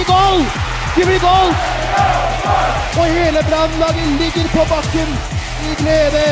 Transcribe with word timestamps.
Blir 0.00 0.14
goal! 0.14 0.44
Det 0.96 1.04
blir 1.06 1.20
goal! 1.20 1.50
Og 3.00 3.04
hele 3.04 3.42
Brannlaget 3.48 4.08
ligger 4.20 4.46
på 4.54 4.64
bakken 4.70 5.10
i 5.68 5.74
glede. 5.80 6.24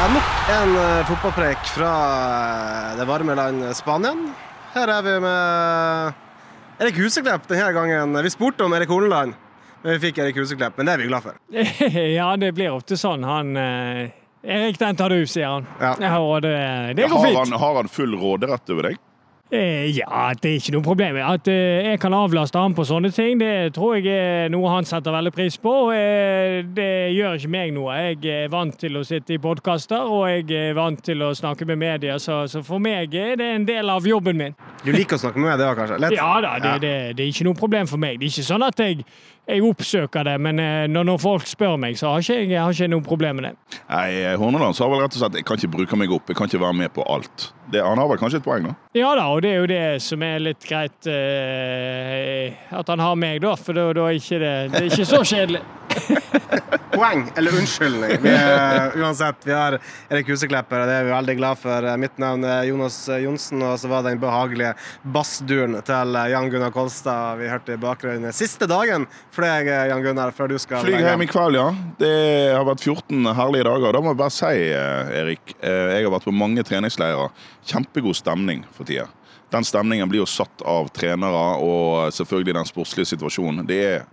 Ja, 0.00 0.06
nok 0.14 0.30
en 0.54 0.72
uh, 0.76 1.06
fotballpreik 1.08 1.66
fra 1.74 1.90
eh, 1.90 2.94
det 2.96 3.04
varme 3.04 3.36
land 3.36 3.66
Spanien. 3.76 4.30
Her 4.72 4.88
er 4.88 5.02
vi 5.04 5.18
med 5.20 6.80
Erik 6.80 7.02
Huseklepp 7.02 7.44
denne 7.50 7.68
gangen. 7.76 8.16
Vi 8.24 8.32
spurte 8.32 8.64
om 8.64 8.72
Erik 8.72 8.88
Horneland, 8.88 9.36
men 9.82 9.98
vi 9.98 10.06
fikk 10.06 10.22
Erik 10.24 10.40
Huseklepp. 10.40 10.80
Men 10.80 10.88
det 10.88 10.96
er 10.96 11.02
vi 11.04 11.10
glad 11.10 11.28
for. 11.28 11.36
ja, 12.20 12.30
det 12.40 12.54
blir 12.56 12.72
ofte 12.72 12.96
sånn. 12.96 13.28
Han 13.28 13.52
eh, 13.60 14.16
Erik, 14.40 14.80
den 14.80 14.96
tar 14.96 15.12
du, 15.12 15.20
sier 15.28 15.58
han. 15.58 15.68
Ja. 15.82 16.16
og 16.16 16.40
det, 16.46 16.56
det 16.96 17.04
går 17.12 17.26
har, 17.26 17.38
han, 17.42 17.60
har 17.60 17.80
han 17.82 17.92
full 17.92 18.16
råderett 18.16 18.72
over 18.72 18.88
deg? 18.88 19.00
Eh, 19.50 19.96
ja, 19.96 20.30
det 20.38 20.46
er 20.46 20.58
ikke 20.60 20.72
noe 20.76 20.84
problem. 20.86 21.16
At 21.26 21.48
eh, 21.50 21.88
jeg 21.88 21.98
kan 22.02 22.14
avlaste 22.14 22.60
han 22.60 22.74
på 22.76 22.84
sånne 22.86 23.10
ting, 23.10 23.40
det 23.40 23.72
tror 23.74 23.96
jeg 23.98 24.06
er 24.14 24.52
noe 24.52 24.70
han 24.70 24.86
setter 24.86 25.10
veldig 25.10 25.32
pris 25.34 25.56
på. 25.58 25.72
Eh, 25.90 26.60
det 26.76 27.10
gjør 27.16 27.34
ikke 27.40 27.50
meg 27.50 27.72
noe. 27.74 27.96
Jeg 28.12 28.20
er 28.30 28.52
vant 28.52 28.78
til 28.78 29.00
å 29.00 29.02
sitte 29.06 29.34
i 29.34 29.40
podkaster, 29.42 30.06
og 30.06 30.28
jeg 30.30 30.46
er 30.54 30.78
vant 30.78 31.02
til 31.02 31.26
å 31.26 31.32
snakke 31.34 31.66
med 31.66 31.82
media, 31.82 32.20
så, 32.22 32.44
så 32.50 32.62
for 32.66 32.78
meg 32.82 33.14
er 33.18 33.34
det 33.40 33.50
en 33.56 33.66
del 33.66 33.90
av 33.90 34.06
jobben 34.06 34.38
min. 34.38 34.54
Du 34.84 34.92
liker 34.94 35.18
å 35.18 35.24
snakke 35.24 35.42
med 35.42 35.50
media, 35.56 35.74
kanskje? 35.74 35.98
Lett. 36.06 36.14
Ja 36.20 36.30
da, 36.44 36.54
det, 36.62 36.76
det, 36.86 36.94
det 37.18 37.26
er 37.26 37.34
ikke 37.34 37.50
noe 37.50 37.58
problem 37.58 37.90
for 37.90 38.02
meg. 38.02 38.20
Det 38.20 38.30
er 38.30 38.36
ikke 38.36 38.50
sånn 38.52 38.68
at 38.70 38.86
jeg, 38.86 39.02
jeg 39.50 39.64
oppsøker 39.66 40.26
det, 40.28 40.36
men 40.42 40.60
eh, 40.62 40.84
når, 40.90 41.06
når 41.10 41.22
folk 41.22 41.48
spør 41.50 41.76
meg, 41.80 41.98
så 41.98 42.12
har 42.14 42.24
ikke 42.24 42.38
jeg, 42.38 42.50
jeg 42.52 42.62
har 42.62 42.76
ikke 42.76 42.90
noe 42.92 43.06
problem 43.06 43.40
med 43.40 43.48
det. 43.48 43.80
Nei, 43.90 44.08
Horneland 44.40 44.78
sa 44.78 44.88
vel 44.90 45.02
rett 45.02 45.16
og 45.16 45.24
slett 45.24 45.40
jeg 45.40 45.48
kan 45.48 45.60
ikke 45.60 45.74
bruke 45.76 45.98
meg 46.00 46.14
opp, 46.14 46.30
jeg 46.30 46.38
kan 46.38 46.50
ikke 46.50 46.62
være 46.62 46.78
med 46.84 46.94
på 46.96 47.06
alt. 47.10 47.50
Det, 47.70 47.82
han 47.84 47.98
har 48.00 48.08
vel 48.10 48.18
kanskje 48.20 48.40
et 48.40 48.46
poeng, 48.46 48.70
da? 48.70 48.76
Ja 48.98 49.12
da, 49.18 49.28
og 49.30 49.42
det 49.44 49.52
er 49.54 49.60
jo 49.60 49.68
det 49.70 49.82
som 50.02 50.22
er 50.26 50.40
litt 50.42 50.64
greit 50.66 51.10
eh, 51.10 52.56
at 52.74 52.90
han 52.90 53.02
har 53.02 53.18
meg, 53.18 53.42
da. 53.44 53.54
For 53.58 53.76
da, 53.76 53.90
da 53.96 54.08
er 54.08 54.18
ikke 54.18 54.40
det, 54.42 54.54
det 54.74 54.82
er 54.84 54.90
ikke 54.90 55.10
så 55.12 55.22
kjedelig. 55.22 55.62
Poeng, 56.94 57.24
eller 57.38 57.54
unnskyldning. 57.58 58.16
Vi 58.22 58.30
er, 58.34 58.96
uansett, 58.98 59.36
vi 59.46 59.54
har 59.54 59.76
Erik 60.10 60.28
Huseklepper, 60.28 60.82
og 60.82 60.90
det 60.90 60.96
er 60.98 61.06
vi 61.06 61.12
veldig 61.14 61.36
glad 61.38 61.60
for. 61.60 61.86
Mitt 62.02 62.18
navn 62.20 62.44
er 62.44 62.66
Jonas 62.68 62.96
Johnsen, 63.22 63.62
og 63.64 63.78
så 63.80 63.90
var 63.90 64.04
det 64.04 64.14
den 64.14 64.22
behagelige 64.22 64.72
bassduren 65.14 65.78
til 65.86 66.18
Jan 66.32 66.50
Gunnar 66.52 66.74
Kolstad 66.74 67.38
vi 67.40 67.48
hørte 67.50 67.76
i 67.76 67.80
bakgrunnen. 67.80 68.34
Siste 68.36 68.68
dagen 68.70 69.06
for 69.34 69.46
deg, 69.46 69.70
Jan 69.92 70.04
Gunnar, 70.04 70.34
før 70.36 70.50
du 70.52 70.58
skal 70.60 70.84
Flyg 70.84 71.06
hjem 71.06 71.24
i 71.24 71.30
kveld, 71.30 71.60
ja. 71.60 71.68
Det 72.00 72.12
har 72.56 72.66
vært 72.68 72.84
14 72.84 73.32
herlige 73.38 73.68
dager. 73.70 73.96
Da 73.96 74.02
må 74.02 74.12
jeg 74.12 74.20
bare 74.20 74.34
si, 74.34 74.52
eh, 74.74 75.14
Erik, 75.22 75.56
eh, 75.62 75.96
jeg 75.96 76.04
har 76.04 76.14
vært 76.18 76.28
på 76.28 76.36
mange 76.36 76.66
treningsleirer. 76.66 77.32
Kjempegod 77.70 78.18
stemning 78.18 78.64
for 78.74 78.88
tida. 78.88 79.08
Den 79.50 79.66
stemningen 79.66 80.08
blir 80.10 80.22
jo 80.22 80.30
satt 80.30 80.62
av 80.62 80.90
trenere 80.94 81.58
og 81.58 82.12
selvfølgelig 82.14 82.54
den 82.54 82.68
sportslige 82.68 83.10
situasjonen. 83.16 83.66
Det 83.66 83.80
er 83.82 84.04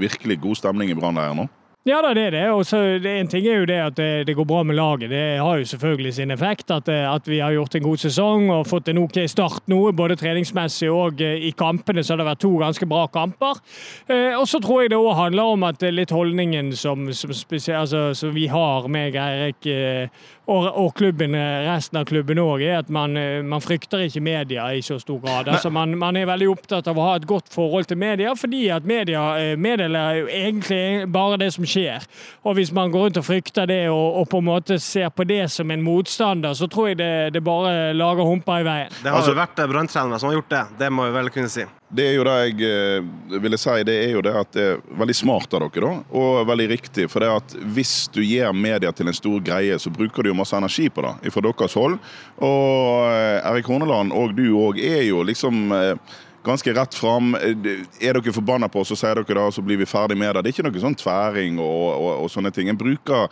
virkelig 0.00 0.40
god 0.40 0.62
stemning 0.62 0.92
i 0.92 0.98
Brannleiren 0.98 1.44
nå. 1.44 1.48
Ja 1.88 2.02
det 2.04 2.20
er 2.20 2.34
det. 2.34 2.42
Og 2.52 3.06
En 3.08 3.28
ting 3.28 3.46
er 3.48 3.62
jo 3.62 3.68
det 3.68 3.78
at 3.80 3.96
det, 3.96 4.26
det 4.28 4.34
går 4.36 4.44
bra 4.44 4.62
med 4.62 4.76
laget. 4.76 5.08
Det 5.08 5.40
har 5.40 5.56
jo 5.56 5.64
selvfølgelig 5.64 6.12
sin 6.14 6.30
effekt. 6.30 6.70
At, 6.70 6.88
at 6.88 7.28
vi 7.28 7.38
har 7.38 7.52
gjort 7.52 7.74
en 7.74 7.82
god 7.82 7.96
sesong 7.96 8.50
og 8.50 8.66
fått 8.66 8.88
en 8.88 8.98
OK 8.98 9.16
start 9.26 9.64
nå, 9.66 9.92
både 9.96 10.16
treningsmessig 10.20 10.90
og 10.92 11.22
eh, 11.24 11.48
i 11.48 11.54
kampene. 11.56 12.04
Så 12.04 12.12
har 12.12 12.20
det 12.20 12.28
vært 12.28 12.42
to 12.44 12.52
ganske 12.60 12.86
bra 12.86 13.06
kamper. 13.08 13.62
Eh, 14.12 14.36
og 14.36 14.44
så 14.48 14.60
tror 14.60 14.82
jeg 14.82 14.92
det 14.92 15.00
òg 15.00 15.16
handler 15.16 15.54
om 15.54 15.64
at 15.70 15.80
litt 15.88 16.12
holdningen 16.12 16.74
som, 16.76 17.08
som, 17.16 17.32
altså, 17.32 18.10
som 18.12 18.36
vi 18.36 18.44
har, 18.52 18.88
meg, 18.92 19.16
Eirik 19.16 19.70
eh, 19.72 20.28
og, 20.50 20.66
og 20.82 20.94
klubben, 20.98 21.34
eh, 21.38 21.62
resten 21.68 22.00
av 22.00 22.04
klubben 22.10 22.40
òg, 22.42 22.62
er 22.66 22.80
at 22.80 22.88
man, 22.90 23.14
eh, 23.16 23.38
man 23.46 23.62
frykter 23.62 24.02
ikke 24.06 24.22
media 24.26 24.64
i 24.74 24.80
så 24.82 24.96
stor 24.98 25.20
grad. 25.22 25.48
Altså, 25.52 25.70
man, 25.70 25.94
man 26.00 26.16
er 26.18 26.26
veldig 26.26 26.48
opptatt 26.50 26.88
av 26.90 26.98
å 26.98 27.04
ha 27.06 27.16
et 27.20 27.26
godt 27.30 27.52
forhold 27.54 27.86
til 27.90 28.00
media, 28.02 28.32
fordi 28.38 28.64
at 28.74 28.86
media 28.88 29.22
eh, 29.38 29.54
meddeler 29.56 30.24
egentlig 30.26 31.06
bare 31.14 31.38
det 31.44 31.52
som 31.54 31.64
skjer. 31.70 32.02
Og 32.44 32.58
hvis 32.58 32.72
man 32.74 32.90
går 32.90 33.06
rundt 33.08 33.20
og 33.22 33.28
frykter 33.28 33.70
det 33.70 33.82
og, 33.92 34.20
og 34.22 34.28
på 34.32 34.42
en 34.42 34.48
måte 34.50 34.80
ser 34.82 35.08
på 35.14 35.26
det 35.30 35.44
som 35.54 35.70
en 35.70 35.84
motstander, 35.86 36.54
så 36.58 36.66
tror 36.70 36.90
jeg 36.90 36.98
det, 37.00 37.12
det 37.38 37.44
bare 37.46 37.92
lager 37.94 38.26
humper 38.26 38.64
i 38.64 38.66
veien. 38.66 38.96
Det 39.02 39.10
har 39.10 39.20
Altså- 39.20 39.36
jo 39.36 39.38
vært 39.38 39.62
branntrenere 39.70 40.18
som 40.18 40.32
har 40.32 40.40
gjort 40.40 40.50
det. 40.50 40.64
Det 40.82 40.90
må 40.92 41.06
vi 41.06 41.14
vel 41.20 41.30
kunne 41.30 41.48
si. 41.52 41.64
Det 41.90 42.04
er 42.06 42.12
jo 42.14 42.22
det 42.22 42.34
jeg 42.38 42.68
eh, 42.70 43.38
ville 43.42 43.58
si, 43.58 43.72
det 43.86 43.96
er 44.04 44.12
jo 44.14 44.22
det 44.22 44.32
at 44.38 44.50
det 44.54 44.66
er 44.76 44.82
veldig 45.00 45.16
smart 45.18 45.56
av 45.58 45.64
dere, 45.64 45.88
da, 45.88 46.18
og 46.20 46.46
veldig 46.46 46.68
riktig. 46.70 47.08
For 47.10 47.24
det 47.24 47.30
at 47.34 47.54
hvis 47.74 47.94
du 48.14 48.20
gjør 48.22 48.54
media 48.54 48.92
til 48.94 49.10
en 49.10 49.16
stor 49.16 49.42
greie, 49.42 49.78
så 49.82 49.90
bruker 49.90 50.22
du 50.22 50.30
jo 50.30 50.36
masse 50.38 50.54
energi 50.54 50.86
på 50.86 51.02
det 51.02 51.32
fra 51.34 51.42
deres 51.48 51.74
hold. 51.74 51.98
Og 52.46 53.08
eh, 53.10 53.40
Erik 53.42 53.70
Horneland 53.72 54.14
og 54.14 54.36
du 54.38 54.46
òg 54.60 54.78
er 54.78 55.02
jo 55.08 55.24
liksom 55.26 55.74
eh, 55.74 55.96
ganske 56.46 56.76
rett 56.78 56.94
fram. 56.94 57.34
Er 57.34 58.14
dere 58.20 58.36
forbanna 58.38 58.70
på 58.70 58.84
oss, 58.84 58.94
så 58.94 59.00
sier 59.02 59.18
dere 59.18 59.40
det, 59.40 59.48
og 59.48 59.56
så 59.58 59.66
blir 59.66 59.82
vi 59.82 59.90
ferdig 59.90 60.18
med 60.20 60.36
det. 60.36 60.44
Det 60.44 60.52
er 60.52 60.58
ikke 60.60 60.68
noe 60.70 60.84
sånn 60.86 61.00
tværing 61.00 61.58
og, 61.58 61.88
og, 61.96 62.12
og 62.22 62.30
sånne 62.30 62.54
ting. 62.54 62.70
En 62.70 62.78
bruker 62.78 63.26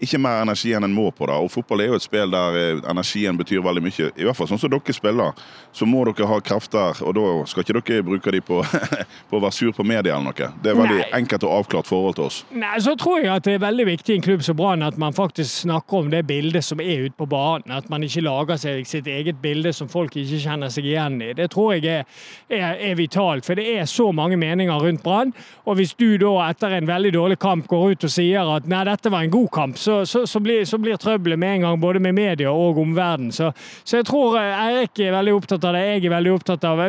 ikke 0.00 0.20
mer 0.22 0.42
energi 0.44 0.72
enn 0.76 0.86
en 0.86 0.94
må 0.94 1.10
på 1.14 1.28
det. 1.28 1.36
Og 1.36 1.50
fotball 1.52 1.84
er 1.84 1.90
jo 1.92 1.98
et 1.98 2.04
spill 2.04 2.32
der 2.32 2.56
eh, 2.58 2.82
energien 2.90 3.38
betyr 3.38 3.62
veldig 3.64 3.82
mye. 3.84 4.08
I 4.16 4.26
hvert 4.26 4.38
fall 4.38 4.48
sånn 4.50 4.60
som 4.62 4.72
dere 4.72 4.94
spiller, 4.96 5.44
så 5.76 5.88
må 5.88 6.04
dere 6.08 6.28
ha 6.30 6.40
krefter, 6.44 7.02
og 7.04 7.14
da 7.18 7.26
skal 7.50 7.64
ikke 7.64 7.80
dere 7.80 8.06
bruke 8.06 8.34
de 8.34 8.40
på, 8.44 8.62
på 9.30 9.38
å 9.38 9.42
være 9.44 9.56
sur 9.56 9.74
på 9.76 9.86
media 9.86 10.16
eller 10.16 10.30
noe. 10.30 10.50
Det 10.62 10.72
er 10.72 10.78
veldig 10.78 11.00
Nei. 11.02 11.08
enkelt 11.20 11.46
og 11.46 11.56
avklart 11.58 11.90
forhold 11.90 12.16
til 12.18 12.28
oss. 12.28 12.40
Nei, 12.54 12.74
så 12.82 12.96
tror 13.00 13.20
jeg 13.20 13.32
at 13.34 13.46
det 13.46 13.58
er 13.58 13.64
veldig 13.64 13.86
viktig 13.90 14.14
i 14.14 14.18
en 14.20 14.24
klubb 14.24 14.44
som 14.46 14.58
Brann 14.58 14.86
at 14.86 14.98
man 15.00 15.16
faktisk 15.16 15.66
snakker 15.66 16.04
om 16.04 16.10
det 16.12 16.24
bildet 16.28 16.64
som 16.64 16.80
er 16.82 17.06
ute 17.06 17.16
på 17.18 17.28
banen. 17.30 17.70
At 17.76 17.90
man 17.92 18.04
ikke 18.06 18.24
lager 18.24 18.60
seg 18.60 18.88
sitt 18.88 19.08
eget 19.10 19.40
bilde 19.42 19.72
som 19.76 19.88
folk 19.90 20.16
ikke 20.16 20.40
kjenner 20.42 20.72
seg 20.72 20.88
igjen 20.88 21.20
i. 21.24 21.32
Det 21.36 21.50
tror 21.52 21.76
jeg 21.76 22.00
er, 22.00 22.08
er, 22.48 22.80
er 22.90 22.96
vitalt, 22.98 23.46
for 23.46 23.58
det 23.58 23.66
er 23.76 23.88
så 23.90 24.10
mange 24.16 24.38
meninger 24.40 24.80
rundt 24.80 25.04
Brann. 25.04 25.34
Og 25.68 25.78
hvis 25.78 25.94
du 25.98 26.16
da 26.20 26.32
etter 26.48 26.74
en 26.76 26.88
veldig 26.88 27.12
dårlig 27.14 27.38
kamp 27.42 27.68
går 27.70 27.94
ut 27.94 28.08
og 28.08 28.12
sier 28.12 28.48
at 28.56 28.68
nei, 28.70 28.82
dette 28.88 29.12
var 29.12 29.26
en 29.26 29.32
god 29.32 29.50
kamp, 29.54 29.78
så, 29.80 29.89
så, 30.08 30.24
så, 30.26 30.40
blir, 30.40 30.64
så 30.64 30.78
blir 30.80 30.96
trøbbelet 31.00 31.38
med 31.38 31.54
en 31.54 31.60
gang 31.66 31.80
både 31.80 32.00
med 32.02 32.14
media 32.16 32.50
og 32.52 32.78
omverdenen. 32.80 33.32
Så, 33.32 33.52
jeg 33.90 34.06
tror 34.08 34.38
eh, 34.40 34.64
Eirik 34.66 35.00
er 35.04 35.14
veldig 35.14 35.34
opptatt 35.36 35.64
av 35.68 35.76
det, 35.76 35.84
jeg 35.86 36.04
er 36.06 36.14
veldig 36.16 36.32
opptatt 36.38 36.64
av 36.68 36.80
det. 36.80 36.88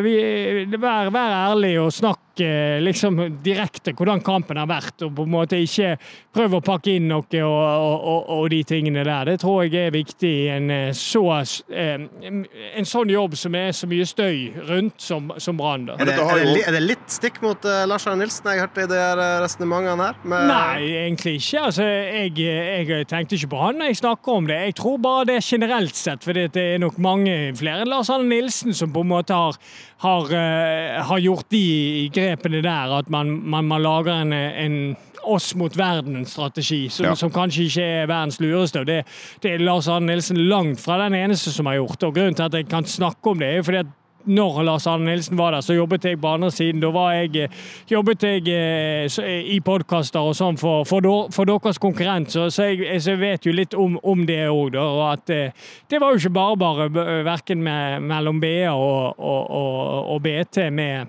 Vær, 0.78 1.12
vær 1.13 1.35
ærlig 1.51 1.75
og 1.81 1.91
snakk 1.95 2.19
eh, 2.22 2.31
liksom 2.40 3.19
direkte 3.44 3.92
hvordan 3.97 4.22
kampen 4.24 4.58
har 4.58 4.68
vært, 4.69 5.02
og 5.03 5.16
på 5.18 5.25
en 5.28 5.34
måte 5.34 5.59
ikke 5.59 5.97
prøve 6.34 6.59
å 6.59 6.64
pakke 6.64 6.96
inn 6.96 7.09
noe 7.12 7.25
og, 7.44 7.58
og, 7.58 8.06
og, 8.12 8.30
og 8.38 8.50
de 8.53 8.62
tingene 8.68 9.03
der. 9.03 9.25
Det 9.28 9.42
tror 9.44 9.66
jeg 9.66 9.88
er 9.88 9.92
viktig 9.94 10.31
i 10.31 10.47
en 10.53 10.69
eh, 10.72 10.92
så 10.96 11.24
eh, 11.69 12.06
en 12.31 12.88
sånn 12.88 13.12
jobb 13.12 13.36
som 13.40 13.56
er 13.59 13.72
så 13.75 13.90
mye 13.90 14.08
støy 14.08 14.52
rundt 14.69 15.02
som, 15.02 15.31
som 15.38 15.59
Brann. 15.59 15.90
Er 15.97 16.08
det, 16.08 16.16
er, 16.18 16.53
er 16.68 16.78
det 16.78 16.84
litt 16.84 17.12
stikk 17.12 17.42
mot 17.44 17.62
uh, 17.68 17.84
Lars 17.90 18.08
Arne 18.08 18.24
Nilsen 18.24 18.50
jeg 18.52 18.63
hørte 18.63 18.86
i 18.86 18.90
de 18.92 19.00
eh, 19.02 19.36
resonnementene 19.44 20.09
her? 20.09 20.19
Med- 20.24 20.48
Nei, 20.52 20.90
egentlig 21.03 21.36
ikke. 21.42 21.66
Altså, 21.68 21.86
jeg, 21.86 22.34
jeg 22.40 23.09
tenkte 23.12 23.38
ikke 23.38 23.52
på 23.53 23.62
han 23.66 23.80
når 23.81 23.92
jeg 23.92 24.02
snakker 24.02 24.40
om 24.40 24.50
det. 24.50 24.59
Jeg 24.72 24.78
tror 24.81 24.98
bare 25.03 25.28
det 25.30 25.38
er 25.40 25.48
generelt 25.52 26.00
sett, 26.00 26.25
for 26.25 26.38
det 26.38 26.50
er 26.58 26.81
nok 26.81 27.00
mange 27.02 27.38
flere 27.60 27.86
enn 27.86 27.92
Lars 27.92 28.12
Arne 28.13 28.30
Nilsen 28.31 28.75
som 28.77 28.92
på 28.94 29.04
en 29.06 29.12
måte 29.12 29.36
har, 29.36 29.60
har, 30.06 30.31
eh, 30.34 31.01
har 31.12 31.22
gjort 31.22 31.50
de 31.54 31.66
grepene 32.13 32.31
der, 32.36 32.98
at 32.98 33.10
man, 33.10 33.28
man, 33.50 33.66
man 33.66 33.81
lager 33.81 34.22
en, 34.22 34.33
en 34.33 34.98
oss 35.24 35.56
mot 35.56 35.75
verden-strategi, 35.78 36.89
som, 36.89 37.06
Ja. 37.06 37.13
som 37.16 37.30
kanskje 37.31 37.63
ikke 37.68 37.83
er 38.01 38.07
verdens 38.07 38.39
lureste. 38.39 38.80
og 38.80 38.86
Det, 38.88 39.06
det 39.44 39.51
er 39.54 39.57
Lars 39.60 39.88
Arne 39.88 40.06
Nilsen 40.07 40.38
langt 40.38 40.80
fra 40.81 40.98
den 41.04 41.13
eneste 41.13 41.51
som 41.51 41.66
har 41.66 41.75
gjort. 41.75 42.04
og 42.04 42.16
Grunnen 42.16 42.36
til 42.36 42.44
at 42.44 42.54
jeg 42.54 42.68
kan 42.69 42.83
snakke 42.86 43.30
om 43.30 43.39
det, 43.39 43.48
er 43.48 43.56
jo 43.57 43.63
fordi 43.63 43.78
at 43.78 43.86
når 44.25 44.63
Lars 44.63 44.86
Arne 44.88 45.06
Nilsen 45.06 45.38
var 45.38 45.51
der, 45.51 45.62
så 45.62 45.74
jobbet 45.74 46.04
jeg 46.06 46.19
på 46.22 46.28
andre 46.28 46.51
siden. 46.51 46.80
Da 46.81 46.89
var 46.94 47.12
jeg, 47.13 47.36
eh, 47.36 47.50
jobbet 47.89 48.22
jeg 48.24 48.48
eh, 48.48 49.07
så- 49.10 49.24
i 49.25 49.60
podkaster 49.60 50.19
og 50.19 50.36
sånn 50.36 50.57
for, 50.60 50.84
for, 50.86 51.01
for 51.31 51.45
deres 51.45 51.77
konkurrent, 51.81 52.30
så, 52.31 52.50
så, 52.54 52.63
jeg, 52.69 53.01
så 53.01 53.12
jeg 53.16 53.19
vet 53.19 53.45
jo 53.45 53.51
litt 53.51 53.74
om, 53.74 53.98
om 54.04 54.25
det 54.25 54.48
òg. 54.50 54.75
Og 54.77 55.12
at 55.13 55.30
eh, 55.30 55.51
det 55.89 56.00
var 56.01 56.12
jo 56.13 56.18
ikke 56.22 56.34
bare 56.34 56.57
bare, 56.57 57.24
verken 57.25 57.63
med, 57.63 58.01
mellom 58.01 58.39
BA 58.39 58.69
og, 58.74 59.16
og, 59.19 59.50
og, 59.51 60.13
og 60.13 60.22
BT 60.22 60.69
med 60.72 61.07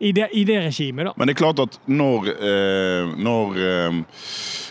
i 0.00 0.12
det, 0.12 0.28
i 0.32 0.44
det 0.44 0.60
regimet, 0.60 1.06
da. 1.06 1.12
Men 1.16 1.28
det 1.28 1.34
er 1.34 1.40
klart 1.42 1.60
at 1.60 1.74
når, 1.84 2.28
eh, 2.32 3.10
når 3.20 3.58
eh, 3.60 3.98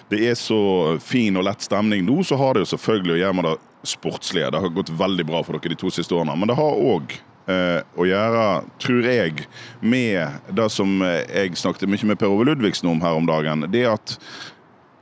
det 0.09 0.21
er 0.25 0.37
så 0.39 0.61
fin 1.05 1.37
og 1.37 1.45
lett 1.45 1.61
stemning 1.61 2.01
nå, 2.07 2.23
så 2.25 2.39
har 2.39 2.57
det 2.57 2.63
jo 2.63 2.71
selvfølgelig 2.71 3.13
å 3.13 3.19
gjøre 3.19 3.37
med 3.37 3.45
det 3.45 3.55
sportslige. 3.91 4.49
Det 4.49 4.61
har 4.63 4.73
gått 4.73 4.89
veldig 4.89 5.25
bra 5.29 5.43
for 5.45 5.59
dere 5.59 5.75
de 5.75 5.77
to 5.83 5.91
siste 5.93 6.17
årene. 6.17 6.33
Men 6.33 6.49
det 6.49 6.57
har 6.57 6.81
òg 6.81 7.13
eh, 7.13 7.77
å 7.93 8.09
gjøre, 8.09 8.47
tror 8.81 9.09
jeg, 9.11 9.45
med 9.85 10.55
det 10.57 10.69
som 10.73 10.97
jeg 11.05 11.61
snakket 11.61 11.93
mye 11.93 12.09
med 12.09 12.21
Per 12.23 12.33
Ove 12.33 12.49
Ludvigsen 12.49 12.89
om 12.89 13.05
her 13.05 13.21
om 13.21 13.29
dagen. 13.29 13.69
Det 13.69 13.85
at 13.91 14.17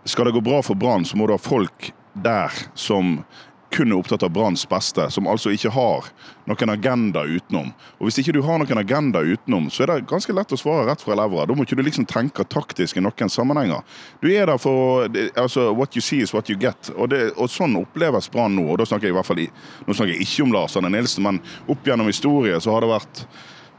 skal 0.07 0.27
det 0.27 0.35
gå 0.35 0.43
bra 0.43 0.59
for 0.63 0.75
Brann, 0.75 1.07
så 1.07 1.15
må 1.15 1.27
du 1.27 1.37
ha 1.37 1.39
folk 1.39 1.93
der 2.19 2.51
som 2.75 3.21
kun 3.73 3.91
er 3.91 3.97
opptatt 3.97 4.23
av 4.23 4.31
Branns 4.31 4.63
beste, 4.69 5.09
som 5.11 5.27
altså 5.27 5.51
ikke 5.51 5.71
har 5.75 6.07
noen 6.47 6.71
agenda 6.71 7.25
utenom. 7.27 7.73
Og 7.97 8.07
Hvis 8.07 8.21
ikke 8.21 8.35
du 8.37 8.41
har 8.45 8.61
noen 8.61 8.79
agenda 8.79 9.19
utenom, 9.25 9.67
så 9.73 9.83
er 9.83 9.91
det 9.91 10.07
ganske 10.09 10.33
lett 10.35 10.53
å 10.55 10.59
svare 10.59 10.85
rett 10.87 11.03
fra 11.03 11.17
levra. 11.19 11.45
Da 11.47 11.55
må 11.55 11.65
ikke 11.67 11.77
du 11.79 11.83
liksom 11.83 12.07
tenke 12.07 12.45
taktisk 12.47 12.97
i 12.97 13.03
noen 13.03 13.33
sammenhenger. 13.33 13.83
Du 14.23 14.29
er 14.31 14.47
der 14.47 14.61
for 14.61 15.09
altså, 15.35 15.69
What 15.75 15.97
you 15.97 16.01
see 16.01 16.23
is 16.23 16.33
what 16.33 16.49
you 16.49 16.57
get. 16.59 16.91
Og, 16.95 17.09
det, 17.11 17.33
og 17.35 17.51
sånn 17.51 17.75
oppleves 17.79 18.31
Brann 18.31 18.55
nå. 18.55 18.69
Og 18.71 18.79
da 18.79 18.87
snakker 18.87 19.09
jeg 19.09 19.15
i 19.15 19.19
hvert 19.19 19.29
fall 19.29 19.43
i, 19.43 19.51
nå 19.85 19.93
snakker 19.93 20.15
jeg 20.15 20.27
ikke 20.27 20.47
om 20.47 20.55
Lars 20.55 20.79
Arne 20.79 20.93
Nilsen, 20.93 21.27
men 21.27 21.43
opp 21.67 21.87
gjennom 21.87 22.09
historie 22.09 22.59
så 22.63 22.73
har 22.75 22.85
det 22.85 22.93
vært 22.95 23.27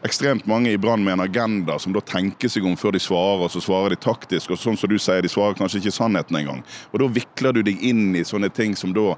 ekstremt 0.07 0.47
mange 0.47 0.71
i 0.71 0.79
Brann 0.79 1.03
med 1.05 1.17
en 1.17 1.25
agenda 1.25 1.79
som 1.79 1.93
da 1.97 2.01
tenker 2.05 2.51
seg 2.53 2.67
om 2.69 2.77
før 2.79 2.95
de 2.95 3.01
svarer, 3.03 3.43
og 3.47 3.51
så 3.51 3.63
svarer 3.63 3.95
de 3.95 4.01
taktisk. 4.03 4.53
Og 4.55 4.61
sånn 4.61 4.79
som 4.79 4.91
du 4.91 4.99
sier, 5.01 5.25
de 5.25 5.33
svarer 5.33 5.59
kanskje 5.59 5.83
ikke 5.83 5.97
sannheten 5.97 6.39
engang. 6.39 6.63
Og 6.93 7.03
da 7.03 7.11
vikler 7.19 7.57
du 7.57 7.65
deg 7.67 7.83
inn 7.83 8.13
i 8.15 8.27
sånne 8.27 8.53
ting 8.55 8.77
som 8.79 8.95
da 8.95 9.15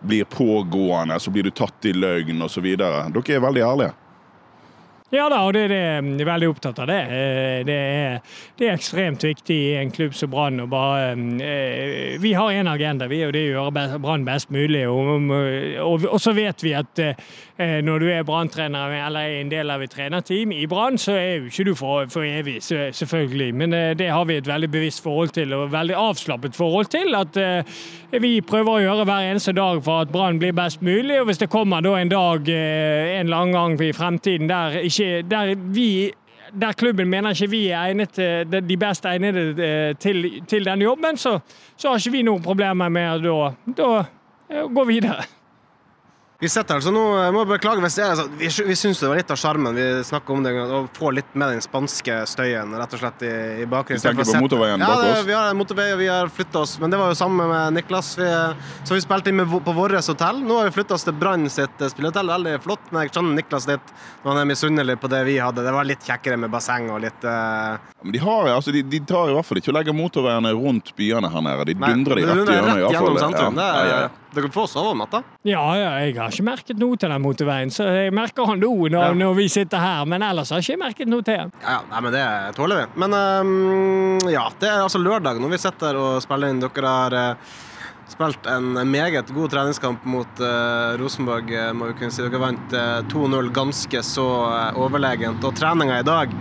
blir 0.00 0.24
pågående, 0.24 1.20
så 1.20 1.30
blir 1.30 1.42
du 1.42 1.50
tatt 1.50 1.84
i 1.84 1.92
løgn 1.92 2.42
osv. 2.42 2.66
Dere 2.76 3.06
er 3.10 3.40
veldig 3.44 3.62
ærlige. 3.62 3.94
Ja 5.14 5.28
da, 5.30 5.44
og 5.46 5.52
det, 5.54 5.68
det, 5.70 5.76
jeg 5.78 6.18
er 6.24 6.26
veldig 6.26 6.48
opptatt 6.50 6.80
av 6.82 6.88
det. 6.90 6.98
Eh, 7.14 7.60
det 7.66 7.74
er, 7.78 8.16
det 8.58 8.66
er 8.66 8.72
ekstremt 8.74 9.22
viktig 9.22 9.54
i 9.54 9.74
en 9.78 9.92
klubb 9.94 10.16
som 10.18 10.32
Brann 10.32 10.58
bare 10.66 11.12
eh, 11.46 12.16
Vi 12.18 12.32
har 12.34 12.50
en 12.50 12.72
agenda, 12.72 13.06
vi, 13.06 13.20
og 13.22 13.30
det 13.36 13.44
er 13.44 13.52
å 13.52 13.68
gjøre 13.68 14.00
Brann 14.02 14.26
best 14.26 14.50
mulig. 14.50 14.82
Og, 14.90 15.30
og, 15.30 16.08
og, 16.10 16.18
så 16.18 16.34
vet 16.34 16.64
vi 16.66 16.72
at 16.74 16.98
eh, 16.98 17.78
når 17.86 18.02
du 18.02 18.08
er 18.10 18.26
Brann-trener 18.26 18.96
eller 19.04 19.28
er 19.28 19.44
en 19.44 19.52
del 19.52 19.70
av 19.70 19.84
et 19.84 19.94
trenerteam 19.94 20.56
i 20.56 20.66
Brann, 20.66 20.98
så 20.98 21.14
er 21.14 21.36
jo 21.36 21.52
ikke 21.52 21.68
du 21.68 21.72
for, 21.78 22.10
for 22.10 22.26
evig, 22.26 22.58
selvfølgelig. 22.66 23.48
Men 23.54 23.78
det 23.96 24.10
har 24.10 24.26
vi 24.26 24.40
et 24.40 24.50
veldig 24.50 24.72
bevisst 24.74 25.04
forhold 25.06 25.30
til, 25.38 25.54
og 25.54 25.70
veldig 25.72 25.94
avslappet 26.02 26.58
forhold 26.58 26.90
til. 26.90 27.14
At 27.14 27.38
vi 28.20 28.34
prøver 28.44 28.72
å 28.74 28.82
gjøre 28.82 29.06
hver 29.06 29.30
eneste 29.30 29.54
dag 29.56 29.80
for 29.86 30.02
at 30.02 30.12
Brann 30.12 30.42
blir 30.42 30.52
best 30.56 30.82
mulig. 30.84 31.20
Og 31.22 31.30
hvis 31.30 31.40
det 31.40 31.50
kommer 31.52 31.84
da 31.84 31.94
en 31.96 32.12
dag 32.12 32.50
en 32.50 33.24
eller 33.24 33.38
annen 33.38 33.56
gang 33.56 33.80
i 33.86 33.94
fremtiden 33.96 34.50
der 34.50 34.80
ikke 34.82 35.05
der 35.30 35.54
vi 35.54 35.88
der 36.60 36.72
klubben 36.72 37.08
mener 37.10 37.30
ikke 37.30 37.50
vi 37.50 37.66
er 37.68 37.78
egnet, 37.78 38.16
de 38.68 38.76
best 38.76 39.04
egnede 39.04 39.64
eh, 39.64 39.96
til, 39.96 40.42
til 40.48 40.64
den 40.64 40.82
jobben, 40.82 41.16
så, 41.16 41.38
så, 41.76 41.88
har 41.88 41.98
ikke 41.98 42.12
vi 42.12 42.22
noen 42.22 42.42
problemer 42.42 42.88
med 42.88 43.26
å 43.26 43.90
gå 44.70 44.84
videre. 44.88 45.26
Vi 46.38 46.48
sitter 46.52 46.76
altså 46.76 46.90
nå, 46.92 47.02
jeg 47.16 47.32
må 47.32 47.42
beklage 47.48 47.80
hvis 47.80 47.94
det 47.96 48.02
er 48.04 48.16
sånn, 48.18 48.32
Vi, 48.36 48.48
vi 48.68 48.74
syns 48.76 48.98
det 49.00 49.08
var 49.08 49.16
litt 49.16 49.30
av 49.32 49.38
sjarmen. 49.40 49.72
Vi 49.72 49.84
snakker 50.04 50.34
om 50.34 50.42
det 50.44 50.52
å 50.52 50.82
få 50.96 51.12
litt 51.16 51.30
med 51.32 51.54
den 51.54 51.62
spanske 51.64 52.18
støyen 52.28 52.74
rett 52.76 52.92
og 52.92 53.00
slett 53.00 53.24
i, 53.24 53.32
i 53.62 53.68
bakgrunnen. 53.70 54.02
Vi 54.02 54.04
tenker 54.04 54.28
på 54.28 54.42
motorveien 54.44 54.84
bak 54.84 54.98
oss? 54.98 55.06
Ja, 55.08 55.22
vi 55.24 55.36
har 55.36 55.56
motorvei 55.56 55.86
og 55.94 56.02
vi 56.02 56.10
har 56.12 56.28
flytta 56.28 56.60
oss. 56.66 56.74
Men 56.82 56.92
det 56.92 57.00
var 57.00 57.14
jo 57.14 57.16
samme 57.16 57.46
med 57.48 57.78
Niklas. 57.78 58.12
Vi, 58.20 58.28
så 58.84 58.98
vi 58.98 59.00
spilte 59.04 59.32
inn 59.32 59.40
med, 59.40 59.48
på 59.48 59.76
vårt 59.78 59.96
hotell. 59.96 60.42
Nå 60.44 60.60
har 60.60 60.68
vi 60.68 60.76
flytta 60.76 60.98
oss 60.98 61.08
til 61.08 61.16
Brann 61.16 61.48
sitt 61.52 61.80
eh, 61.80 61.92
spillehotell. 61.94 62.28
Veldig 62.34 62.54
flott. 62.66 62.84
Men 62.90 63.06
jeg 63.06 63.14
skjønner 63.14 63.40
Niklas 63.40 63.70
litt 63.72 63.96
når 64.20 64.30
han 64.34 64.42
er 64.42 64.52
misunnelig 64.52 64.98
på 65.00 65.12
det 65.14 65.22
vi 65.30 65.38
hadde. 65.40 65.64
Det 65.64 65.74
var 65.78 65.88
litt 65.88 66.04
kjekkere 66.04 66.36
med 66.44 66.52
basseng 66.52 66.92
og 66.92 67.00
litt 67.06 67.24
uh... 67.24 67.80
Men 68.04 68.12
de, 68.12 68.20
har, 68.26 68.52
altså, 68.52 68.76
de, 68.76 68.84
de, 68.84 69.00
tar 69.08 69.32
i 69.32 69.38
hvert 69.38 69.48
fall 69.48 69.62
ikke 69.62 69.72
å 69.72 69.78
legge 69.78 69.96
motorveiene 69.96 70.52
rundt 70.52 70.92
byene 71.00 71.32
her 71.32 71.48
nede. 71.48 71.70
De 71.72 71.80
dundrer 71.80 72.20
de 72.20 72.28
rett 72.28 72.44
gjennom. 72.44 72.72
Rett 72.76 72.98
gjennom 72.98 73.20
sentrum. 73.24 73.56
Ja. 73.56 73.72
Det 73.72 73.88
ja, 73.88 73.98
ja. 74.04 74.14
Dere 74.36 74.50
får 74.52 74.66
sove 74.68 74.92
om 74.92 74.98
natta? 75.00 75.22
Ja, 75.48 75.62
ja, 75.78 75.92
jeg 76.04 76.16
har 76.18 76.34
ikke 76.34 76.44
merket 76.44 76.80
noe 76.80 76.98
til 77.00 77.12
den 77.12 77.22
motorveien. 77.24 77.70
Så 77.72 77.86
jeg 77.88 78.12
merker 78.12 78.48
han 78.50 78.60
nå 78.60 78.68
når, 78.92 78.96
ja. 78.98 79.14
når, 79.16 79.36
vi 79.38 79.46
sitter 79.52 79.80
her, 79.80 80.02
men 80.08 80.24
ellers 80.26 80.52
har 80.52 80.60
jeg 80.60 80.74
ikke 80.74 80.82
merket 80.82 81.08
noe 81.08 81.24
til 81.24 81.40
den. 81.40 81.54
Ja, 81.62 81.78
nei, 81.88 82.02
men 82.04 82.12
det 82.12 82.24
tåler 82.58 82.82
vi. 82.82 82.88
Men 83.00 83.16
um, 83.16 84.28
ja, 84.28 84.44
det 84.60 84.68
er 84.68 84.82
altså 84.84 85.00
lørdag 85.00 85.40
når 85.40 85.54
vi 85.54 85.62
sitter 85.62 85.96
og 86.00 86.20
spiller 86.24 86.52
inn. 86.52 86.60
Dere 86.60 86.92
har 86.98 87.16
uh, 87.16 87.56
spilt 88.12 88.50
en 88.52 88.76
meget 88.92 89.32
god 89.32 89.56
treningskamp 89.56 90.04
mot 90.04 90.44
uh, 90.44 90.92
Rosenborg, 91.00 91.48
uh, 91.56 91.72
må 91.72 91.88
vi 91.94 91.98
kunne 92.02 92.12
si. 92.12 92.26
Dere 92.26 92.42
vant 92.42 92.80
2-0 93.08 93.52
ganske 93.56 94.04
så 94.04 94.30
overlegent. 94.76 95.48
Og 95.48 95.56
treninga 95.56 96.02
i 96.02 96.06
dag 96.06 96.36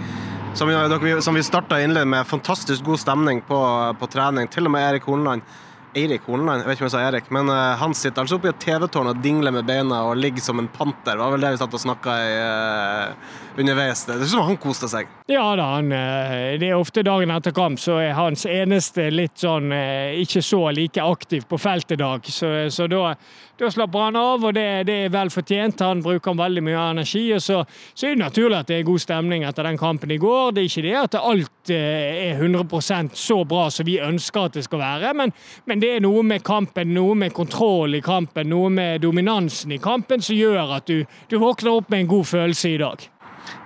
som 0.55 0.67
vi, 0.67 1.21
som 1.21 1.35
vi 1.35 1.43
starta 1.43 1.79
innledet 1.83 2.07
med, 2.11 2.27
fantastisk 2.27 2.83
god 2.83 2.99
stemning 2.99 3.41
på, 3.47 3.61
på 3.99 4.07
trening. 4.11 4.51
Til 4.51 4.67
og 4.67 4.75
med 4.75 4.85
Erik 4.89 5.07
Horneland 5.07 5.47
Eirik 5.95 6.25
Horneland, 6.27 6.61
jeg 6.61 6.67
vet 6.67 6.75
ikke 6.75 6.83
om 6.83 6.89
jeg 6.89 6.93
sa 6.93 7.03
Erik, 7.07 7.27
men 7.31 7.49
uh, 7.51 7.75
han 7.79 7.93
sitter 7.95 8.25
altså 8.25 8.35
oppe 8.35 8.49
i 8.49 8.51
et 8.51 8.59
TV-tårn 8.59 9.07
og 9.13 9.21
dingler 9.23 9.53
med 9.55 9.67
beina 9.67 10.01
og 10.09 10.19
ligger 10.19 10.43
som 10.43 10.59
en 10.59 10.67
panter. 10.67 11.15
Det 11.15 11.21
var 11.21 11.31
vel 11.31 11.45
det 11.45 11.51
vi 11.53 11.59
satt 11.61 11.77
og 11.77 11.83
snakka 11.85 12.15
i 12.19 12.33
uh, 12.35 13.37
underveis. 13.63 14.03
Det 14.09 14.17
er 14.17 14.31
som 14.33 14.43
han 14.49 14.59
koste 14.59 14.89
seg. 14.91 15.07
Ja 15.31 15.45
da, 15.55 15.69
han, 15.77 15.93
uh, 15.95 16.55
det 16.59 16.67
er 16.67 16.75
ofte 16.75 17.05
dagen 17.07 17.31
etter 17.31 17.55
kamp 17.55 17.79
så 17.79 18.01
er 18.03 18.11
hans 18.17 18.43
eneste 18.49 19.07
litt 19.13 19.39
sånn 19.39 19.71
ikke 19.71 20.43
så 20.43 20.61
like 20.75 21.03
aktiv 21.15 21.47
på 21.47 21.59
feltet-dag. 21.63 22.27
Så, 22.27 22.51
så 22.75 22.89
da, 22.91 23.15
da, 23.59 23.69
slapper 23.71 24.07
han 24.07 24.17
av, 24.19 24.43
og 24.43 24.53
det, 24.55 24.65
det, 24.89 24.95
er 25.05 25.13
vel 25.13 25.31
fortjent. 25.33 25.83
Han 25.85 26.03
bruker 26.03 26.35
veldig 26.35 26.63
mye 26.65 26.85
energi. 26.91 27.23
og 27.35 27.41
så, 27.43 27.61
så, 27.93 28.07
er 28.07 28.15
det 28.15 28.23
naturlig 28.23 28.59
at 28.59 28.71
det 28.71 28.79
er 28.79 28.87
god 28.87 29.03
stemning 29.03 29.45
etter 29.47 29.67
den 29.67 29.79
kampen 29.79 30.11
i 30.11 30.19
går. 30.21 30.55
Det 30.55 30.63
er 30.63 30.69
ikke 30.71 30.85
det 30.85 30.95
at 30.99 31.17
alt 31.21 31.73
er 31.75 32.41
100% 32.41 33.15
så 33.19 33.39
bra 33.47 33.67
som 33.73 33.87
vi 33.87 33.97
ønsker 34.03 34.49
at 34.49 34.59
det 34.59 34.65
skal 34.67 34.83
være, 34.83 35.13
men, 35.17 35.33
men 35.65 35.81
det 35.81 35.95
er 35.95 36.03
noe 36.03 36.23
med 36.25 36.43
kampen, 36.45 36.93
noe 36.95 37.15
med 37.17 37.33
kontroll 37.35 37.95
i 37.97 38.03
kampen, 38.05 38.49
noe 38.51 38.71
med 38.73 39.03
dominansen 39.05 39.75
i 39.75 39.81
kampen 39.81 40.23
som 40.23 40.37
gjør 40.37 40.77
at 40.77 40.89
du, 40.89 41.05
du 41.31 41.37
våkner 41.41 41.79
opp 41.79 41.91
med 41.93 42.05
en 42.05 42.11
god 42.15 42.31
følelse 42.35 42.73
i 42.75 42.81
dag. 42.81 43.07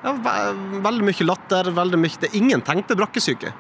Ja, 0.04 0.14
veldig 0.84 1.08
mye 1.08 1.26
latter. 1.28 1.72
veldig 1.76 2.00
mye, 2.00 2.22
det 2.22 2.32
er 2.32 2.38
Ingen 2.40 2.64
tenkte 2.66 2.98
brakkesyke. 3.00 3.54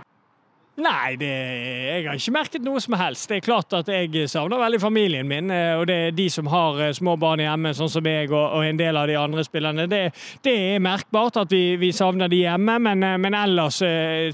Nei, 0.79 1.15
det, 1.19 1.27
jeg 1.27 2.05
har 2.07 2.19
ikke 2.19 2.33
merket 2.33 2.63
noe 2.63 2.79
som 2.79 2.95
helst. 2.99 3.27
Det 3.27 3.39
er 3.39 3.43
klart 3.43 3.73
at 3.75 3.89
jeg 3.91 4.29
savner 4.31 4.61
veldig 4.61 4.79
familien 4.79 5.27
min. 5.27 5.51
Eh, 5.51 5.73
og 5.75 5.87
det 5.89 5.97
er 6.07 6.15
de 6.15 6.27
som 6.31 6.47
har 6.47 6.79
eh, 6.85 6.93
små 6.95 7.17
barn 7.19 7.43
hjemme, 7.43 7.73
sånn 7.75 7.91
som 7.91 8.05
meg 8.05 8.31
og, 8.31 8.55
og 8.55 8.63
en 8.63 8.79
del 8.79 8.95
av 8.95 9.09
de 9.09 9.17
andre 9.19 9.43
spillerne. 9.43 9.87
Det, 9.91 10.01
det 10.45 10.53
er 10.69 10.83
merkbart 10.83 11.41
at 11.41 11.51
vi, 11.51 11.75
vi, 11.81 11.91
savner 11.95 12.31
de 12.31 12.43
hjemme, 12.45 12.77
men, 12.85 13.03
eh, 13.03 13.17
men 13.19 13.35
ellers 13.35 13.81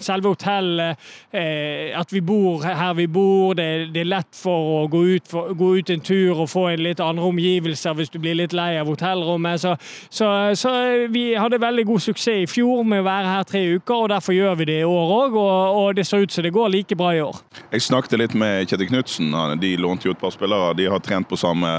selve 0.05 0.31
hotellet, 0.33 1.01
at 1.35 2.11
vi 2.13 2.21
bor 2.25 2.63
her 2.65 2.93
vi 2.97 3.05
bor, 3.11 3.53
det, 3.57 3.91
det 3.93 4.01
er 4.03 4.09
lett 4.09 4.37
for 4.37 4.69
å 4.75 4.87
gå 4.91 5.01
ut, 5.15 5.27
for, 5.29 5.53
gå 5.57 5.71
ut, 5.79 5.91
en 5.93 6.03
tur 6.05 6.41
og 6.43 6.49
få 6.49 6.67
en 6.71 6.83
litt 6.85 7.01
andre 7.03 7.25
omgivelser 7.29 7.95
hvis 7.97 8.11
du 8.13 8.19
blir 8.21 8.37
litt 8.37 8.53
lei 8.55 8.75
av 8.79 8.89
hotellrommet. 8.89 9.61
Så, 9.61 9.75
så, 10.09 10.29
så 10.57 10.71
vi 11.11 11.27
hadde 11.39 11.61
veldig 11.61 11.85
god 11.89 12.05
suksess 12.05 12.45
i 12.45 12.49
fjor 12.49 12.83
med 12.87 13.03
å 13.03 13.07
være 13.07 13.33
her 13.33 13.49
tre 13.49 13.63
uker, 13.75 13.95
og 13.95 14.09
derfor 14.13 14.35
gjør 14.35 14.57
vi 14.61 14.69
det 14.69 14.79
i 14.81 14.87
år 14.87 15.13
òg. 15.19 15.37
Og, 15.39 15.81
og 15.81 15.97
det 15.97 16.07
ser 16.07 16.25
ut 16.25 16.34
så 16.35 16.43
det 16.43 16.51
går 16.55 16.69
like 16.69 16.95
bra 16.99 17.13
i 17.15 17.21
år. 17.23 17.37
Jeg 17.71 17.85
snakket 17.85 18.19
litt 18.19 18.33
med 18.35 18.67
Kjetil 18.67 18.89
Knutsen. 18.89 19.31
De 19.61 19.71
lånte 19.79 20.09
jo 20.09 20.15
et 20.15 20.19
par 20.19 20.33
spillere. 20.35 20.73
De 20.75 20.89
har 20.91 20.99
trent 21.03 21.29
på 21.29 21.39
samme 21.39 21.69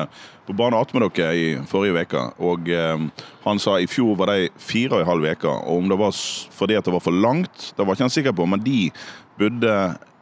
på 0.47 0.55
bane 0.57 0.79
med 0.95 1.05
dere 1.17 1.35
i 1.37 1.47
forrige 1.69 2.07
uke. 2.07 2.23
Og 2.41 2.71
eh, 2.73 3.05
han 3.45 3.61
sa 3.61 3.77
i 3.79 3.89
fjor 3.91 4.17
var 4.17 4.33
de 4.33 4.49
fire 4.57 4.97
og 4.97 5.05
en 5.05 5.11
halv 5.11 5.29
uke. 5.29 5.53
Og 5.53 5.83
om 5.83 5.93
det 5.93 5.99
var 6.01 6.17
fordi 6.57 6.79
at 6.79 6.89
det 6.89 6.95
var 6.95 7.05
for 7.05 7.13
langt, 7.15 7.73
det 7.77 7.85
var 7.85 7.97
ikke 7.97 8.07
han 8.07 8.17
sikker 8.17 8.37
på, 8.37 8.47
men 8.49 8.65
de 8.65 8.91
bodde 9.37 9.77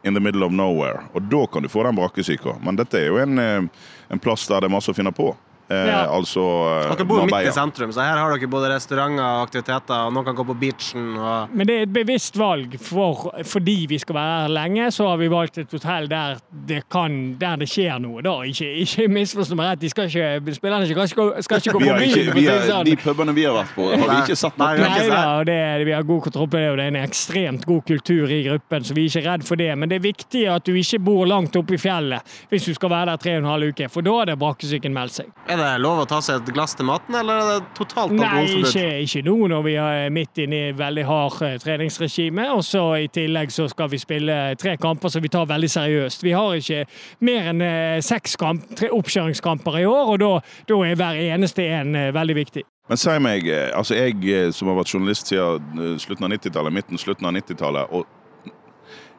in 0.05 0.13
the 0.13 0.21
middle 0.21 0.45
of 0.45 0.51
nowhere. 0.51 1.05
Og 1.13 1.29
da 1.31 1.45
kan 1.47 1.63
du 1.63 1.69
få 1.69 1.83
den 1.83 1.95
brakkesyka. 1.95 2.59
Men 2.61 2.77
dette 2.77 2.99
er 2.99 3.07
jo 3.07 3.21
en, 3.21 3.39
eh, 3.39 3.87
en 4.09 4.19
plass 4.19 4.47
der 4.47 4.61
det 4.61 4.69
er 4.69 4.75
masse 4.75 4.91
å 4.91 4.97
finne 4.97 5.15
på. 5.15 5.31
Eh, 5.67 5.87
ja. 5.89 6.01
Altså 6.13 6.41
eh, 6.41 6.91
Dere 6.91 7.07
bor 7.09 7.23
midt 7.25 7.49
i 7.49 7.53
sentrum, 7.55 7.93
så 7.95 8.03
her 8.05 8.19
har 8.21 8.33
dere 8.35 8.49
både 8.51 8.69
restauranter 8.75 9.23
og 9.23 9.45
aktiviteter. 9.47 10.05
og 10.05 10.13
Noen 10.13 10.27
kan 10.27 10.37
gå 10.37 10.45
på 10.51 10.55
beachen. 10.61 11.07
Og... 11.17 11.55
Men 11.55 11.69
det 11.69 11.77
er 11.79 11.87
et 11.87 11.95
bevisst 11.95 12.37
valg. 12.37 12.75
For, 12.85 13.31
fordi 13.47 13.77
vi 13.89 13.99
skal 14.01 14.17
være 14.19 14.35
her 14.43 14.53
lenge, 14.53 14.89
så 14.93 15.09
har 15.09 15.17
vi 15.21 15.29
valgt 15.31 15.57
et 15.61 15.73
hotell 15.73 16.09
der 16.11 16.37
det, 16.69 16.83
kan, 16.91 17.17
der 17.41 17.57
det 17.61 17.69
skjer 17.71 17.97
noe. 18.03 18.21
da. 18.25 18.35
Ikke, 18.45 18.69
ikke 18.83 19.07
misforstå 19.09 19.57
meg 19.57 19.71
rett, 19.71 19.81
de 19.81 19.91
skal 19.93 20.11
ikke, 20.11 20.55
spillerne 20.59 20.89
skal 20.89 21.09
skal 21.45 21.63
ikke 21.63 21.75
gå 21.77 21.83
på 21.87 21.97
byen. 22.03 22.61
Sånn. 22.65 22.85
De 22.87 22.95
pubene 23.01 23.35
vi 23.35 23.47
har 23.47 23.57
vært 23.57 23.73
på, 23.75 23.89
har 23.89 24.05
vi 24.05 24.19
ikke 24.21 24.37
satt 24.39 24.57
noe 24.59 24.73
Nei, 24.75 24.85
nei 24.85 25.09
da, 25.09 25.43
det, 25.47 25.57
vi 25.87 25.93
har 25.95 26.05
god 26.05 26.23
kontroll 26.25 26.47
på 26.51 26.59
det, 26.59 26.69
og 26.73 26.79
det 26.79 26.85
er 26.87 26.93
en 26.93 27.01
ekstremt 27.01 27.65
god 27.67 27.83
kultur 27.87 28.31
i 28.31 28.41
gruppen, 28.47 28.85
så 28.85 28.95
vi 28.97 29.05
er 29.05 29.11
ikke 29.11 29.25
redd 29.29 29.45
for 29.47 29.61
det. 29.61 29.71
Men 29.79 29.91
det 29.91 29.99
er 29.99 30.05
viktig 30.05 30.45
at 30.51 30.67
du 30.67 30.73
ikke 30.77 31.01
bor 31.05 31.25
langt 31.29 31.55
oppe 31.57 31.77
i 31.77 31.81
fjellet 31.81 32.35
hvis 32.51 32.67
du 32.67 32.73
skal 32.75 32.91
være 32.91 33.13
der 33.13 33.21
tre 33.21 33.35
og 33.37 33.43
en 33.43 33.49
halv 33.49 33.73
uke, 33.73 33.89
for 33.91 34.05
da 34.05 34.15
er 34.21 34.31
det 34.31 34.37
brakkesyken 34.41 34.95
meldt 34.95 35.19
seg. 35.19 35.31
Er 35.55 35.61
det 35.61 35.83
lov 35.83 36.01
å 36.01 36.05
ta 36.09 36.17
seg 36.23 36.41
et 36.41 36.49
glass 36.51 36.73
til 36.75 36.87
maten, 36.89 37.15
eller 37.15 37.39
er 37.39 37.47
det 37.53 37.69
totalt 37.77 38.11
alkoholforbud? 38.11 38.65
Nei, 38.65 38.65
ikke, 38.67 39.05
ikke 39.05 39.21
nå 39.23 39.35
når 39.53 39.63
vi 39.63 39.75
er 39.79 40.09
midt 40.11 40.41
inne 40.43 40.57
i 40.57 40.73
veldig 40.75 41.05
hard 41.07 41.37
eh, 41.47 41.55
treningsregime. 41.63 42.49
Og 42.57 42.63
så 42.67 42.83
i 42.99 43.07
tillegg 43.15 43.53
så 43.55 43.69
skal 43.71 43.87
vi 43.93 44.01
spille 44.01 44.35
tre 44.59 44.75
kamper 44.81 45.13
som 45.13 45.23
vi 45.23 45.31
tar 45.31 45.47
veldig 45.47 45.71
seriøst. 45.71 46.25
Vi 46.27 46.35
har 46.35 46.59
ikke 46.59 46.83
mer 47.23 47.51
enn 47.53 47.63
eh, 47.63 48.03
seks 48.03 48.35
kamp, 48.41 48.67
tre 48.75 48.91
oppkjøringskamper 48.95 49.79
i 49.79 49.87
år, 49.87 50.15
og 50.15 50.21
da, 50.25 50.31
da 50.67 50.81
er 50.83 50.99
hver 50.99 51.23
eneste 51.29 51.69
en 51.79 51.95
eh, 51.95 52.11
veldig 52.15 52.39
viktig. 52.41 52.65
Men 52.91 52.99
si 53.01 53.15
meg, 53.23 53.47
altså 53.73 53.95
jeg 53.97 54.51
som 54.53 54.69
har 54.69 54.75
vært 54.77 54.91
journalist 54.93 55.31
siden 55.31 55.95
slutten 55.97 56.27
av 56.27 56.35
90-tallet, 56.35 56.75
midten 56.75 57.01
slutten 57.01 57.25
av 57.25 57.33
90-tallet, 57.33 57.95
og 57.95 58.05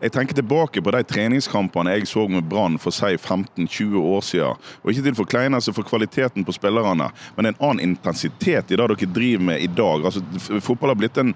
jeg 0.01 0.13
tenker 0.13 0.37
tilbake 0.37 0.83
på 0.85 0.93
de 0.93 1.01
treningskampene 1.09 1.95
jeg 1.97 2.09
så 2.11 2.27
med 2.29 2.45
Brann 2.51 2.77
for 2.81 2.95
si 2.95 3.15
15-20 3.17 3.97
år 3.97 4.25
siden. 4.29 4.67
Og 4.83 4.93
ikke 4.93 5.07
til 5.07 5.19
forkleinelse 5.23 5.73
for 5.73 5.89
kvaliteten 5.89 6.45
på 6.45 6.55
spillerne, 6.57 7.09
men 7.37 7.49
en 7.49 7.59
annen 7.61 7.85
intensitet 7.93 8.73
i 8.73 8.77
det 8.77 8.83
dere 8.83 9.09
driver 9.09 9.47
med 9.53 9.65
i 9.65 9.71
dag. 9.73 10.05
Altså, 10.05 10.21
fotball 10.61 10.93
har 10.93 11.01
blitt 11.01 11.21
en 11.23 11.33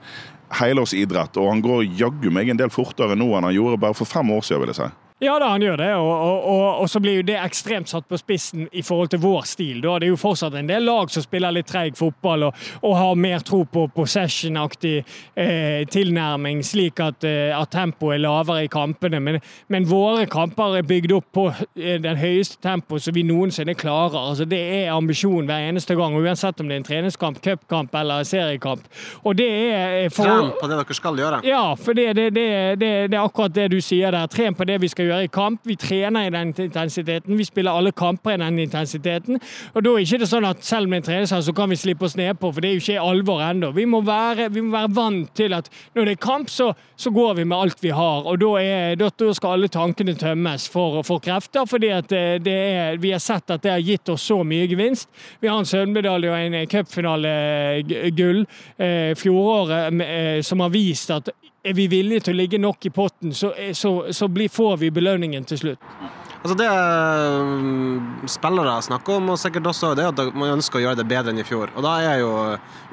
helårsidrett, 0.61 1.39
og 1.41 1.53
han 1.55 1.63
går 1.65 1.87
jaggu 1.99 2.29
meg 2.35 2.51
en 2.51 2.61
del 2.61 2.73
fortere 2.75 3.17
nå 3.17 3.31
enn 3.37 3.49
han 3.49 3.57
gjorde 3.57 3.81
bare 3.81 3.97
for 3.97 4.09
fem 4.09 4.35
år 4.35 4.45
siden, 4.45 4.65
vil 4.65 4.75
jeg 4.75 4.83
si. 4.83 5.10
Ja 5.21 5.35
da, 5.37 5.51
han 5.53 5.61
gjør 5.61 5.77
det, 5.77 5.89
og, 6.01 6.11
og, 6.11 6.45
og, 6.49 6.63
og, 6.81 6.87
så 6.89 7.01
blir 7.05 7.19
jo 7.19 7.25
det 7.29 7.35
ekstremt 7.37 7.91
satt 7.91 8.07
på 8.09 8.17
spissen 8.17 8.71
i 8.73 8.81
forhold 8.81 9.11
til 9.13 9.21
vår 9.21 9.43
stil. 9.51 9.83
Da. 9.85 9.99
Det 10.01 10.07
er 10.07 10.15
jo 10.15 10.21
fortsatt 10.21 10.55
en 10.57 10.69
del 10.71 10.87
lag 10.89 11.11
som 11.13 11.21
spiller 11.21 11.53
litt 11.53 11.69
treig 11.69 11.99
fotball 11.99 12.47
og, 12.49 12.55
har 12.97 13.19
mer 13.21 13.45
tro 13.45 13.59
på 13.69 13.83
possession-aktig 13.93 14.95
eh, 15.37 15.83
tilnærming, 15.93 16.63
slik 16.65 17.03
at, 17.05 17.27
eh, 17.29 17.53
at 17.53 17.69
tempoet 17.75 18.15
er 18.17 18.23
lavere 18.25 18.65
i 18.65 18.71
kampene. 18.73 19.21
Men, 19.21 19.39
men, 19.69 19.89
våre 19.91 20.25
kamper 20.31 20.79
er 20.79 20.89
bygd 20.89 21.13
opp 21.19 21.29
på 21.37 21.45
eh, 21.53 22.01
den 22.01 22.17
høyeste 22.17 22.57
tempoet 22.65 23.05
som 23.05 23.17
vi 23.17 23.27
noensinne 23.29 23.77
klarer. 23.77 24.17
Altså, 24.23 24.49
det 24.49 24.63
er 24.79 24.95
ambisjonen 24.95 25.53
hver 25.53 25.69
eneste 25.69 25.99
gang, 26.01 26.17
uansett 26.17 26.65
om 26.65 26.73
det 26.73 26.79
er 26.79 26.83
en 26.83 26.89
treningskamp, 26.89 27.43
cupkamp 27.45 28.01
eller 28.01 28.25
seriekamp. 28.25 28.89
Og 29.29 29.37
det 29.37 29.51
er 29.53 29.99
eh, 30.07 30.09
for, 30.09 30.25
Tren 30.33 30.51
på 30.57 30.73
det 30.73 30.81
dere 30.81 30.99
skal 31.03 31.23
gjøre? 31.27 31.45
Ja, 31.45 31.63
for 31.77 32.01
det, 32.01 32.09
det, 32.17 32.31
det, 32.41 32.51
det 32.81 33.21
er 33.21 33.21
akkurat 33.21 33.53
det 33.61 33.69
du 33.77 33.81
sier 33.85 34.17
der. 34.17 34.33
Tren 34.33 34.57
på 34.57 34.65
det 34.65 34.81
vi 34.81 34.89
skal 34.89 35.05
gjøre 35.05 35.10
gjøre 35.11 35.29
i 35.29 35.33
kamp. 35.33 35.61
Vi 35.69 35.77
trener 35.81 36.27
i 36.27 36.33
den 36.35 36.55
intensiteten. 36.55 37.39
Vi 37.39 37.47
spiller 37.47 37.77
alle 37.77 37.93
kamper 37.93 38.35
i 38.35 38.41
den 38.41 38.59
intensiteten. 38.65 39.41
Og 39.75 39.85
da 39.85 39.95
er 39.95 40.05
ikke 40.05 40.21
det 40.23 40.31
sånn 40.31 40.49
at 40.49 40.65
selv 40.67 40.89
om 40.89 40.97
er 40.97 41.03
en 41.03 41.09
treningssal, 41.09 41.45
så 41.45 41.55
kan 41.57 41.71
vi 41.71 41.79
slippe 41.81 42.07
oss 42.07 42.17
nedpå, 42.19 42.53
for 42.53 42.63
det 42.63 42.71
er 42.71 42.79
jo 42.79 42.85
ikke 42.85 43.09
alvor 43.11 43.43
ennå. 43.45 43.73
Vi, 43.77 43.85
vi 43.85 43.91
må 43.91 44.03
være 44.07 44.95
vant 44.95 45.35
til 45.37 45.55
at 45.57 45.71
når 45.95 46.09
det 46.09 46.17
er 46.17 46.23
kamp, 46.23 46.51
så, 46.51 46.71
så 46.97 47.13
går 47.15 47.35
vi 47.41 47.45
med 47.45 47.59
alt 47.59 47.83
vi 47.83 47.93
har. 47.95 48.27
Og 48.27 48.41
da, 48.41 48.53
er, 48.63 48.97
da, 49.01 49.11
skal 49.37 49.57
alle 49.57 49.71
tankene 49.73 50.15
tømmes 50.19 50.69
for, 50.71 51.01
for 51.07 51.23
krefter, 51.23 51.67
fordi 51.69 51.93
eh, 51.93 52.39
er, 52.41 52.99
vi 53.01 53.15
har 53.15 53.23
sett 53.23 53.51
at 53.51 53.65
det 53.65 53.75
har 53.75 53.85
gitt 53.85 54.09
oss 54.13 54.27
så 54.31 54.41
mye 54.47 54.69
gevinst. 54.71 55.11
Vi 55.41 55.51
har 55.51 55.61
en 55.61 55.69
sølvmedalje 55.69 56.31
og 56.33 56.39
en 56.39 56.59
cupfinale-gull 56.71 58.45
eh, 58.79 59.13
fjoråret 59.19 60.03
eh, 60.07 60.41
som 60.47 60.65
har 60.65 60.75
vist 60.75 61.13
at 61.15 61.31
er 61.65 61.75
vi 61.77 61.87
villige 61.87 62.21
til 62.21 62.35
å 62.35 62.41
ligge 62.41 62.59
nok 62.59 62.87
i 62.87 62.93
potten, 62.95 63.35
så, 63.35 63.53
så, 63.73 63.93
så 64.13 64.29
blir, 64.29 64.49
får 64.49 64.77
vi 64.81 64.91
belønningen 64.91 65.45
til 65.45 65.59
slutt. 65.59 65.91
Altså 66.41 66.55
Det 66.57 66.69
mm, 67.45 68.29
spillere 68.33 68.79
snakker 68.83 69.19
om, 69.19 69.29
og 69.35 69.39
sikkert 69.39 69.67
også 69.75 69.93
det 69.99 70.07
at 70.09 70.21
man 70.33 70.55
ønsker 70.55 70.81
å 70.81 70.85
gjøre 70.87 71.01
det 71.03 71.05
bedre 71.11 71.35
enn 71.35 71.41
i 71.43 71.45
fjor. 71.45 71.69
Og 71.77 71.85
Da 71.85 71.99
er 72.01 72.23
jo 72.23 72.31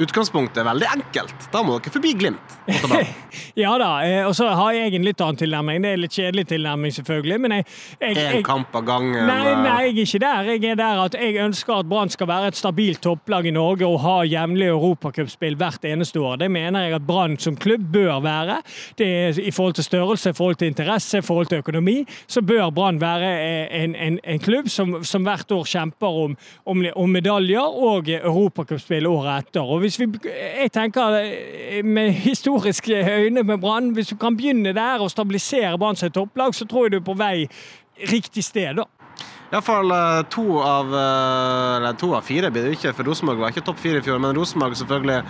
utgangspunktet 0.03 0.65
veldig 0.67 0.89
enkelt. 0.97 1.47
Da 1.53 1.61
må 1.63 1.77
dere 1.79 1.93
forbi 1.95 2.11
Glimt. 2.17 2.57
ja 3.63 3.71
da, 3.79 3.91
eh, 4.03 4.25
og 4.27 4.33
så 4.35 4.49
har 4.51 4.73
jeg 4.75 4.97
en 4.97 5.05
litt 5.07 5.23
annen 5.23 5.39
tilnærming. 5.39 5.79
Det 5.85 5.93
er 5.93 6.01
litt 6.01 6.17
kjedelig 6.17 6.47
tilnærming, 6.51 6.95
selvfølgelig. 6.97 7.37
Men 7.45 7.55
jeg, 7.57 7.67
jeg, 8.01 8.17
jeg 8.17 8.41
En 8.41 8.47
kamp 8.49 8.75
av 8.75 8.83
gangen? 8.87 9.15
Nei, 9.29 9.53
nei, 9.63 9.77
jeg 9.85 9.93
er 9.93 10.01
ikke 10.03 10.21
der. 10.25 10.51
Jeg 10.51 10.73
er 10.73 10.81
der 10.81 11.01
at 11.05 11.17
jeg 11.17 11.39
ønsker 11.45 11.77
at 11.77 11.89
Brann 11.89 12.11
skal 12.11 12.31
være 12.31 12.51
et 12.51 12.59
stabilt 12.59 13.01
topplag 13.05 13.47
i 13.47 13.55
Norge 13.55 13.87
og 13.87 14.01
ha 14.03 14.17
jevnlig 14.27 14.67
europacupspill 14.73 15.55
hvert 15.61 15.87
eneste 15.87 16.19
år. 16.19 16.41
Det 16.43 16.51
mener 16.51 16.89
jeg 16.89 16.97
at 16.99 17.07
Brann 17.07 17.39
som 17.39 17.55
klubb 17.55 17.87
bør 17.95 18.19
være. 18.27 18.59
Det 18.99 19.07
er 19.07 19.39
I 19.39 19.55
forhold 19.55 19.79
til 19.79 19.87
størrelse, 19.87 20.35
i 20.35 20.37
forhold 20.37 20.59
til 20.59 20.73
interesse, 20.73 21.23
i 21.23 21.25
forhold 21.25 21.47
til 21.47 21.63
økonomi, 21.63 22.01
så 22.27 22.43
bør 22.43 22.73
Brann 22.75 22.99
være 22.99 23.36
en, 23.37 23.95
en, 23.95 24.19
en 24.23 24.39
klubb 24.39 24.69
som, 24.69 24.97
som, 25.03 25.23
hvert 25.27 25.51
år 25.51 25.65
kjemper 25.67 26.19
om, 26.23 26.35
om, 26.65 26.83
om 26.95 27.13
medaljer 27.13 27.79
og 27.89 28.11
europacupspill 28.13 29.07
året 29.09 29.47
etter. 29.47 29.63
Og 29.63 29.83
hvis 29.83 29.99
vi, 30.01 30.09
jeg 30.27 30.71
tenker 30.75 31.19
eh, 31.21 31.81
med 31.85 32.11
historiske 32.25 33.01
øyne 33.03 33.43
med 33.43 33.61
Brann, 33.63 33.93
hvis 33.97 34.13
du 34.13 34.17
kan 34.19 34.37
begynne 34.37 34.75
der 34.75 35.03
og 35.03 35.11
stabilisere 35.11 35.77
Brann 35.77 35.95
som 35.95 36.11
topplag, 36.11 36.55
så 36.55 36.65
tror 36.65 36.87
jeg 36.87 36.97
du 36.97 37.01
er 37.01 37.09
på 37.09 37.17
vei 37.17 37.47
riktig 38.11 38.43
sted. 38.43 38.77
da. 38.77 38.87
Iallfall 39.47 39.91
eh, 39.95 40.23
to 40.33 40.43
av 40.59 40.91
eh, 40.91 41.91
to 41.99 42.11
av 42.17 42.25
fire 42.27 42.51
blir 42.51 42.67
det 42.67 42.75
ikke, 42.75 42.91
for 42.97 43.07
Rosenborg 43.07 43.39
var 43.39 43.53
ikke 43.53 43.63
topp 43.69 43.79
fire 43.79 44.01
i 44.01 44.03
fjor. 44.03 44.19
Men 44.19 44.35
Rosenborg 44.35 44.75
selvfølgelig 44.75 45.21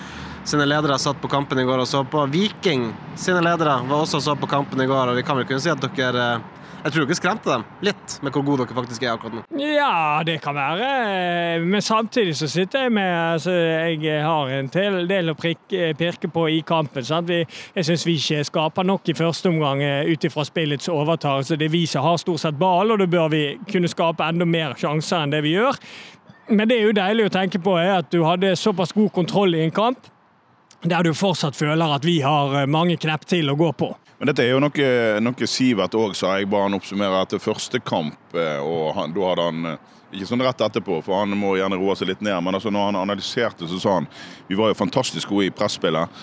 sine 0.48 0.68
ledere 0.68 0.96
satt 1.00 1.20
på 1.22 1.28
kampen 1.32 1.60
i 1.60 1.66
går 1.68 1.84
og 1.84 1.90
så 1.90 2.04
på. 2.08 2.24
Viking 2.32 2.92
sine 3.20 3.42
ledere 3.44 3.82
var 3.88 4.04
også 4.04 4.22
og 4.22 4.24
så 4.30 4.36
på 4.40 4.48
kampen 4.50 4.80
i 4.82 4.88
går, 4.88 5.12
og 5.12 5.20
vi 5.20 5.26
kan 5.28 5.40
vel 5.40 5.48
kunne 5.50 5.64
si 5.64 5.74
at 5.74 5.84
dere 5.84 6.38
jeg 6.78 6.94
tror 6.94 7.08
dere 7.08 7.16
skremte 7.18 7.50
dem 7.50 7.64
litt 7.84 8.14
med 8.24 8.32
hvor 8.32 8.44
gode 8.46 8.64
dere 8.64 8.76
faktisk 8.78 9.04
er 9.04 9.16
akkurat 9.16 9.34
nå. 9.36 9.42
Ja, 9.60 10.22
det 10.24 10.38
kan 10.44 10.56
være. 10.56 11.60
Men 11.66 11.84
samtidig 11.84 12.38
så 12.38 12.48
sitter 12.48 12.86
jeg 12.86 12.94
med 12.96 13.10
altså, 13.34 13.52
Jeg 13.52 14.22
har 14.24 14.52
en 14.56 14.70
del 15.10 15.34
å 15.34 15.36
pirke 15.36 16.32
på 16.32 16.48
i 16.54 16.62
kampen. 16.62 17.04
Sant? 17.04 17.34
jeg 17.34 17.84
syns 17.84 18.06
vi 18.08 18.16
ikke 18.22 18.46
skaper 18.48 18.88
nok 18.88 19.10
i 19.10 19.18
første 19.18 19.50
omgang 19.50 19.82
eh, 19.84 20.08
ut 20.08 20.24
ifra 20.24 20.46
spillets 20.48 20.88
overtakelse. 20.88 21.58
Det 21.60 21.72
vi 21.74 21.84
som 21.90 22.06
har 22.06 22.22
stort 22.22 22.46
sett 22.46 22.60
ball, 22.60 22.94
og 22.94 23.02
da 23.02 23.10
bør 23.10 23.34
vi 23.34 23.46
kunne 23.68 23.92
skape 23.92 24.24
enda 24.24 24.48
mer 24.48 24.78
sjanser 24.80 25.26
enn 25.26 25.34
det 25.34 25.44
vi 25.44 25.58
gjør. 25.58 25.82
Men 26.54 26.70
det 26.70 26.78
er 26.78 26.88
jo 26.88 26.96
deilig 26.96 27.28
å 27.28 27.34
tenke 27.34 27.60
på 27.60 27.74
er 27.82 27.98
at 27.98 28.14
du 28.14 28.22
hadde 28.24 28.56
såpass 28.56 28.96
god 28.96 29.12
kontroll 29.18 29.58
i 29.58 29.66
en 29.66 29.76
kamp 29.76 30.08
der 30.82 31.04
du 31.04 31.14
fortsatt 31.14 31.56
føler 31.56 31.96
at 31.96 32.06
vi 32.06 32.20
har 32.22 32.62
eh, 32.62 32.70
mange 32.70 32.98
knepp 33.02 33.26
til 33.30 33.50
å 33.50 33.58
gå 33.58 33.72
på. 33.78 33.92
Men 34.18 34.32
dette 34.32 34.46
er 34.46 34.56
jo 34.56 34.62
noe, 34.62 34.88
noe 35.22 35.50
Sivert 35.50 35.96
òg 35.98 36.16
sa. 36.18 36.38
Jeg 36.40 36.50
ba 36.50 36.64
han 36.66 36.78
oppsummere 36.78 37.22
etter 37.22 37.42
første 37.42 37.82
kamp. 37.86 38.18
Eh, 38.34 38.58
og 38.62 38.96
han, 38.98 39.14
da 39.14 39.30
hadde 39.30 39.48
han 39.50 39.72
eh, 39.74 39.94
ikke 40.16 40.30
sånn 40.30 40.46
rett 40.46 40.64
etterpå, 40.64 41.02
for 41.06 41.22
han 41.22 41.36
må 41.38 41.56
gjerne 41.60 41.80
roe 41.80 41.96
seg 41.98 42.12
litt 42.12 42.24
ned. 42.26 42.40
Men 42.46 42.58
altså 42.58 42.74
når 42.74 42.92
han 42.92 43.02
analyserte, 43.04 43.70
så 43.70 43.82
sa 43.82 44.00
han 44.00 44.10
vi 44.50 44.58
var 44.60 44.72
jo 44.72 44.80
fantastisk 44.80 45.34
gode 45.34 45.50
i 45.50 45.54
presspillet. 45.54 46.22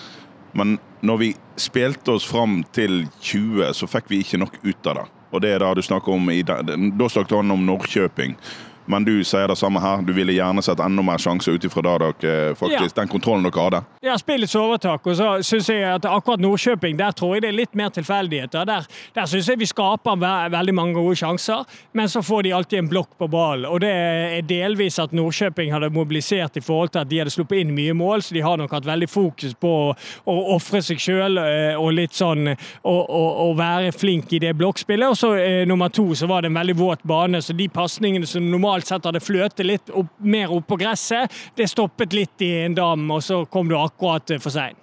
Men 0.55 0.77
når 1.05 1.19
vi 1.19 1.33
spilte 1.59 2.15
oss 2.15 2.25
fram 2.27 2.61
til 2.75 3.03
20, 3.19 3.73
så 3.75 3.87
fikk 3.91 4.07
vi 4.11 4.21
ikke 4.23 4.39
nok 4.39 4.55
ut 4.63 4.91
av 4.91 5.01
det. 5.01 5.09
Og 5.35 5.43
det 5.43 5.51
er 5.51 5.59
da 5.59 5.73
du 5.75 5.81
snakker 5.83 6.15
om 6.15 6.29
i, 6.31 6.39
Da 6.45 7.09
snakket 7.11 7.35
han 7.35 7.51
om 7.51 7.65
Norrköping. 7.67 8.37
Men 8.85 9.05
du 9.05 9.23
sier 9.25 9.47
det 9.49 9.57
samme 9.57 9.81
her. 9.81 10.03
Du 10.05 10.13
ville 10.13 10.35
gjerne 10.35 10.61
sett 10.65 10.81
enda 10.83 11.03
mer 11.05 11.21
sjanser 11.21 11.55
ut 11.55 11.65
ifra 11.65 11.81
ja. 12.21 12.81
den 12.95 13.07
kontrollen 13.09 13.45
dere 13.45 13.63
hadde? 13.63 13.81
Ja, 14.05 14.17
spillets 14.21 14.55
overtak. 14.55 15.05
Og 15.07 15.17
så 15.17 15.29
syns 15.45 15.69
jeg 15.69 15.83
at 15.89 16.05
akkurat 16.09 16.41
Nordkjøping, 16.43 16.97
der 16.99 17.15
tror 17.17 17.35
jeg 17.35 17.45
det 17.45 17.51
er 17.51 17.57
litt 17.59 17.75
mer 17.77 17.89
tilfeldigheter. 17.93 18.65
Der, 18.67 18.85
der 19.15 19.29
syns 19.29 19.49
jeg 19.49 19.59
vi 19.61 19.69
skaper 19.69 20.19
ve 20.21 20.33
veldig 20.53 20.75
mange 20.77 20.97
gode 20.97 21.15
sjanser, 21.19 21.65
men 21.97 22.09
så 22.11 22.21
får 22.25 22.45
de 22.45 22.53
alltid 22.57 22.83
en 22.83 22.91
blokk 22.91 23.15
på 23.17 23.29
ballen. 23.31 23.67
Og 23.69 23.81
det 23.83 23.91
er 23.91 24.45
delvis 24.45 24.99
at 25.01 25.15
Nordkjøping 25.15 25.73
hadde 25.73 25.91
mobilisert 25.95 26.57
i 26.59 26.63
forhold 26.65 26.93
til 26.93 27.03
at 27.03 27.09
de 27.09 27.21
hadde 27.21 27.33
sluppet 27.33 27.63
inn 27.63 27.73
mye 27.75 27.95
mål, 27.97 28.23
så 28.25 28.37
de 28.37 28.43
har 28.45 28.59
nok 28.61 28.75
hatt 28.77 28.87
veldig 28.87 29.09
fokus 29.09 29.55
på 29.59 29.73
å, 29.87 29.89
å 30.29 30.37
ofre 30.55 30.81
seg 30.85 31.01
sjøl 31.01 31.39
eh, 31.41 31.73
og 31.79 31.93
litt 31.97 32.15
sånn 32.15 32.51
å 32.85 33.49
være 33.57 33.91
flink 33.95 34.33
i 34.35 34.41
det 34.43 34.53
blokkspillet. 34.57 35.09
Og 35.09 35.19
så 35.19 35.33
eh, 35.39 35.63
nummer 35.67 35.89
to 35.93 36.11
så 36.17 36.29
var 36.29 36.43
det 36.43 36.51
en 36.51 36.59
veldig 36.59 36.77
våt 36.79 37.05
bane, 37.07 37.41
så 37.41 37.55
de 37.55 37.67
pasningene 37.71 38.27
som 38.29 38.45
normalt 38.51 38.74
normalt 38.75 38.87
sett 38.87 39.05
hadde 39.05 39.23
fløtet 39.23 39.65
litt 39.65 39.89
opp, 39.89 40.11
mer 40.19 40.51
opp 40.51 40.67
på 40.67 40.77
gresset. 40.77 41.31
Det 41.55 41.67
stoppet 41.67 42.13
litt 42.13 42.41
i 42.41 42.65
en 42.65 42.75
dam, 42.75 43.09
og 43.11 43.23
så 43.23 43.45
kom 43.45 43.69
du 43.69 43.77
akkurat 43.77 44.35
for 44.41 44.51
sein. 44.51 44.75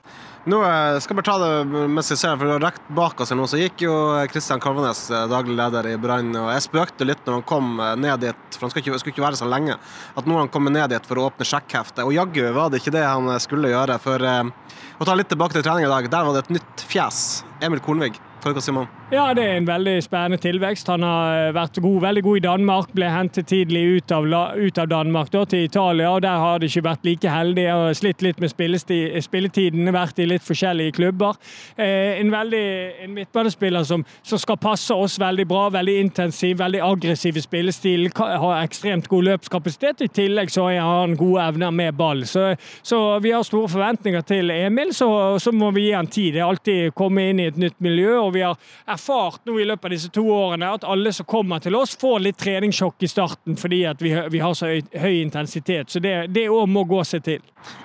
Nå 0.45 0.59
eh, 0.67 0.99
skal 0.99 1.15
bare 1.15 1.27
ta 1.29 1.37
det 1.39 1.87
mens 1.87 2.09
jeg 2.11 2.19
ser, 2.19 2.35
for 2.37 2.59
rett 2.59 2.89
bak 2.91 3.21
oss 3.23 3.31
nå 3.31 3.45
så 3.47 3.61
gikk 3.61 3.85
jo 3.85 3.93
Kristian 4.27 4.59
Kalvenes, 4.59 5.05
eh, 5.13 5.29
daglig 5.31 5.55
leder 5.55 5.87
i 5.87 5.95
Brann. 5.97 6.33
og 6.35 6.49
Jeg 6.51 6.65
spøkte 6.65 7.07
litt 7.07 7.23
når 7.23 7.37
han 7.37 7.45
kom 7.47 7.79
eh, 7.79 7.93
ned 7.95 8.25
dit, 8.25 8.57
for 8.57 8.67
han 8.67 8.73
skulle 8.73 8.83
ikke, 8.83 8.99
skulle 8.99 9.15
ikke 9.15 9.27
være 9.29 9.39
så 9.39 9.47
lenge, 9.47 9.77
at 9.79 10.27
nå 10.27 10.35
har 10.35 10.43
han 10.43 10.51
kommet 10.51 10.75
ned 10.75 10.91
dit 10.91 11.07
for 11.07 11.21
å 11.21 11.29
åpne 11.29 11.47
sjekkheftet. 11.47 12.03
Og 12.03 12.17
jaggu 12.17 12.43
var 12.57 12.73
det 12.73 12.83
ikke 12.83 12.97
det 12.97 13.07
han 13.07 13.31
skulle 13.45 13.71
gjøre. 13.71 14.01
For 14.03 14.19
å 14.19 15.07
ta 15.07 15.15
litt 15.15 15.31
tilbake 15.31 15.55
til 15.55 15.67
trening 15.69 15.87
i 15.87 15.95
dag, 15.95 16.11
der 16.11 16.27
var 16.27 16.35
det 16.35 16.47
et 16.49 16.55
nytt 16.59 16.87
fjes. 16.91 17.45
Emil 17.63 17.85
Kornvig. 17.85 18.19
Sier 18.43 18.75
man? 18.75 18.89
Ja, 19.13 19.29
det 19.37 19.43
er 19.45 19.59
en 19.61 19.67
veldig 19.69 20.01
spennende 20.03 20.39
tilvekst. 20.43 20.89
Han 20.91 21.05
har 21.07 21.37
eh, 21.37 21.53
vært 21.55 21.79
god, 21.85 21.99
veldig 22.03 22.23
god 22.27 22.39
i 22.39 22.43
Danmark. 22.43 22.89
Ble 22.97 23.11
hentet 23.13 23.47
tidlig 23.47 23.83
ut 23.99 24.15
av, 24.15 24.27
ut 24.57 24.79
av 24.83 24.89
Danmark 24.91 25.29
da, 25.31 25.45
til 25.47 25.67
Italia, 25.69 26.09
og 26.11 26.25
der 26.25 26.41
har 26.43 26.59
det 26.59 26.71
ikke 26.73 26.83
vært 26.89 27.07
like 27.07 27.31
heldig. 27.31 27.67
og 27.71 27.95
slitt 27.97 28.25
litt 28.25 28.41
med 28.43 28.51
spilletiden, 28.51 29.93
vært 29.95 30.19
i 30.19 30.27
litt 30.27 30.43
forskjellige 30.43 30.97
klubber. 30.97 31.39
Eh, 31.77 32.19
en 32.19 32.33
veldig 32.33 32.65
en 33.05 33.15
midtbanespiller 33.15 33.87
som, 33.87 34.03
som, 34.23 34.41
skal 34.43 34.59
passe 34.59 34.95
oss 34.95 35.19
veldig 35.23 35.47
bra. 35.47 35.69
Veldig 35.77 35.99
intensiv, 36.01 36.59
veldig 36.59 36.83
aggressiv 36.83 37.39
i 37.39 37.45
spillestil. 37.45 38.11
Har 38.19 38.57
ekstremt 38.65 39.07
god 39.13 39.29
løpskapasitet. 39.31 40.03
I 40.03 40.11
tillegg 40.11 40.51
så 40.51 40.67
har 40.67 40.89
han 41.05 41.15
gode 41.21 41.47
evner 41.47 41.71
med 41.71 41.95
ball. 41.95 42.27
Så, 42.27 42.57
så 42.83 43.21
vi 43.23 43.37
har 43.37 43.47
store 43.47 43.71
forventninger 43.71 44.27
til 44.27 44.51
Emil. 44.51 44.91
Så, 44.97 45.09
så 45.39 45.55
må 45.55 45.71
vi 45.71 45.87
gi 45.87 45.95
han 45.95 46.11
tid. 46.11 46.35
Det 46.35 46.43
er 46.43 46.49
alltid 46.51 46.91
å 46.91 46.99
komme 47.05 47.29
inn 47.31 47.45
i 47.45 47.51
et 47.53 47.61
nytt 47.61 47.79
miljø, 47.85 48.17
og 48.19 48.32
vi 48.35 48.45
har 48.45 48.59
erfart 48.87 49.47
nå 49.49 49.59
i 49.61 49.67
løpet 49.69 49.89
av 49.89 49.95
disse 49.97 50.12
to 50.15 50.27
årene 50.33 50.73
at 50.75 50.85
alle 50.89 51.12
som 51.12 51.29
kommer 51.29 51.62
til 51.62 51.77
oss, 51.79 51.97
får 52.01 52.21
litt 52.27 52.41
treningssjokk 52.43 53.07
i 53.07 53.11
starten 53.11 53.59
fordi 53.61 53.83
at 53.89 54.03
vi, 54.03 54.15
vi 54.33 54.43
har 54.43 54.55
så 54.59 54.73
høy, 54.73 54.85
høy, 54.99 55.17
intensitet. 55.23 55.91
Så 55.93 56.03
det 56.03 56.49
òg 56.49 56.69
må 56.71 56.85
gå 56.89 57.03
seg 57.07 57.27
til. 57.27 57.43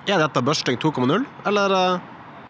Er 0.08 0.20
dette 0.20 0.42
børsting 0.44 0.80
2.0, 0.82 1.26
eller? 1.48 2.00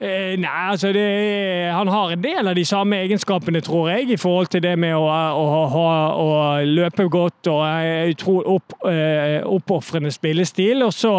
Eh? 0.00 0.18
Eh, 0.18 0.36
nei, 0.38 0.70
altså 0.70 0.92
det, 0.92 1.72
Han 1.72 1.88
har 1.88 2.12
en 2.12 2.22
del 2.22 2.48
av 2.48 2.56
de 2.56 2.64
samme 2.66 2.98
egenskapene, 3.04 3.60
tror 3.64 3.90
jeg, 3.92 4.10
i 4.12 4.18
forhold 4.20 4.50
til 4.52 4.62
det 4.64 4.74
med 4.80 4.94
å, 4.96 5.04
å, 5.06 5.62
å, 5.66 5.84
å 6.22 6.28
løpe 6.66 7.08
godt 7.12 7.50
og 7.52 7.64
utro, 8.12 8.38
opp, 8.56 8.76
eh, 8.88 9.38
oppofrende 9.46 10.12
spillestil. 10.14 10.82
Og 10.86 10.92
så, 10.94 11.14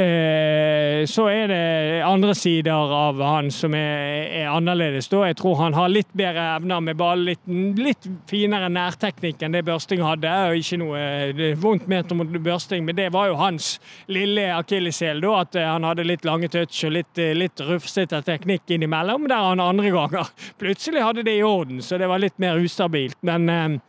eh, 0.00 1.04
så 1.10 1.28
er 1.32 1.50
det 1.50 1.62
andre 2.06 2.34
sider 2.38 2.72
av 2.74 3.20
han 3.24 3.50
som 3.54 3.74
er, 3.78 4.28
er 4.42 4.52
annerledes. 4.52 5.08
Da. 5.12 5.24
Jeg 5.28 5.38
tror 5.40 5.60
han 5.62 5.76
har 5.78 5.92
litt 5.92 6.10
bedre 6.16 6.46
evner 6.58 6.84
med 6.84 6.98
ball, 7.00 7.24
litt, 7.30 7.42
litt 7.78 8.08
finere 8.30 8.70
nærteknikk 8.72 9.44
enn 9.44 9.56
det 9.56 9.64
Børsting 9.66 10.04
hadde. 10.04 10.32
og 10.48 10.60
Ikke 10.60 10.80
noe 10.82 11.54
vondt 11.60 11.88
ment 11.90 12.12
om 12.14 12.24
Børsting, 12.34 12.84
men 12.86 12.98
det 12.98 13.10
var 13.14 13.30
jo 13.30 13.38
hans 13.40 13.76
lille 14.08 14.50
akilleshæl. 14.56 15.22
At 15.34 15.56
han 15.56 15.86
hadde 15.86 16.04
litt 16.06 16.24
lange 16.26 16.50
touch 16.52 16.84
og 16.86 16.94
litt, 16.96 17.20
litt 17.38 17.60
rufsete 17.64 18.23
teknikk 18.26 18.70
innimellom, 18.74 19.28
der 19.30 19.48
han 19.50 19.62
andre 19.62 19.90
ganger 19.94 20.30
plutselig 20.60 21.02
hadde 21.04 21.24
det 21.26 21.38
i 21.38 21.42
orden, 21.46 21.82
så 21.82 21.98
det 22.00 22.08
var 22.10 22.22
litt 22.22 22.38
mer 22.42 22.60
ustabilt. 22.60 23.16
Men, 23.22 23.48
eh, 23.48 23.80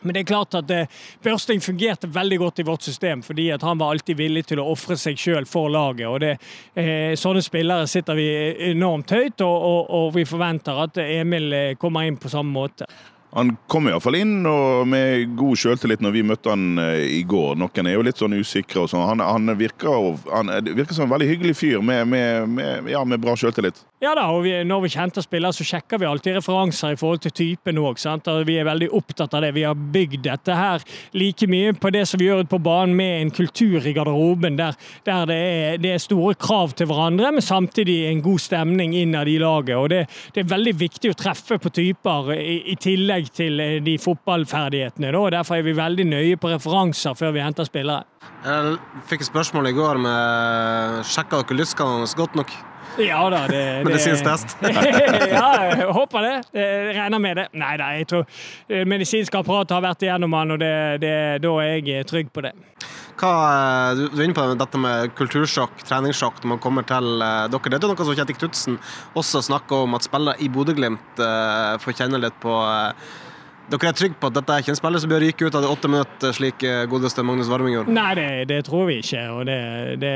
men 0.00 0.14
det 0.14 0.22
er 0.22 0.30
klart 0.30 0.54
at 0.54 0.70
eh, 0.70 0.86
Børsting 1.24 1.60
fungerte 1.60 2.10
veldig 2.14 2.38
godt 2.38 2.62
i 2.62 2.66
vårt 2.68 2.86
system, 2.86 3.22
fordi 3.22 3.50
at 3.54 3.62
han 3.66 3.78
var 3.78 3.94
alltid 3.94 4.16
villig 4.20 4.46
til 4.46 4.62
å 4.62 4.68
ofre 4.72 4.96
seg 4.96 5.18
sjøl 5.18 5.46
for 5.46 5.70
laget. 5.72 6.06
og 6.06 6.20
det, 6.20 6.38
eh, 6.74 7.14
Sånne 7.18 7.42
spillere 7.42 7.86
sitter 7.90 8.18
vi 8.18 8.28
enormt 8.70 9.10
høyt, 9.10 9.40
og, 9.40 9.56
og, 9.70 9.94
og 10.00 10.10
vi 10.14 10.26
forventer 10.28 10.82
at 10.86 10.98
Emil 11.02 11.76
kommer 11.78 12.06
inn 12.06 12.20
på 12.20 12.30
samme 12.32 12.54
måte. 12.54 12.86
Han 13.36 13.56
kom 13.68 13.88
iallfall 13.90 14.16
inn 14.16 14.46
og 14.48 14.86
med 14.88 15.34
god 15.36 15.60
selvtillit 15.60 16.00
når 16.04 16.14
vi 16.14 16.24
møtte 16.30 16.52
han 16.52 16.80
eh, 16.80 17.04
i 17.18 17.22
går. 17.28 17.58
Noen 17.60 17.90
er 17.90 17.98
jo 17.98 18.04
litt 18.06 18.20
sånn 18.20 18.36
usikre. 18.38 18.84
og 18.84 18.92
sånn. 18.92 19.04
Han, 19.04 19.22
han, 19.24 19.52
virker, 19.58 19.90
han, 20.32 20.52
virker, 20.64 20.94
som 20.96 21.08
en 21.08 21.12
veldig 21.12 21.28
hyggelig 21.28 21.56
fyr 21.60 21.84
med, 21.84 22.06
med, 22.08 22.48
med, 22.56 22.88
ja, 22.92 23.04
med 23.04 23.20
bra 23.20 23.36
selvtillit. 23.36 23.82
Ja 23.98 24.12
da, 24.14 24.28
og 24.30 24.44
vi, 24.44 24.52
Når 24.62 24.84
vi 24.84 24.90
kjente 24.94 25.22
spillere, 25.24 25.54
så 25.54 25.64
sjekker 25.66 25.98
vi 25.98 26.06
alltid 26.06 26.36
referanser 26.36 26.94
i 26.94 26.98
forhold 26.98 27.18
til 27.24 27.32
typen 27.34 27.80
òg. 27.82 27.98
Vi 28.46 28.54
er 28.54 28.66
veldig 28.68 28.92
opptatt 28.94 29.34
av 29.34 29.42
det. 29.42 29.56
Vi 29.56 29.64
har 29.66 29.74
bygd 29.74 30.22
dette 30.22 30.54
her 30.54 30.84
like 31.18 31.48
mye 31.50 31.72
på 31.74 31.90
det 31.90 32.04
som 32.06 32.20
vi 32.20 32.28
gjør 32.28 32.44
på 32.46 32.60
banen, 32.62 32.94
med 32.94 33.22
en 33.22 33.32
kultur 33.34 33.82
i 33.82 33.92
garderoben 33.96 34.56
der, 34.58 34.78
der 35.04 35.26
det, 35.26 35.38
er, 35.38 35.80
det, 35.82 35.92
er, 35.96 35.98
store 35.98 36.36
krav 36.38 36.76
til 36.78 36.86
hverandre, 36.86 37.32
men 37.34 37.42
samtidig 37.42 38.06
en 38.06 38.22
god 38.22 38.38
stemning 38.38 38.94
innad 38.94 39.28
i 39.28 39.38
laget. 39.42 39.76
og 39.76 39.90
det, 39.90 40.04
det, 40.34 40.44
er 40.44 40.54
veldig 40.54 40.76
viktig 40.78 41.10
å 41.10 41.18
treffe 41.18 41.58
på 41.58 41.74
typer 41.74 42.32
i, 42.38 42.60
i 42.70 42.78
tillegg 42.78 43.32
til 43.34 43.58
eh, 43.60 43.76
de 43.82 43.98
fotballferdighetene. 43.98 45.10
Da. 45.10 45.26
Derfor 45.40 45.58
er 45.58 45.66
vi 45.66 45.74
veldig 45.74 46.06
nøye 46.06 46.38
på 46.38 46.54
referanser 46.54 47.18
før 47.18 47.34
vi 47.34 47.42
henter 47.42 47.66
spillere. 47.66 48.06
Jeg 48.46 48.78
fikk 49.10 49.26
et 49.26 49.32
spørsmål 49.34 49.72
i 49.72 49.76
går 49.76 50.02
med 50.06 51.06
Sjekka 51.08 51.42
dere 51.42 51.64
lystskannende 51.64 52.14
godt 52.18 52.38
nok? 52.38 52.58
Ja 52.98 53.22
da. 53.30 53.44
Det, 53.50 53.62
det, 53.78 53.84
Medisinsk 53.86 54.26
test? 54.26 54.56
ja, 55.36 55.48
jeg 55.70 55.90
håper 55.94 56.26
det. 56.26 56.36
Jeg 56.58 56.94
regner 56.98 57.22
med 57.22 57.42
det. 57.42 57.48
Nei 57.58 57.74
da, 57.80 57.92
jeg 57.98 58.08
tror 58.10 58.24
eh, 58.68 58.86
medisinsk 58.88 59.38
apparat 59.38 59.74
har 59.74 59.84
vært 59.84 60.06
igjennom 60.06 60.34
han, 60.38 60.56
og 60.56 60.62
det, 60.62 60.72
det, 61.04 61.14
da 61.44 61.54
er 61.64 61.78
jeg 61.78 62.08
trygg 62.10 62.32
på 62.34 62.44
det. 62.46 62.54
Hva, 63.18 63.30
du 63.98 64.04
er 64.14 64.28
inne 64.28 64.36
på 64.36 64.44
dette 64.54 64.78
med 64.78 65.10
kultursjokk, 65.18 65.80
treningssjokk 65.88 66.44
når 66.44 66.52
man 66.52 66.60
kommer 66.62 66.86
til 66.86 67.18
uh, 67.18 67.48
dere. 67.50 67.72
Det 67.74 67.80
er 67.80 67.90
noe 67.90 68.06
som 68.06 68.14
Kjetil 68.14 68.38
Knutsen 68.38 68.76
også 69.18 69.42
snakker 69.48 69.88
om, 69.88 69.96
at 69.98 70.06
spillere 70.06 70.38
i 70.38 70.50
Bodø-Glimt 70.54 71.18
uh, 71.18 71.74
får 71.82 71.96
kjenne 71.98 72.20
litt 72.22 72.36
på 72.42 72.54
uh, 72.54 72.94
dere 73.68 73.90
er 73.90 73.96
trygge 73.96 74.16
på 74.16 74.30
at 74.30 74.36
dette 74.38 74.54
er 74.54 74.62
ikke 74.62 74.72
en 74.72 74.78
spiller 74.78 75.02
som 75.02 75.10
bør 75.10 75.22
ryke 75.26 75.44
ut 75.44 75.56
av 75.58 75.64
det 75.64 75.68
åtte 75.68 75.88
minutter, 75.92 76.32
slik 76.32 76.62
eh, 76.64 76.86
godeste 76.88 77.24
Magnus 77.26 77.50
Varming 77.52 77.74
gjorde? 77.74 77.92
Nei, 77.92 78.12
det, 78.16 78.28
det, 78.48 78.60
tror 78.64 78.86
vi 78.88 78.98
ikke. 79.02 79.24
og 79.34 79.44
Det, 79.48 79.58
det, 80.00 80.12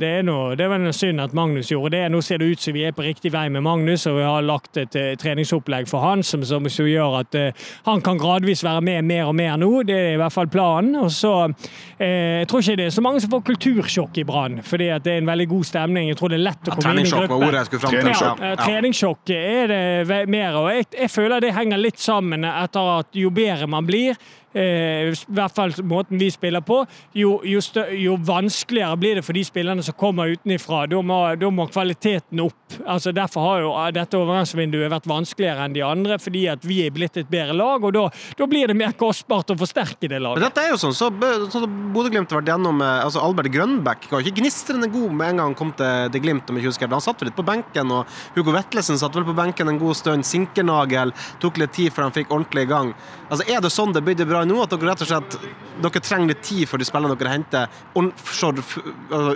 det 0.00 0.10
er 0.20 0.24
noe, 0.24 0.54
det 0.56 0.68
var 0.72 0.80
en 0.80 0.96
synd 0.96 1.20
at 1.20 1.34
Magnus 1.36 1.72
gjorde 1.72 1.92
det. 1.96 2.02
Nå 2.12 2.22
ser 2.24 2.40
det 2.40 2.48
ut 2.54 2.64
som 2.64 2.76
vi 2.76 2.86
er 2.88 2.94
på 2.96 3.04
riktig 3.04 3.34
vei 3.34 3.46
med 3.52 3.64
Magnus, 3.66 4.06
og 4.08 4.16
vi 4.18 4.24
har 4.24 4.46
lagt 4.46 4.80
et 4.80 4.96
uh, 4.96 5.10
treningsopplegg 5.20 5.88
for 5.90 6.04
han 6.04 6.24
som, 6.24 6.46
som, 6.48 6.68
som 6.72 6.88
gjør 6.88 7.18
at 7.20 7.36
uh, 7.36 7.66
han 7.90 8.00
kan 8.04 8.20
gradvis 8.20 8.64
være 8.64 8.84
med 8.88 9.04
mer 9.10 9.28
og 9.32 9.36
mer 9.36 9.60
nå. 9.60 9.70
Det 9.84 9.98
er 9.98 10.10
i 10.14 10.20
hvert 10.22 10.34
fall 10.34 10.48
planen. 10.48 10.96
Og 11.02 11.12
så 11.12 11.34
uh, 11.44 11.60
Jeg 12.00 12.48
tror 12.48 12.64
ikke 12.64 12.78
det 12.80 12.88
er 12.88 12.96
så 12.96 13.04
mange 13.04 13.20
som 13.20 13.34
får 13.36 13.44
kultursjokk 13.50 14.22
i 14.22 14.26
Brann, 14.28 14.62
fordi 14.64 14.88
at 14.96 15.04
det 15.04 15.18
er 15.18 15.22
en 15.24 15.28
veldig 15.28 15.48
god 15.52 15.68
stemning. 15.74 16.08
Jeg 16.08 16.20
tror 16.22 16.32
det 16.32 16.40
er 16.40 16.46
lett 16.48 16.72
å 16.72 16.72
ja, 16.72 16.80
komme 16.80 16.96
inn 16.96 17.04
i 17.04 17.12
gruppen. 17.12 17.36
Var 17.36 17.48
ordet 17.50 17.60
jeg 17.60 17.70
skulle 17.70 17.84
fram 17.84 17.98
til. 18.00 18.12
Ja. 18.24 18.56
Treningssjokk 18.64 19.34
er 19.36 19.74
det 19.74 20.18
mer, 20.32 20.60
og 20.62 20.72
jeg, 20.72 20.88
jeg 20.96 21.12
føler 21.12 21.44
det 21.44 21.52
henger 21.56 21.84
litt 21.84 22.00
sammen 22.00 22.48
etter 22.48 22.93
at 23.02 23.18
jo 23.18 23.30
bedre 23.34 23.68
man 23.70 23.86
blir, 23.88 24.18
Eh, 24.54 25.10
i 25.10 25.34
hvert 25.34 25.54
fall 25.54 25.72
måten 25.82 26.20
vi 26.20 26.30
spiller 26.30 26.62
på, 26.64 26.84
jo, 27.18 27.40
jo, 27.44 27.60
jo, 27.98 28.16
vanskeligere 28.22 28.98
blir 29.00 29.18
det 29.18 29.24
for 29.26 29.34
de 29.34 29.42
spillerne 29.46 29.82
som 29.82 29.96
kommer 29.98 30.30
utenfra. 30.30 30.84
Da 30.90 31.02
da 31.40 31.50
må 31.50 31.66
kvaliteten 31.68 32.42
opp. 32.44 32.76
Altså 32.86 33.12
Derfor 33.14 33.46
har 33.48 33.64
jo 33.64 33.72
dette 33.94 34.18
overgangsvinduet 34.18 34.92
vært 34.92 35.08
vanskeligere 35.10 35.66
enn 35.66 35.74
de 35.74 35.82
andre, 35.86 36.18
fordi 36.22 36.46
at 36.50 36.64
vi 36.66 36.80
er 36.86 36.94
blitt 36.94 37.18
et 37.18 37.30
bedre 37.30 37.56
lag, 37.56 37.82
og 37.84 37.94
da, 37.96 38.04
da 38.38 38.48
blir 38.50 38.70
det 38.70 38.78
mer 38.78 38.94
kostbart 38.98 39.50
å 39.50 39.58
forsterke 39.58 40.08
det 40.10 40.20
laget. 40.22 40.40
Men 40.40 40.48
dette 40.48 40.64
er 40.64 40.72
jo 40.72 40.80
sånn, 40.80 40.94
så, 40.96 41.10
så 41.52 41.64
Bodø-Glimt 41.66 42.30
har 42.30 42.42
vært 42.42 42.52
gjennom 42.54 42.82
altså 42.84 43.22
Albert 43.22 43.50
Grønbæk 43.54 44.08
var 44.10 44.22
ikke 44.22 44.40
gnistrende 44.40 44.88
god 44.92 45.14
med 45.14 45.34
en 45.34 45.42
gang 45.42 45.52
han 45.52 45.58
kom 45.58 45.72
til, 45.76 46.10
til 46.14 46.24
Glimt. 46.24 46.50
om 46.50 46.58
jeg 46.58 46.68
husker. 46.68 46.90
Han 46.94 47.02
satt 47.04 47.20
vel 47.20 47.30
litt 47.30 47.38
på 47.38 47.46
benken, 47.46 47.90
og 47.94 48.10
Hugo 48.36 48.54
Vetlesen 48.54 48.98
satt 49.00 49.14
vel 49.16 49.26
på 49.26 49.36
benken 49.36 49.70
en 49.70 49.80
god 49.80 49.98
stund. 49.98 50.26
Sinkernagel 50.26 51.14
tok 51.42 51.58
litt 51.62 51.74
tid 51.76 51.94
før 51.94 52.08
han 52.08 52.16
fikk 52.16 52.32
ordentlig 52.32 52.66
i 52.66 52.70
gang. 52.70 52.94
Altså 53.28 53.46
Er 53.50 53.62
det 53.64 53.72
sånn 53.74 53.94
det 53.94 54.02
blir 54.04 54.18
bra 54.28 54.43
nå, 54.48 54.58
at 54.62 54.74
dere 54.74 54.90
rett 54.90 55.04
og 55.04 55.10
slett 55.10 55.38
dere 55.82 56.02
trenger 56.02 56.32
litt 56.32 56.44
tid 56.46 56.68
før 56.70 56.80
de 56.80 56.86
spillene 56.88 57.16
dere 57.18 57.32
henter, 57.34 57.80
altså, 57.98 58.52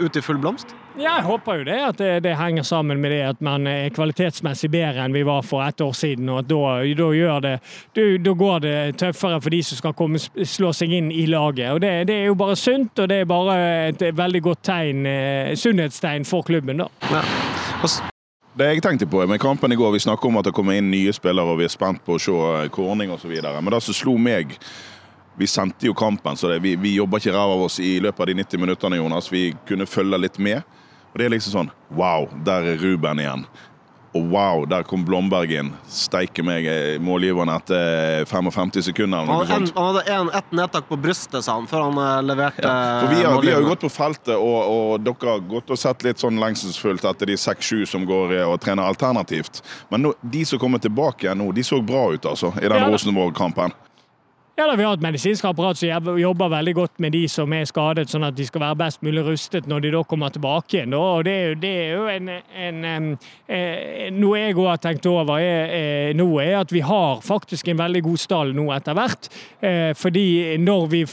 ut 0.02 0.18
i 0.18 0.22
full 0.24 0.38
blomst? 0.42 0.74
Ja, 0.98 1.12
jeg 1.20 1.28
håper 1.28 1.60
jo 1.60 1.66
det, 1.68 1.78
at 1.78 1.98
det, 2.00 2.10
det, 2.24 2.32
henger 2.38 2.64
sammen 2.66 2.98
med 2.98 3.12
det 3.14 3.20
at 3.22 3.42
man 3.44 3.68
er 3.70 3.92
kvalitetsmessig 3.94 4.70
bedre 4.72 5.04
enn 5.04 5.14
vi 5.14 5.22
var 5.26 5.44
for 5.46 5.62
ett 5.62 5.80
år 5.84 5.94
siden. 5.94 6.28
og 6.32 6.40
at 6.40 6.48
Da, 6.50 6.62
da, 6.98 7.08
gjør 7.14 7.40
det, 7.44 7.54
da 7.94 8.34
går 8.42 8.58
det 8.64 8.74
tøffere 8.98 9.38
for 9.40 9.54
de 9.54 9.62
som 9.62 9.78
skal 9.78 9.94
komme, 9.94 10.18
slå 10.18 10.72
seg 10.74 10.96
inn 10.98 11.12
i 11.14 11.28
laget. 11.30 11.70
og 11.70 11.80
Det, 11.86 11.92
det 12.10 12.18
er 12.18 12.30
jo 12.32 12.34
bare 12.38 12.58
sunt, 12.58 12.98
og 12.98 13.08
det 13.08 13.22
er 13.22 13.30
bare 13.30 13.58
et 13.92 14.02
veldig 14.10 14.42
godt 14.42 14.64
tegn, 14.72 15.06
eh, 15.06 15.54
sunnhetstegn 15.54 16.26
for 16.26 16.42
klubben. 16.42 16.82
da. 16.82 16.90
Ja. 17.12 17.22
Det 18.58 18.66
jeg 18.66 18.82
tenkte 18.82 19.06
på 19.06 19.22
med 19.26 19.38
kampen 19.38 19.72
i 19.72 19.76
går, 19.76 19.92
Vi 19.92 19.98
snakker 19.98 20.28
om 20.28 20.36
at 20.36 20.44
det 20.44 20.52
kommer 20.54 20.74
inn 20.74 20.90
nye 20.90 21.12
spillere 21.12 21.46
og 21.46 21.58
vi 21.58 21.64
er 21.64 21.70
spent 21.70 22.02
på 22.04 22.16
å 22.16 22.18
se 22.18 22.32
eh, 22.32 22.68
kårning 22.68 23.12
osv. 23.14 23.30
Men 23.30 23.70
det 23.70 23.82
som 23.82 23.94
slo 23.94 24.18
meg 24.18 24.58
Vi 25.38 25.46
sendte 25.46 25.86
jo 25.86 25.94
kampen, 25.94 26.36
så 26.36 26.50
det, 26.50 26.58
vi, 26.64 26.74
vi 26.76 26.96
jobba 26.96 27.20
ikke 27.20 27.34
ræva 27.36 27.54
av 27.54 27.68
oss 27.68 27.78
i 27.80 27.98
løpet 28.02 28.24
av 28.24 28.30
de 28.30 28.38
90 28.40 28.64
minuttene. 28.64 28.98
Jonas. 28.98 29.32
Vi 29.32 29.52
kunne 29.68 29.86
følge 29.86 30.18
litt 30.18 30.38
med. 30.42 30.66
Og 31.12 31.20
det 31.20 31.28
er 31.28 31.34
liksom 31.36 31.54
sånn 31.54 31.72
Wow, 31.94 32.28
der 32.44 32.74
er 32.74 32.82
Ruben 32.82 33.22
igjen. 33.22 33.46
Og 34.16 34.24
wow, 34.32 34.62
der 34.64 34.82
kom 34.88 35.02
Blomberg 35.04 35.52
inn. 35.52 35.68
Steike 35.92 36.42
meg, 36.42 36.64
eh, 36.66 36.96
målgiveren 37.00 37.50
etter 37.52 38.24
55 38.26 38.80
sekunder. 38.88 39.28
Han, 39.28 39.42
en, 39.44 39.68
han 39.74 39.88
hadde 39.94 40.38
ett 40.38 40.54
nedtak 40.56 40.88
på 40.88 40.96
brystet, 40.96 41.44
sa 41.44 41.58
han, 41.58 41.68
før 41.68 41.90
han 41.90 42.00
uh, 42.00 42.22
leverte 42.24 42.64
ja, 42.64 42.76
for 43.02 43.12
vi 43.12 43.20
har, 43.20 43.36
vi 43.42 43.52
har, 43.52 43.60
jo 43.60 43.68
gått 43.68 43.84
på 43.84 43.92
feltet, 43.92 44.34
og, 44.34 44.56
og, 44.72 45.04
dere 45.04 45.34
har 45.34 45.44
gått 45.50 45.74
og 45.74 45.80
sett 45.80 46.06
litt 46.06 46.24
sånn 46.24 46.40
lengselsfullt 46.40 47.04
etter 47.04 47.28
de 47.28 47.36
6-7 47.38 47.84
som 47.90 48.06
går 48.08 48.38
eh, 48.40 48.46
og 48.48 48.56
trener 48.64 48.88
alternativt. 48.88 49.60
Men 49.92 50.06
nå, 50.06 50.14
de 50.24 50.46
som 50.48 50.62
kommer 50.62 50.80
tilbake 50.82 51.28
igjen 51.28 51.42
nå, 51.44 51.52
de 51.52 51.66
så 51.66 51.82
bra 51.84 52.08
ut, 52.14 52.32
altså, 52.32 52.54
i 52.56 52.64
den 52.64 52.80
ja, 52.80 52.88
Rosenborg-kampen. 52.88 53.76
Ja, 54.58 54.66
da, 54.66 54.74
Vi 54.74 54.82
har 54.82 54.96
et 54.96 55.02
medisinsk 55.04 55.44
apparat 55.46 55.78
som 55.78 56.16
jobber 56.18 56.48
veldig 56.50 56.72
godt 56.74 56.96
med 56.98 57.12
de 57.14 57.20
som 57.30 57.52
er 57.54 57.66
skadet, 57.70 58.10
sånn 58.10 58.24
at 58.26 58.34
de 58.34 58.42
skal 58.42 58.64
være 58.64 58.78
best 58.80 59.04
mulig 59.06 59.22
rustet 59.22 59.68
når 59.70 59.84
de 59.84 59.92
da 59.94 60.00
kommer 60.02 60.32
tilbake 60.34 60.80
igjen. 60.80 60.96
Og 60.98 61.20
det 61.28 61.34
er 61.36 61.44
jo, 61.44 61.58
det 61.62 61.70
er 61.70 61.92
jo 61.92 62.08
en, 62.10 62.30
en, 62.64 62.80
en, 62.90 63.06
eh, 63.46 64.08
Noe 64.18 64.40
jeg 64.40 64.56
òg 64.56 64.66
har 64.66 64.80
tenkt 64.82 65.06
over 65.06 65.38
er, 65.38 65.70
er, 65.76 66.16
nå, 66.18 66.26
er 66.42 66.56
at 66.58 66.74
vi 66.74 66.82
har 66.82 67.22
faktisk 67.22 67.70
en 67.70 67.78
veldig 67.78 68.02
god 68.08 68.22
stall 68.24 68.50
nå 68.56 68.64
etter 68.74 68.98
hvert. 68.98 69.28
Eh, 69.62 69.92
fordi 69.94 70.24
når 70.58 70.90
vi 70.90 71.04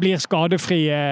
blir 0.00 0.24
skadefrie 0.24 1.02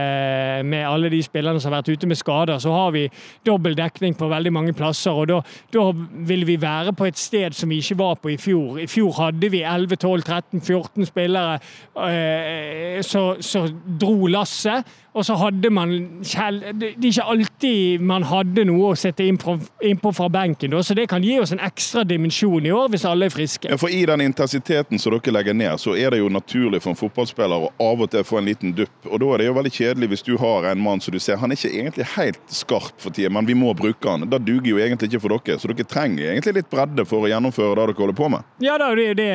med 0.64 0.88
alle 0.88 1.12
de 1.12 1.20
spillerne 1.26 1.60
som 1.60 1.74
har 1.74 1.82
vært 1.82 1.92
ute 1.92 2.08
med 2.08 2.20
skader, 2.22 2.56
så 2.56 2.72
har 2.72 2.96
vi 2.96 3.04
dobbel 3.44 3.76
dekning 3.76 4.16
på 4.16 4.30
veldig 4.32 4.54
mange 4.56 4.72
plasser. 4.72 5.12
og 5.12 5.28
da, 5.28 5.42
da 5.76 5.84
vil 6.32 6.48
vi 6.48 6.56
være 6.56 6.96
på 6.96 7.12
et 7.12 7.20
sted 7.20 7.52
som 7.52 7.68
vi 7.68 7.84
ikke 7.84 8.00
var 8.00 8.16
på 8.24 8.32
i 8.32 8.40
fjor. 8.40 8.80
I 8.80 8.88
fjor 8.88 9.12
hadde 9.20 9.52
vi 9.52 9.60
11-12-13-14 9.60 11.12
spillere 11.12 11.60
Eh, 11.60 11.81
så, 13.04 13.36
så 13.40 13.66
dro 14.00 14.26
lasset. 14.26 14.84
Og 15.12 15.26
så 15.26 15.34
hadde 15.36 15.70
man 15.70 15.90
Det 16.22 16.88
er 16.88 17.04
ikke 17.04 17.26
alltid 17.28 18.00
man 18.00 18.24
hadde 18.24 18.64
noe 18.68 18.92
å 18.92 18.98
sette 18.98 19.24
innpå 19.28 19.58
inn 19.84 20.00
fra 20.02 20.28
benken, 20.32 20.72
så 20.82 20.96
det 20.96 21.06
kan 21.10 21.24
gi 21.24 21.36
oss 21.40 21.52
en 21.54 21.60
ekstra 21.62 22.02
dimensjon 22.08 22.64
i 22.66 22.72
år 22.72 22.88
hvis 22.92 23.04
alle 23.08 23.28
er 23.28 23.34
friske. 23.34 23.68
Ja, 23.70 23.78
for 23.80 23.92
I 23.92 24.02
den 24.08 24.24
intensiteten 24.24 25.00
som 25.00 25.14
dere 25.14 25.34
legger 25.36 25.56
ned, 25.56 25.80
så 25.80 25.94
er 25.98 26.14
det 26.14 26.22
jo 26.22 26.30
naturlig 26.32 26.82
for 26.82 26.92
en 26.92 26.98
fotballspiller 26.98 27.66
å 27.66 27.70
av 27.82 28.02
og 28.02 28.10
til 28.12 28.24
få 28.26 28.40
en 28.40 28.48
liten 28.48 28.74
dupp. 28.76 28.94
Og 29.08 29.20
Da 29.22 29.28
er 29.34 29.42
det 29.42 29.46
jo 29.46 29.56
veldig 29.58 29.72
kjedelig 29.76 30.08
hvis 30.12 30.26
du 30.26 30.32
har 30.40 30.66
en 30.72 30.82
mann 30.82 31.00
som 31.04 31.14
du 31.14 31.20
ser 31.22 31.38
han 31.40 31.52
er 31.52 31.60
ikke 31.60 31.72
egentlig 31.82 32.08
helt 32.16 32.40
skarp 32.52 32.96
for 33.02 33.14
tida, 33.14 33.30
men 33.32 33.46
vi 33.46 33.56
må 33.58 33.74
bruke 33.78 34.08
han. 34.08 34.26
Da 34.30 34.40
duger 34.40 34.72
jo 34.72 34.80
egentlig 34.82 35.12
ikke 35.12 35.22
for 35.26 35.36
dere, 35.36 35.58
så 35.60 35.70
dere 35.70 35.88
trenger 35.88 36.32
egentlig 36.32 36.56
litt 36.60 36.70
bredde 36.72 37.06
for 37.08 37.26
å 37.26 37.30
gjennomføre 37.30 37.76
det 37.76 37.86
dere 37.92 38.00
holder 38.00 38.18
på 38.18 38.30
med. 38.32 38.48
Ja, 38.64 38.78
da, 38.80 38.90
det, 38.98 39.08
det, 39.20 39.30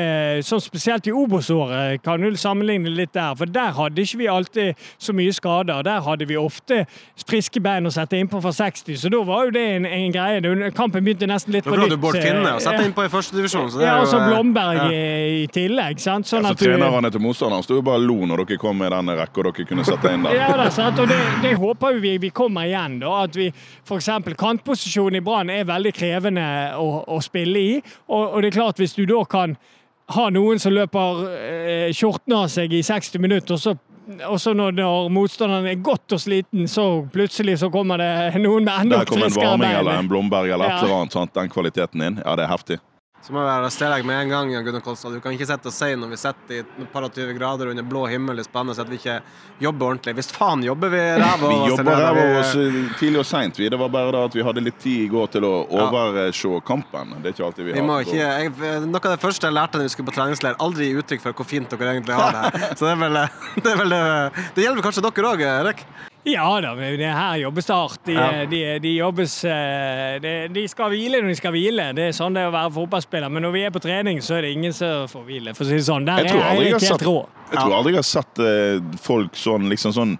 sånn 0.47 0.63
spesielt 0.63 1.07
i 1.07 1.15
Obos-året 1.15 2.03
kan 2.05 2.23
du 2.23 2.39
sammenligne 2.39 2.91
litt 2.93 3.13
der, 3.15 3.37
for 3.37 3.49
der 3.49 3.75
hadde 3.77 4.03
ikke 4.03 4.21
vi 4.23 4.31
alltid 4.31 4.87
så 4.97 5.15
mye 5.15 5.35
skade 5.35 5.66
grader. 5.67 5.83
Der 5.87 6.01
hadde 6.01 6.27
vi 6.27 6.37
ofte 6.39 6.85
friske 7.27 7.61
bein 7.63 7.87
å 7.87 7.91
sette 7.93 8.17
innpå 8.17 8.41
fra 8.43 8.51
60, 8.55 8.97
så 9.01 9.11
da 9.11 9.21
var 9.27 9.47
jo 9.47 9.55
det 9.57 9.65
en, 9.77 9.85
en 9.85 10.15
greie. 10.15 10.71
Kampen 10.77 11.05
begynte 11.05 11.27
nesten 11.29 11.55
litt 11.55 11.67
på 11.67 11.75
nytt. 11.75 11.87
Da 11.87 11.95
du 11.95 12.01
Bård 12.01 12.19
Finne 12.21 12.55
og 12.55 12.63
sette 12.63 12.85
inn 12.85 12.95
på 12.95 13.05
i 13.05 13.11
førstedivisjon. 13.11 13.69
Ja, 13.83 13.99
og 14.01 14.09
så 14.11 14.21
Blomberg 14.23 14.81
ja. 14.81 14.89
i, 14.91 15.43
i 15.43 15.47
tillegg. 15.53 16.01
sant? 16.03 16.27
Sånn 16.29 16.45
ja, 16.45 16.53
så 16.53 16.59
trenerne 16.63 17.11
til 17.13 17.23
motstanderen 17.23 17.65
sto 17.65 17.77
jo 17.77 17.85
bare 17.85 18.01
og 18.01 18.07
lo 18.07 18.17
når 18.29 18.43
dere 18.45 18.59
kom 18.61 18.83
i 18.83 18.91
den 18.91 19.13
rekka 19.17 19.45
dere 19.47 19.67
kunne 19.69 19.85
sette 19.87 20.13
inn 20.13 20.25
der. 20.25 20.37
ja, 20.37 20.49
er 20.55 20.73
sant, 20.73 20.99
og 21.01 21.09
det, 21.09 21.19
det 21.43 21.55
håper 21.59 22.01
vi 22.03 22.17
vi 22.21 22.31
kommer 22.35 22.67
igjen. 22.67 22.99
da, 23.03 23.23
at 23.23 23.37
vi 23.37 23.49
F.eks. 23.51 24.09
kantposisjonen 24.37 25.19
i 25.19 25.23
Brann 25.23 25.51
er 25.53 25.67
veldig 25.67 25.93
krevende 25.95 26.45
å, 26.77 26.87
å 27.07 27.19
spille 27.23 27.59
i. 27.59 27.73
Og, 28.07 28.21
og, 28.21 28.41
det 28.41 28.51
er 28.51 28.59
klart, 28.59 28.81
hvis 28.81 28.95
du 28.97 29.05
da 29.09 29.23
kan 29.29 29.57
ha 30.15 30.29
noen 30.31 30.59
som 30.61 30.71
løper 30.71 31.23
eh, 31.35 31.89
skjorten 31.95 32.35
av 32.37 32.47
seg 32.51 32.71
i 32.73 32.83
60 32.85 33.23
minutter, 33.23 33.57
og 33.57 33.63
så 33.63 33.75
og 34.27 34.39
så 34.41 34.53
når, 34.55 34.71
når 34.77 35.09
motstanderen 35.11 35.67
er 35.67 35.79
godt 35.83 36.15
og 36.15 36.21
sliten, 36.23 36.67
så 36.71 36.85
plutselig 37.13 37.57
så 37.59 37.69
kommer 37.73 37.99
det 38.01 38.11
noen 38.43 38.67
med 38.67 38.85
enda 38.85 39.01
friskere 39.03 39.19
bein. 39.19 39.31
Der 39.31 39.35
kommer 39.35 39.47
en 39.47 39.59
Varming 39.59 39.79
eller 39.81 40.03
en 40.03 40.11
Blomberg 40.11 40.53
eller 40.53 40.71
et 40.71 40.83
eller 40.85 41.01
annet. 41.01 41.33
Den 41.35 41.51
kvaliteten 41.51 42.05
inn. 42.07 42.21
Ja, 42.23 42.35
det 42.39 42.47
er 42.47 42.53
heftig. 42.53 42.79
Så 43.25 43.33
må 43.35 43.41
jeg 43.41 43.49
arrestere 43.51 43.97
deg 43.97 44.05
med 44.07 44.21
en 44.21 44.29
gang. 44.31 44.51
Gunnar 44.63 44.83
Kolstad. 44.85 45.11
Du 45.11 45.19
kan 45.19 45.33
ikke 45.35 45.47
sitte 45.49 45.67
og 45.67 45.73
si 45.75 45.89
når 45.99 46.11
vi 46.13 46.19
sitter 46.21 46.53
i 46.55 46.59
et 46.61 46.91
par 46.93 47.03
og 47.03 47.11
20 47.11 47.33
grader 47.35 47.71
under 47.73 47.83
blå 47.83 48.05
himmel 48.07 48.39
i 48.39 48.45
Spanien, 48.45 48.77
at 48.79 48.87
vi 48.87 48.99
ikke 49.01 49.17
jobber 49.65 49.89
ordentlig. 49.89 50.13
Hvis 50.19 50.31
faen 50.35 50.63
jobber 50.63 50.93
vi 50.93 51.01
ræva 51.23 51.49
Vi 51.51 51.73
jobber 51.73 51.99
ræva 52.05 52.25
oss 52.39 52.53
tidlig 53.01 53.19
og 53.23 53.27
seint. 53.27 53.59
Det 53.59 53.81
var 53.81 53.91
bare 53.91 54.13
da 54.15 54.23
at 54.29 54.37
vi 54.37 54.45
hadde 54.47 54.63
litt 54.63 54.79
tid 54.79 55.07
i 55.07 55.11
går 55.11 55.31
til 55.35 55.47
å 55.49 55.53
overse 55.67 56.53
kampen. 56.67 57.17
Det 57.19 57.33
er 57.33 57.35
ikke 57.35 57.47
alltid 57.49 57.67
vi, 57.67 57.75
vi 57.75 57.85
har. 57.89 58.07
Ikke, 58.07 58.17
jeg, 58.21 58.85
noe 58.87 59.03
av 59.03 59.11
det 59.11 59.21
første 59.25 59.49
jeg 59.49 59.57
lærte 59.59 59.81
da 59.81 59.87
vi 59.89 59.95
skulle 59.95 60.11
på 60.11 60.17
treningsleir, 60.19 60.59
aldri 60.63 60.91
gi 60.91 61.01
uttrykk 61.01 61.25
for 61.25 61.41
hvor 61.41 61.51
fint 61.51 61.73
dere 61.73 61.97
egentlig 61.97 62.21
har 62.21 62.37
det. 62.37 62.61
Så 62.77 62.87
det 62.87 62.93
er 62.93 63.01
vel 63.03 63.19
det, 63.65 63.73
er 63.73 63.81
vel 63.83 63.97
det, 63.97 64.03
det 64.55 64.69
gjelder 64.69 64.87
kanskje 64.87 65.03
dere 65.09 65.33
òg, 65.33 65.43
Erik? 65.51 65.83
Ja 66.37 66.47
da, 66.61 66.73
det 66.75 67.11
her 67.13 67.35
jobbes 67.41 67.69
det 67.69 67.75
hardt. 67.75 68.01
De, 68.05 68.15
ja. 68.15 68.45
de, 68.45 68.61
de, 68.83 68.93
jobbes 68.97 69.35
eh, 69.47 70.17
de, 70.23 70.33
de, 70.53 70.65
skal 70.67 70.91
hvile 70.91 71.21
når 71.21 71.31
de 71.31 71.37
skal 71.39 71.55
hvile. 71.55 71.85
Det 71.97 72.09
er 72.09 72.17
sånn 72.17 72.35
det 72.35 72.43
er 72.43 72.51
å 72.51 72.55
være 72.55 72.73
fotballspiller. 72.75 73.31
Men 73.31 73.47
når 73.47 73.55
vi 73.55 73.63
er 73.67 73.75
på 73.75 73.83
trening, 73.83 74.19
så 74.23 74.37
er 74.37 74.47
det 74.47 74.55
ingen 74.57 74.75
som 74.75 75.07
får 75.11 75.23
hvile. 75.27 75.55
For 75.57 75.65
å 75.65 75.69
si 75.69 75.79
det 75.79 75.87
sånn. 75.87 76.07
Der 76.07 76.25
jeg 76.25 76.35
tror 76.35 76.49
aldri 76.49 76.73
jeg, 76.73 76.99
rå. 77.07 77.15
Jeg 77.51 77.61
tror 77.61 77.77
aldri 77.79 77.95
jeg 77.95 78.01
har 78.01 78.09
sett 78.11 78.43
uh, 78.43 78.99
folk 79.03 79.39
sånn 79.39 79.69
liksom 79.71 79.95
sånn 79.95 80.17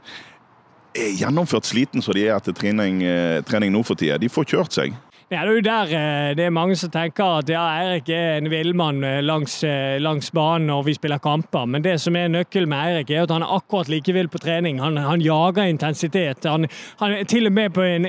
eh, 0.95 1.11
gjennomført 1.19 1.67
sliten 1.67 2.05
som 2.05 2.15
de 2.15 2.27
er 2.27 2.37
etter 2.37 2.55
trening, 2.55 3.03
trening 3.49 3.75
nå 3.75 3.83
for 3.87 3.99
tida. 3.99 4.19
De 4.21 4.31
får 4.31 4.47
kjørt 4.55 4.79
seg. 4.79 4.95
Det 5.27 5.35
er 5.35 5.49
jo 5.51 5.59
der 5.59 5.89
eh, 5.91 6.35
det 6.39 6.45
er 6.45 6.53
mange 6.55 6.75
som 6.79 6.87
tenker 6.87 7.41
at 7.41 7.49
ja, 7.51 7.59
Eirik 7.81 8.07
er 8.15 8.37
en 8.37 8.47
villmann 8.47 9.03
eh, 9.03 9.17
langs, 9.19 9.57
eh, 9.67 9.97
langs, 9.99 10.29
banen 10.31 10.69
når 10.71 10.85
vi 10.87 10.93
spiller 10.95 11.19
kamper. 11.19 11.65
Men 11.67 11.83
det 11.83 11.97
som 11.99 12.15
er 12.15 12.29
nøkkelen 12.31 12.69
med 12.71 12.79
Eirik, 12.79 13.11
er 13.11 13.25
at 13.25 13.33
han 13.35 13.43
er 13.43 13.51
akkurat 13.57 13.91
like 13.91 14.13
vill 14.15 14.29
på 14.31 14.39
trening. 14.39 14.79
Han, 14.79 14.95
han 14.95 15.19
jager 15.19 15.67
intensitet. 15.67 16.47
Han, 16.47 16.69
han, 17.01 17.11
er 17.11 17.27
til 17.27 17.49
og 17.49 17.51
med 17.57 17.75
på 17.75 17.83
en, 17.83 18.07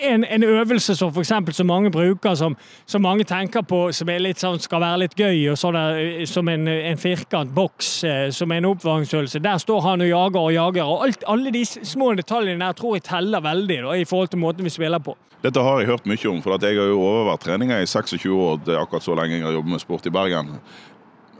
en, 0.00 0.24
en 0.24 0.44
øvelse 0.48 0.96
som 0.96 1.12
f.eks. 1.12 1.34
som 1.58 1.68
mange 1.68 1.90
bruker, 1.90 2.34
som, 2.34 2.56
som, 2.86 3.04
mange 3.04 3.28
tenker 3.28 3.60
på 3.60 3.92
som 3.92 4.08
litt 4.08 4.40
sånn, 4.40 4.56
skal 4.56 4.80
være 4.80 5.02
litt 5.04 5.20
gøy, 5.20 5.52
sånn 5.60 5.76
som 6.24 6.48
en, 6.48 6.72
en 6.72 6.96
firkant 6.96 7.52
boks, 7.52 7.92
som 8.32 8.56
en 8.56 8.70
oppvarmingsøvelse. 8.72 9.44
Der 9.44 9.60
står 9.60 9.84
han 9.90 10.08
og 10.08 10.08
jager 10.08 10.40
og 10.40 10.56
jager. 10.56 10.88
og 10.88 11.04
alt, 11.04 11.28
Alle 11.28 11.52
de 11.52 11.66
små 11.68 12.14
detaljene 12.16 12.64
der 12.64 12.80
tror 12.80 12.96
jeg 12.96 13.08
teller 13.12 13.44
veldig 13.44 13.82
da, 13.90 14.00
i 14.00 14.08
forhold 14.08 14.32
til 14.32 14.40
måten 14.40 14.64
vi 14.64 14.72
spiller 14.72 15.04
på. 15.04 15.18
Dette 15.44 15.62
har 15.62 15.78
jeg 15.78 15.90
hørt 15.90 16.06
mye 16.08 16.30
om, 16.30 16.40
for 16.46 16.62
jeg 16.62 16.78
har 16.78 16.92
jo 16.92 17.00
overvært 17.02 17.42
treninger 17.42 17.80
i 17.82 17.88
26 17.90 18.30
år. 18.30 18.60
Det 18.62 18.76
er 18.76 18.84
akkurat 18.84 19.02
så 19.02 19.16
lenge 19.18 19.40
jeg 19.40 19.46
har 19.48 19.56
jobbet 19.56 19.74
med 19.74 19.82
sport 19.82 20.06
i 20.06 20.12
Bergen. 20.14 20.52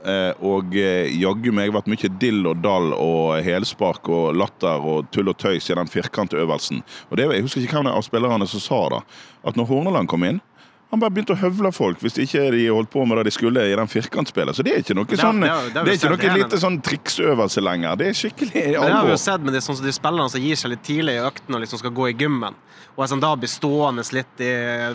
Eh, 0.07 0.33
og 0.45 0.75
eh, 0.77 1.07
jaggu 1.15 1.49
meg 1.55 1.71
vært 1.73 1.87
mye 1.91 2.09
dill 2.19 2.45
og 2.47 2.59
dall 2.63 2.91
og 2.95 3.39
helspark 3.43 4.07
og 4.11 4.35
latter 4.37 4.83
og 4.83 5.07
tull 5.15 5.31
og 5.31 5.39
tøys 5.39 5.71
i 5.71 5.77
den 5.79 5.89
firkantøvelsen. 5.91 6.83
Og 7.09 7.17
det, 7.17 7.29
Jeg 7.31 7.47
husker 7.47 7.63
ikke 7.63 7.79
hvem 7.79 7.89
av 7.93 8.03
spillerne 8.05 8.47
som 8.51 8.63
sa 8.63 8.81
det. 8.93 9.01
At 9.47 9.55
når 9.55 9.71
Horneland 9.71 10.11
kom 10.11 10.27
inn 10.27 10.43
han 10.89 11.01
bare 11.01 11.11
begynte 11.11 11.35
å 11.35 11.39
høvle 11.41 11.71
folk 11.75 11.99
hvis 11.99 12.15
ikke 12.23 12.45
de 12.53 12.61
holdt 12.71 12.89
på 12.93 13.01
med 13.03 13.19
det 13.19 13.27
de 13.27 13.33
skulle 13.35 13.63
i 13.67 13.73
den 13.75 13.89
firkantspillet. 13.91 14.55
Så 14.55 14.63
det 14.63 14.71
er 14.71 14.85
ikke 14.85 14.95
noe, 14.95 15.19
sånn, 15.19 15.41
det, 15.43 15.49
det, 15.73 15.81
det 15.83 15.91
er 15.91 15.97
ikke 15.97 16.11
noe 16.13 16.37
lite 16.39 16.59
sånn 16.61 16.77
triksøvelse 16.85 17.63
lenger. 17.63 17.97
Det 17.99 18.07
er 18.07 18.15
skikkelig 18.15 18.63
alvor. 18.69 18.85
Det 18.85 18.93
har 18.95 19.09
vi 19.09 19.11
jo 19.11 19.19
sett 19.19 19.43
med 19.43 19.57
de, 19.57 19.61
sånn, 19.65 19.81
de 19.83 19.93
spillerne 19.97 20.31
som 20.31 20.45
gir 20.45 20.61
seg 20.61 20.71
litt 20.71 20.85
tidlig 20.87 21.17
i 21.17 21.25
økten 21.27 21.57
og 21.57 21.63
liksom 21.65 21.81
skal 21.81 21.93
gå 21.97 22.07
i 22.07 22.15
gymmen. 22.15 22.55
Og 22.95 23.03
sånn, 23.11 23.21
da 23.21 23.33
blir 23.37 23.51
stående 23.51 24.05
litt 24.15 24.41
i 24.41 24.53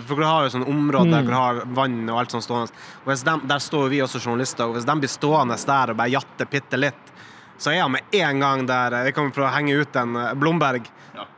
For 0.08 0.16
dere 0.16 0.30
har 0.30 0.46
jo 0.46 0.54
sånn 0.56 0.64
område 0.66 1.10
mm. 1.10 1.12
der 1.12 1.28
dere 1.28 1.42
har 1.42 1.60
vann 1.76 2.00
og 2.08 2.22
alt 2.22 2.32
sånt 2.34 2.46
stående. 2.48 2.80
Og 3.04 3.12
de, 3.12 3.36
Der 3.52 3.62
står 3.62 3.92
vi 3.92 4.00
også 4.02 4.22
journalister, 4.24 4.64
og 4.64 4.78
hvis 4.78 4.88
de 4.88 4.96
blir 5.04 5.12
stående 5.12 5.60
der 5.68 5.92
og 5.92 6.00
bare 6.00 6.14
jatter 6.16 6.48
bitte 6.50 6.80
litt, 6.80 7.12
så 7.60 7.70
er 7.70 7.84
han 7.84 7.92
med 7.94 8.16
en 8.16 8.42
gang 8.42 8.64
der 8.66 8.96
Vi 9.06 9.12
kommer 9.14 9.36
prøve 9.36 9.52
å 9.52 9.54
henge 9.54 9.76
ut 9.76 10.00
en 10.00 10.16
eh, 10.18 10.32
Blomberg. 10.40 10.88
Ja. 11.14 11.28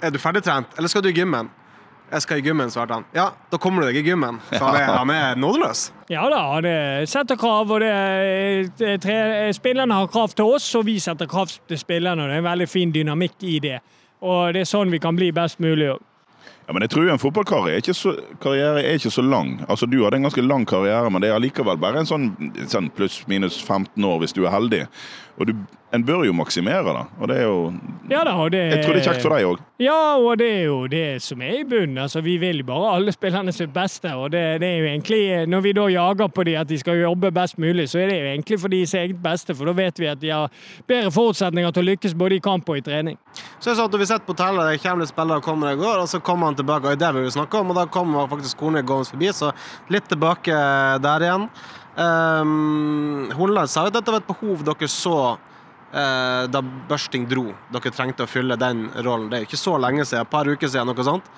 Er 0.00 0.10
du 0.10 0.18
ferdigtrent, 0.18 0.74
eller 0.76 0.90
skal 0.90 1.04
du 1.04 1.12
i 1.12 1.14
gymmen? 1.16 1.52
Jeg 2.12 2.22
skal 2.22 2.38
i 2.38 2.44
gymmen, 2.46 2.70
svarte 2.70 2.94
han. 2.94 3.04
Ja, 3.16 3.30
da 3.50 3.58
kommer 3.58 3.82
du 3.82 3.88
deg 3.90 3.98
i 3.98 4.04
gymmen. 4.06 4.38
Så 4.52 4.62
han 4.62 4.76
er, 4.78 4.90
han 4.94 5.10
er 5.10 5.38
nådeløs. 5.42 5.88
Ja 6.12 6.28
da, 6.30 6.42
det 6.62 6.76
setter 7.10 7.38
krav. 7.40 7.70
og 7.74 7.82
det, 7.82 9.00
tre, 9.02 9.16
Spillerne 9.56 9.94
har 9.98 10.10
krav 10.12 10.34
til 10.38 10.54
oss, 10.56 10.68
og 10.78 10.86
vi 10.86 11.00
setter 11.02 11.26
krav 11.26 11.50
til 11.66 11.78
spillerne. 11.80 12.22
og 12.22 12.30
Det 12.30 12.36
er 12.38 12.44
en 12.44 12.50
veldig 12.50 12.68
fin 12.70 12.92
dynamikk 12.94 13.42
i 13.42 13.58
det. 13.64 13.80
Og 14.22 14.54
det 14.54 14.62
er 14.62 14.70
sånn 14.70 14.94
vi 14.94 15.02
kan 15.02 15.18
bli 15.18 15.32
best 15.34 15.58
mulig. 15.60 15.96
Ja, 16.66 16.72
men 16.74 16.82
jeg 16.82 16.90
tror 16.90 17.10
en 17.10 17.20
fotballkarriere 17.22 17.78
er 17.78 17.82
ikke 17.82 17.94
så, 17.94 18.12
karriere 18.42 18.80
er 18.82 18.96
ikke 18.98 19.10
så 19.14 19.22
lang. 19.22 19.52
Altså, 19.68 19.86
Du 19.86 20.00
hadde 20.02 20.18
en 20.18 20.26
ganske 20.26 20.42
lang 20.42 20.64
karriere, 20.66 21.10
men 21.10 21.22
det 21.22 21.30
er 21.30 21.36
allikevel 21.38 21.78
bare 21.78 22.02
en 22.02 22.08
sånn, 22.08 22.32
sånn 22.66 22.88
pluss-minus 22.94 23.60
15 23.62 24.02
år 24.04 24.18
hvis 24.22 24.34
du 24.34 24.44
er 24.46 24.54
heldig. 24.54 24.80
Og 25.36 25.46
du, 25.50 25.52
en 25.92 26.04
bør 26.04 26.24
jo 26.24 26.32
maksimere, 26.32 26.92
da. 26.96 27.02
Og 27.20 27.28
det 27.28 27.36
er 27.42 27.44
jo 27.44 27.56
ja, 28.08 28.22
da, 28.24 28.32
det, 28.52 28.60
Jeg 28.72 28.84
tror 28.84 28.96
det 28.96 29.00
er 29.02 29.06
kjekt 29.10 29.24
for 29.24 29.34
deg 29.34 29.48
òg. 29.48 29.60
Ja, 29.82 30.16
og 30.16 30.38
det 30.40 30.48
er 30.48 30.62
jo 30.64 30.76
det 30.88 31.04
som 31.20 31.42
er 31.44 31.58
i 31.58 31.66
bunnen. 31.68 31.98
Altså, 32.00 32.22
vi 32.24 32.38
vil 32.40 32.62
bare 32.64 32.94
alle 32.96 33.12
spillerne 33.12 33.52
sitt 33.52 33.74
beste. 33.74 34.14
Og 34.16 34.30
det, 34.32 34.42
det, 34.62 34.70
er 34.70 34.80
jo 34.80 34.88
egentlig 34.88 35.20
Når 35.52 35.64
vi 35.66 35.74
da 35.76 35.86
jager 35.92 36.32
på 36.32 36.46
dem 36.48 36.60
at 36.62 36.70
de 36.70 36.78
skal 36.80 37.02
jobbe 37.02 37.32
best 37.36 37.60
mulig, 37.60 37.88
så 37.92 38.00
er 38.00 38.10
det 38.12 38.18
jo 38.18 38.32
egentlig 38.32 38.60
for 38.62 38.72
deres 38.72 38.96
eget 38.96 39.22
beste. 39.22 39.54
For 39.54 39.68
da 39.68 39.76
vet 39.76 40.00
vi 40.00 40.10
at 40.10 40.22
de 40.24 40.32
har 40.32 40.66
bedre 40.88 41.12
forutsetninger 41.12 41.76
til 41.76 41.84
å 41.84 41.90
lykkes 41.90 42.16
både 42.16 42.40
i 42.40 42.44
kamp 42.48 42.72
og 42.72 42.80
i 42.80 42.84
trening. 42.86 43.20
Så 43.60 43.72
er 43.72 43.78
sånn 43.78 43.92
at 43.92 44.00
Vi 44.00 44.08
sitter 44.08 44.24
på 44.24 44.36
hotellet, 44.36 44.72
det 44.72 44.82
kommer 44.82 45.04
litt 45.04 45.12
spillere 45.12 45.44
kommer 45.44 45.72
i 45.72 45.80
går, 45.80 46.02
og 46.04 46.08
så 46.08 46.20
kommer 46.24 46.48
han 46.48 46.56
tilbake. 46.56 46.92
og 46.94 47.00
Det 47.00 47.14
vil 47.14 47.28
vi 47.28 47.36
snakke 47.36 47.60
om, 47.60 47.72
og 47.72 47.82
da 47.82 47.86
kommer 47.86 48.30
faktisk 48.32 48.56
Korne 48.56 48.80
gående 48.86 49.12
forbi, 49.12 49.32
så 49.36 49.52
litt 49.92 50.08
tilbake 50.08 50.56
der 51.04 51.26
igjen. 51.28 51.50
Um, 51.96 53.30
Horneland 53.32 53.70
sa 53.72 53.86
jo 53.86 53.88
at 53.88 53.96
dette 53.96 54.12
var 54.12 54.20
et 54.20 54.28
behov 54.28 54.60
dere 54.66 54.88
så 54.92 55.18
uh, 55.36 56.44
da 56.52 56.60
Børsting 56.60 57.24
dro. 57.30 57.48
Dere 57.72 57.92
trengte 57.94 58.26
å 58.26 58.30
fylle 58.30 58.58
den 58.60 58.90
rollen. 59.00 59.30
Det 59.32 59.38
er 59.38 59.46
ikke 59.48 59.60
så 59.60 59.78
lenge 59.80 60.04
siden, 60.04 60.26
et 60.26 60.32
par 60.32 60.48
uker 60.48 60.68
siden, 60.68 60.92
noe 60.92 61.06
sånt. 61.06 61.30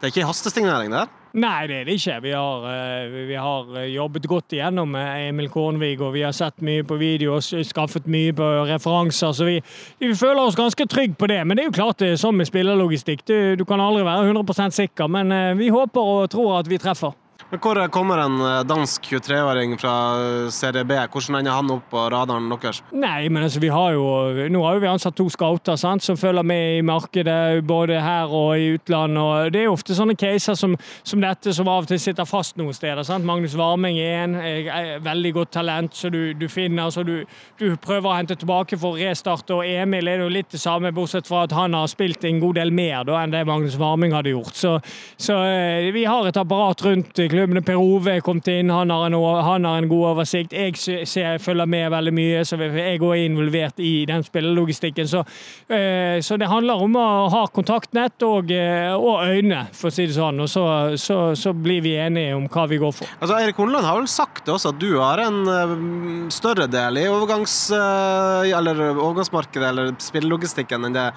Det 0.00 0.08
er 0.08 0.14
ikke 0.14 0.30
hastestignering 0.30 0.90
der? 0.90 1.10
Nei, 1.38 1.66
det 1.68 1.76
er 1.76 1.84
det 1.88 1.94
ikke. 2.00 2.16
Vi 2.24 2.32
har, 2.32 2.64
uh, 2.64 3.20
vi 3.28 3.36
har 3.36 3.76
eh, 3.82 3.92
jobbet 3.92 4.26
godt 4.28 4.56
igjennom 4.56 4.96
Emil 4.96 5.52
Kornvig, 5.52 6.00
og 6.00 6.16
vi 6.16 6.24
har 6.24 6.34
sett 6.36 6.64
mye 6.64 6.84
på 6.88 6.96
video 7.00 7.36
og 7.36 7.44
skaffet 7.44 8.08
mye 8.10 8.32
på 8.36 8.48
referanser, 8.72 9.36
så 9.36 9.48
vi, 9.48 9.58
vi 10.00 10.12
føler 10.16 10.40
oss 10.40 10.58
ganske 10.58 10.88
trygge 10.88 11.20
på 11.20 11.28
det. 11.28 11.42
Men 11.44 11.56
det 11.56 11.66
er 11.66 11.70
jo 11.70 11.78
klart 11.78 12.00
det 12.00 12.14
er 12.14 12.20
sånn 12.20 12.40
med 12.40 12.48
spillerlogistikk. 12.48 13.26
Du, 13.28 13.36
du 13.60 13.68
kan 13.68 13.80
aldri 13.80 14.08
være 14.08 14.32
100% 14.32 14.80
sikker, 14.80 15.12
men 15.12 15.36
vi 15.60 15.68
håper 15.72 16.16
og 16.16 16.30
tror 16.32 16.62
at 16.62 16.72
vi 16.72 16.80
treffer. 16.80 17.12
Men 17.52 17.60
Hvor 17.60 17.88
kommer 17.92 18.16
en 18.16 18.40
eh, 18.40 18.62
dansk 18.64 19.04
23-åring 19.12 19.74
fra 19.76 19.92
Serie 20.48 20.86
B? 20.88 20.96
Hvordan 20.96 21.36
ender 21.36 21.52
han 21.52 21.70
opp 21.74 21.90
på 21.92 22.00
radaren 22.08 22.46
deres? 22.48 22.78
Nei, 22.96 23.28
men 23.28 23.44
altså, 23.44 23.60
vi 23.60 23.68
har 23.68 23.92
jo, 23.92 24.06
Nå 24.48 24.62
har 24.64 24.78
jo 24.78 24.80
vi 24.80 24.88
ansatt 24.88 25.18
to 25.18 25.26
scouter 25.28 25.76
sant, 25.76 26.00
som 26.00 26.16
følger 26.16 26.46
med 26.48 26.78
i 26.78 26.80
markedet, 26.80 27.60
både 27.68 27.98
her 28.00 28.32
og 28.32 28.56
i 28.56 28.70
utlandet. 28.78 29.20
og 29.20 29.52
Det 29.52 29.60
er 29.60 29.66
jo 29.66 29.74
ofte 29.74 29.96
sånne 29.98 30.16
caser 30.16 30.56
som, 30.56 30.78
som 31.04 31.20
dette 31.20 31.52
som 31.52 31.68
av 31.68 31.82
og 31.84 31.90
til 31.90 32.00
sitter 32.00 32.24
fast 32.30 32.56
noen 32.56 32.72
steder. 32.72 33.02
Sant? 33.04 33.28
Magnus 33.28 33.58
Varming 33.60 34.00
er 34.00 34.22
en 34.22 34.38
er 34.40 35.04
veldig 35.04 35.34
godt 35.36 35.52
talent 35.58 35.92
så 35.92 36.08
du, 36.08 36.32
du 36.32 36.46
finner, 36.48 36.88
så 36.88 37.04
du, 37.04 37.18
du, 37.60 37.66
prøver 37.76 38.08
å 38.08 38.16
hente 38.16 38.38
tilbake 38.40 38.80
for 38.80 38.96
å 38.96 39.02
restarte. 39.10 39.58
og 39.58 39.68
Emil 39.68 40.08
er 40.08 40.24
jo 40.24 40.30
litt 40.32 40.48
det 40.56 40.62
samme, 40.62 40.94
bortsett 40.96 41.28
fra 41.28 41.44
at 41.44 41.52
han 41.52 41.76
har 41.76 41.92
spilt 41.92 42.24
en 42.24 42.40
god 42.40 42.62
del 42.62 42.72
mer 42.72 43.04
da, 43.04 43.20
enn 43.20 43.36
det 43.36 43.44
Magnus 43.44 43.76
Varming 43.76 44.16
hadde 44.16 44.32
gjort. 44.32 44.56
Så, 44.56 44.78
så 45.20 45.36
eh, 45.52 45.92
vi 45.92 46.08
har 46.08 46.32
et 46.32 46.40
apparat 46.40 46.88
rundt 46.88 47.12
klubben 47.20 47.41
klubbene. 47.42 47.62
Per 47.66 47.78
Ove 47.80 48.16
er 48.16 48.24
kommet 48.24 48.48
inn, 48.52 48.70
han 48.70 48.90
har, 48.92 49.06
en, 49.08 49.16
han 49.46 49.66
har 49.66 49.80
en 49.80 49.88
god 49.90 50.04
oversikt. 50.12 50.54
Jeg 50.54 50.76
ser, 50.78 51.40
følger 51.42 51.66
med 51.66 51.90
veldig 51.92 52.14
mye, 52.14 52.44
så 52.46 52.58
jeg 52.60 52.98
er 52.98 53.14
involvert 53.24 53.80
i 53.82 54.04
den 54.08 54.22
spillelogistikken. 54.26 55.08
Så, 55.08 55.24
eh, 55.72 56.20
så, 56.22 56.38
det 56.38 56.50
handler 56.50 56.82
om 56.82 56.96
å 56.98 57.06
ha 57.32 57.42
kontaktnett 57.54 58.22
og, 58.26 58.52
eh, 58.54 58.92
og 58.94 59.26
øyne, 59.26 59.66
for 59.74 59.90
å 59.90 59.94
si 59.94 60.06
det 60.06 60.16
sånn. 60.16 60.40
Og 60.42 60.50
så, 60.50 60.64
så, 61.00 61.18
så, 61.38 61.52
blir 61.62 61.82
vi 61.84 61.96
enige 62.00 62.34
om 62.36 62.46
hva 62.50 62.66
vi 62.70 62.80
går 62.80 62.94
for. 62.96 63.10
Altså, 63.20 63.38
Erik 63.38 63.58
Horneland 63.60 63.86
har 63.86 63.98
vel 64.00 64.10
sagt 64.10 64.48
også 64.50 64.72
at 64.72 64.80
du 64.82 64.96
har 64.96 65.20
en 65.22 65.42
uh, 65.46 65.74
større 66.32 66.66
del 66.70 66.98
i 67.02 67.06
overgangs, 67.10 67.54
eller 67.72 68.80
overgangsmarkedet 68.92 69.68
eller 69.68 69.92
spillelogistikken 70.02 70.88
enn 70.88 70.96
det 70.96 71.08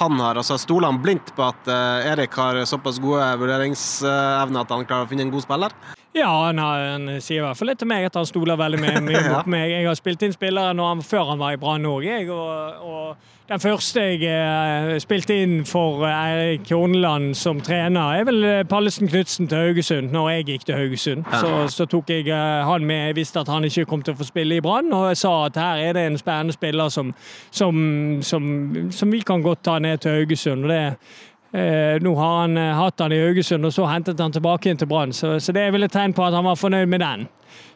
han 0.00 0.20
har. 0.22 0.38
Altså 0.40 0.58
Stoler 0.60 0.90
han 0.90 1.00
blindt 1.02 1.32
på 1.36 1.44
at 1.44 1.68
Erik 1.70 2.36
har 2.38 2.60
såpass 2.68 3.00
gode 3.02 3.26
vurderingsevner 3.40 4.62
at 4.62 4.72
han 4.72 4.86
klarer 4.88 5.06
å 5.06 5.10
finne 5.10 5.26
en 5.26 5.32
god 5.34 5.44
spiller? 5.44 5.69
Ja, 6.12 6.46
han, 6.46 6.58
har, 6.58 6.78
han, 6.90 7.20
sier 7.22 7.38
i 7.38 7.44
hvert 7.44 7.58
fall 7.58 7.68
litt 7.70 7.78
til 7.78 7.86
meg 7.90 8.08
at 8.08 8.16
han 8.18 8.26
stoler 8.26 8.58
veldig 8.58 8.80
mye, 8.84 9.02
mye 9.06 9.20
på 9.28 9.50
meg. 9.52 9.70
Jeg 9.70 9.86
har 9.86 9.98
spilt 9.98 10.24
inn 10.26 10.34
spillere 10.34 10.74
han, 10.74 11.02
før 11.06 11.34
han 11.34 11.42
var 11.42 11.54
i 11.54 11.60
Brann 11.60 11.86
òg, 11.86 12.08
og, 12.34 12.88
og, 12.90 13.28
Den 13.50 13.58
første 13.58 14.02
jeg 14.02 14.26
eh, 14.30 14.96
spilte 15.02 15.34
inn 15.42 15.64
for 15.66 16.04
eh, 16.06 16.14
Eirik 16.14 16.68
Horneland 16.70 17.34
som 17.34 17.58
trener, 17.60 18.20
er 18.20 18.26
vel 18.28 18.44
eh, 18.46 18.60
Pallesen 18.66 19.10
Knutsen 19.10 19.48
til 19.50 19.58
Haugesund, 19.58 20.12
når 20.14 20.28
jeg 20.30 20.46
gikk 20.50 20.66
til 20.66 20.78
Haugesund. 20.78 21.24
Ja. 21.26 21.40
Så, 21.42 21.50
så 21.74 21.86
tok 21.90 22.10
jeg 22.10 22.28
eh, 22.30 22.66
han 22.66 22.86
med. 22.86 23.06
Jeg 23.08 23.16
visste 23.18 23.42
at 23.42 23.50
han 23.50 23.66
ikke 23.66 23.88
kom 23.90 24.04
til 24.06 24.14
å 24.14 24.20
få 24.20 24.28
spille 24.28 24.58
i 24.58 24.62
Brann, 24.62 24.92
og 24.94 25.08
jeg 25.10 25.22
sa 25.22 25.34
at 25.48 25.58
her 25.58 25.82
er 25.88 25.98
det 25.98 26.06
en 26.06 26.18
spennende 26.18 26.54
spiller 26.54 26.94
som, 26.94 27.10
som, 27.50 27.82
som, 28.22 28.46
som 28.94 29.10
vi 29.10 29.22
kan 29.26 29.42
godt 29.42 29.66
ta 29.66 29.78
ned 29.82 29.98
til 30.02 30.20
Haugesund. 30.20 30.66
og 30.66 30.74
det 30.74 30.84
Eh, 30.84 31.29
nå 31.52 32.14
har 32.14 32.40
han 32.42 32.56
eh, 32.58 32.76
hatt 32.78 33.02
han 33.02 33.12
i 33.12 33.18
Haugesund, 33.24 33.66
og 33.66 33.74
så 33.74 33.88
hentet 33.90 34.20
han 34.22 34.34
tilbake 34.34 34.70
inn 34.70 34.78
til 34.78 34.90
Brann. 34.90 35.14
Så, 35.16 35.38
så 35.42 35.54
det 35.56 35.66
er 35.66 35.74
vel 35.74 35.88
et 35.88 35.94
tegn 35.94 36.14
på 36.14 36.22
at 36.26 36.36
han 36.36 36.46
var 36.46 36.58
fornøyd 36.60 36.90
med 36.90 37.02
den. 37.02 37.28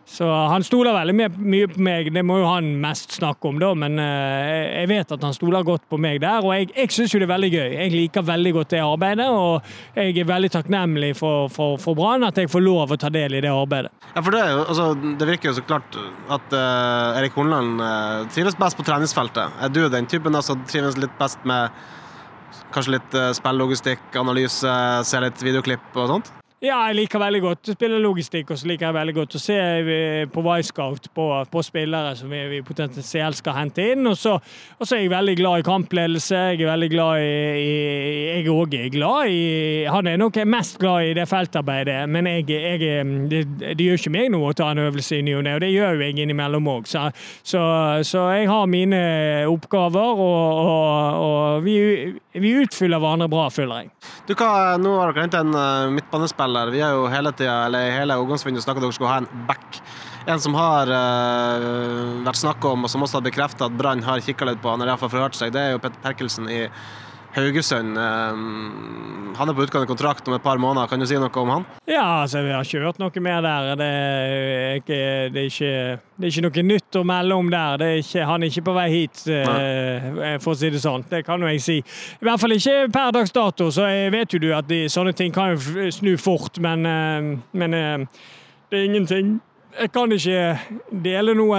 Så 0.07 0.29
han 0.29 0.63
stoler 0.63 0.93
veldig 0.93 1.15
mye, 1.17 1.69
på 1.73 1.81
meg, 1.83 2.11
det 2.13 2.23
må 2.29 2.37
jo 2.43 2.47
han 2.47 2.67
mest 2.83 3.17
snakke 3.17 3.49
om, 3.49 3.57
da. 3.59 3.71
Men 3.79 3.97
eh, 3.99 4.83
jeg 4.83 4.91
vet 4.93 5.15
at 5.17 5.25
han 5.25 5.35
stoler 5.35 5.65
godt 5.67 5.89
på 5.91 5.99
meg 5.99 6.21
der, 6.23 6.45
og 6.45 6.53
jeg, 6.55 6.69
jeg 6.77 6.93
syns 6.93 7.15
jo 7.15 7.23
det 7.23 7.27
er 7.27 7.33
veldig 7.33 7.51
gøy. 7.55 7.73
Jeg 7.73 7.95
liker 7.95 8.27
veldig 8.29 8.53
godt 8.59 8.75
det 8.77 8.83
arbeidet, 8.85 9.27
og 9.33 9.97
jeg 9.97 10.21
er 10.21 10.29
veldig 10.29 10.53
takknemlig 10.55 11.11
for, 11.19 11.49
for, 11.53 11.81
for 11.83 11.99
Brann 11.99 12.29
at 12.29 12.39
jeg 12.39 12.53
får 12.53 12.63
lov 12.63 12.95
å 12.95 13.01
ta 13.01 13.11
del 13.15 13.41
i 13.41 13.43
det 13.43 13.51
arbeidet. 13.51 13.91
Ja, 14.13 14.21
for 14.21 14.37
det, 14.37 14.45
altså, 14.61 14.93
det 14.95 15.31
virker 15.33 15.51
jo 15.51 15.57
så 15.57 15.67
klart 15.67 15.99
at 16.37 16.55
uh, 16.55 17.19
Erik 17.19 17.35
Horneland 17.35 17.83
uh, 17.83 18.29
trives 18.35 18.55
best 18.61 18.79
på 18.79 18.87
treningsfeltet. 18.87 19.59
Er 19.65 19.73
du 19.73 19.83
den 19.91 20.07
typen 20.11 20.37
som 20.37 20.45
som 20.45 20.65
trives 20.69 20.99
litt 21.01 21.15
best 21.19 21.41
med 21.49 21.73
kanskje 22.75 22.97
litt 22.97 23.19
spilllogistikk, 23.39 24.09
analyse, 24.21 24.79
se 25.07 25.21
litt 25.23 25.45
videoklipp 25.47 25.95
og 25.97 26.11
sånt? 26.11 26.33
Ja, 26.65 26.79
jeg 26.89 26.97
liker 26.97 27.21
veldig 27.21 27.41
godt 27.45 27.69
å 27.69 27.73
spille 27.75 27.99
logistikk, 28.01 28.55
og 28.55 28.57
så 28.57 28.69
liker 28.71 28.87
jeg 28.87 28.97
veldig 28.97 29.15
godt 29.19 29.35
å 29.37 29.41
se 29.43 29.57
eh, 29.59 30.23
på 30.33 30.41
Wisecout 30.47 31.11
på, 31.13 31.27
på 31.53 31.63
spillere 31.67 32.15
som 32.17 32.31
vi, 32.33 32.39
vi 32.49 32.61
potensielt 32.65 33.37
skal 33.37 33.59
hente 33.59 33.85
inn. 33.93 34.07
Og 34.09 34.17
så, 34.17 34.39
og 34.79 34.89
så 34.89 34.97
er 34.97 35.03
jeg 35.03 35.13
veldig 35.13 35.35
glad 35.43 35.61
i 35.61 35.67
kampledelse. 35.67 36.39
Jeg 36.55 36.63
er 36.63 36.71
veldig 36.71 36.89
glad 36.95 37.21
i, 37.21 37.35
i 37.61 37.75
Jeg 38.39 38.49
òg 38.55 38.77
er 38.79 38.89
glad 38.95 39.35
i 39.35 39.43
Han 39.93 40.09
er 40.09 40.17
nok 40.23 40.39
mest 40.49 40.79
glad 40.81 41.11
i 41.11 41.13
det 41.19 41.27
feltarbeidet, 41.29 41.99
men 42.09 42.31
jeg, 42.31 42.49
jeg, 42.49 43.05
det, 43.29 43.43
det 43.61 43.91
gjør 43.91 44.01
ikke 44.01 44.15
meg 44.17 44.33
noe 44.33 44.55
å 44.55 44.57
ta 44.57 44.71
en 44.73 44.81
øvelse 44.87 45.21
i 45.21 45.27
ny 45.27 45.37
og 45.37 45.45
ne, 45.45 45.59
og 45.59 45.63
det 45.67 45.73
gjør 45.75 45.99
jo 45.99 46.09
jeg 46.09 46.17
innimellom 46.25 46.73
òg. 46.79 46.89
Så, 46.89 47.05
så, 47.43 47.61
så, 48.09 48.25
jeg 48.39 48.49
har 48.49 48.65
mine 48.73 49.03
oppgaver, 49.53 50.25
og, 50.25 50.65
og, 50.65 51.21
og 51.29 51.69
vi, 51.69 51.77
vi, 52.33 52.57
utfyller 52.65 53.05
hverandre 53.05 53.29
bra, 53.37 53.51
føler 53.53 53.85
jeg. 53.85 53.93
Du, 54.31 54.33
hva, 54.33 54.79
Nå 54.81 54.97
har 54.97 55.13
dere 55.13 55.27
hentet 55.27 55.45
en 55.45 55.53
uh, 55.53 55.93
midtbanespiller 55.93 56.54
spiller. 56.55 56.71
Vi 56.71 56.81
har 56.81 56.93
jo 56.93 57.07
hele 57.09 57.33
tida, 57.33 57.67
eller 57.67 57.91
hele 57.91 58.17
overgangsvinduet 58.17 58.65
snakka 58.65 58.79
om 58.79 58.85
at 58.85 58.87
dere 58.87 58.95
skulle 58.95 59.11
ha 59.11 59.19
en 59.19 59.47
back. 59.47 59.81
En 60.27 60.41
som 60.41 60.55
har 60.55 60.89
uh, 60.89 62.25
vært 62.25 62.41
snakka 62.41 62.69
om, 62.69 62.85
og 62.85 62.91
som 62.91 63.03
også 63.03 63.19
har 63.19 63.27
bekrefta 63.27 63.67
at 63.67 63.77
Brann 63.77 64.03
har 64.03 64.21
kikka 64.21 64.47
litt 64.49 64.63
på, 64.63 64.71
han 64.71 64.81
har 64.81 64.95
iallfall 64.95 65.11
forhørt 65.13 65.37
seg, 65.37 65.53
det 65.53 65.61
er 65.61 65.75
jo 65.75 65.83
Petter 65.83 66.01
Perkelsen 66.01 66.49
i 66.49 66.63
Haugesund. 67.35 67.99
Um, 67.99 69.35
han 69.35 69.51
er 69.51 69.57
på 69.57 69.65
utgående 69.65 69.89
kontrakt 69.91 70.29
om 70.29 70.37
et 70.37 70.43
par 70.43 70.61
måneder. 70.63 70.87
Kan 70.87 71.03
du 71.03 71.07
si 71.11 71.17
noe 71.19 71.41
om 71.41 71.51
han? 71.51 71.65
Ja, 71.91 72.23
altså, 72.23 72.45
vi 72.45 72.53
har 72.55 72.63
ikke 72.63 72.83
hørt 72.85 73.01
noe 73.03 73.23
mer 73.25 73.41
der. 73.43 73.71
Det 73.81 73.89
er 73.89 74.79
ikke, 74.79 74.99
det 75.35 75.43
er 75.43 75.49
ikke, 75.49 75.73
det 76.15 76.29
er 76.29 76.31
ikke 76.31 76.45
noe 76.47 76.65
nytt 76.69 76.99
å 77.01 77.03
melde 77.11 77.39
om 77.43 77.51
der. 77.51 77.83
Er 77.83 77.99
ikke, 78.03 78.27
han 78.29 78.45
er 78.45 78.53
ikke 78.53 78.67
på 78.69 78.77
vei 78.77 78.87
hit, 78.93 79.25
Nei. 79.27 80.37
for 80.45 80.55
å 80.55 80.61
si 80.61 80.71
det 80.71 80.83
sånn. 80.85 81.07
Det 81.11 81.25
kan 81.27 81.43
jo 81.43 81.51
jeg 81.51 81.65
si. 81.65 81.81
I 81.83 82.29
hvert 82.29 82.45
fall 82.45 82.55
ikke 82.55 82.77
per 82.95 83.11
dags 83.19 83.35
dato, 83.35 83.71
så 83.75 83.89
vet 84.15 84.37
jo 84.37 84.43
du 84.45 84.49
at 84.55 84.71
de, 84.71 84.85
sånne 84.93 85.17
ting 85.19 85.35
kan 85.35 85.57
jo 85.57 85.91
snu 85.95 86.15
fort, 86.21 86.63
men, 86.63 86.87
uh, 86.87 87.51
men 87.59 87.75
uh, 87.75 88.25
det 88.71 88.79
er 88.79 88.89
ingenting 88.89 89.37
Jeg 89.75 89.91
kan 89.91 90.13
ikke 90.15 90.39
dele 91.03 91.35
noe 91.35 91.59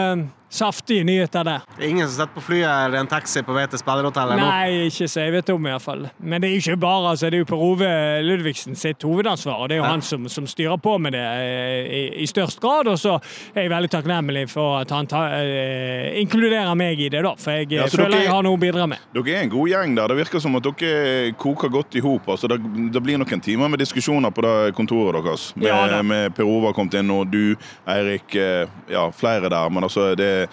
saftige 0.56 1.06
nyheter 1.08 1.46
der. 1.48 1.66
Det 1.76 1.84
er 1.84 1.90
ingen 1.90 2.08
som 2.08 2.16
sitter 2.16 2.34
på 2.36 2.44
flyet 2.48 2.70
eller 2.70 3.02
en 3.02 3.10
taxi 3.12 3.44
på 3.46 3.56
vei 3.56 3.66
til 3.72 3.82
spillerhotellet 3.82 4.40
nå? 4.40 4.48
Nei, 4.48 4.88
ikke 4.90 5.08
så 5.12 5.26
jeg 5.26 5.34
vet 5.36 5.52
om, 5.54 5.68
i 5.68 5.74
hvert 5.74 5.84
fall. 5.84 6.06
Men 6.20 6.44
det 6.44 6.50
er 6.50 6.56
jo 6.56 6.64
ikke 6.64 6.82
bare 6.86 7.12
altså, 7.12 7.30
det 7.32 7.40
er 7.40 7.44
jo 7.44 7.50
Per 7.50 7.64
Ove 7.66 7.92
Ludvigsen 8.26 8.80
sitt 8.80 9.04
hovedansvar, 9.06 9.60
og 9.62 9.70
det 9.70 9.78
er 9.78 9.82
jo 9.82 9.86
ja. 9.86 9.92
han 9.94 10.06
som, 10.06 10.28
som, 10.32 10.48
styrer 10.50 10.80
på 10.82 10.96
med 11.02 11.16
det 11.16 11.24
eh, 11.24 11.90
i, 12.00 12.02
i 12.24 12.28
størst 12.30 12.62
grad. 12.64 12.90
Og 12.92 13.00
så 13.02 13.18
er 13.54 13.66
jeg 13.66 13.74
veldig 13.74 13.92
takknemlig 13.92 14.46
for 14.52 14.80
at 14.82 14.94
han 14.96 15.10
ta, 15.10 15.26
eh, 15.42 16.16
inkluderer 16.22 16.74
meg 16.78 17.02
i 17.02 17.10
det, 17.12 17.24
da. 17.26 17.34
For 17.40 17.60
jeg 17.60 17.72
ja, 17.74 17.88
føler 17.92 18.14
dere, 18.14 18.24
jeg 18.28 18.34
har 18.34 18.46
noe 18.46 18.58
å 18.58 18.62
bidra 18.62 18.88
med. 18.90 19.04
Dere 19.16 19.36
er 19.36 19.46
en 19.46 19.54
god 19.54 19.72
gjeng 19.74 19.98
der. 20.00 20.14
Det 20.14 20.20
virker 20.22 20.44
som 20.44 20.60
at 20.60 20.70
dere 20.70 21.34
koker 21.42 21.74
godt 21.74 22.00
i 22.00 22.04
hop. 22.06 22.30
Altså, 22.36 22.50
det, 22.52 22.60
det, 22.94 23.04
blir 23.06 23.20
noen 23.22 23.44
timer 23.44 23.72
med 23.72 23.82
diskusjoner 23.84 24.34
på 24.34 24.46
det 24.46 24.56
kontoret 24.78 25.20
deres. 25.26 25.50
Med, 25.58 25.70
ja, 25.70 26.02
med 26.06 26.36
Per 26.38 26.48
Ove 26.48 26.70
har 26.70 26.78
kommet 26.78 26.98
inn, 27.00 27.12
og 27.14 27.28
du, 27.34 27.56
Eirik, 27.90 28.38
eh, 28.40 28.66
ja, 28.92 29.10
flere 29.16 29.52
der. 29.52 29.74
Men 29.74 29.90
altså, 29.90 30.14
det 30.18 30.45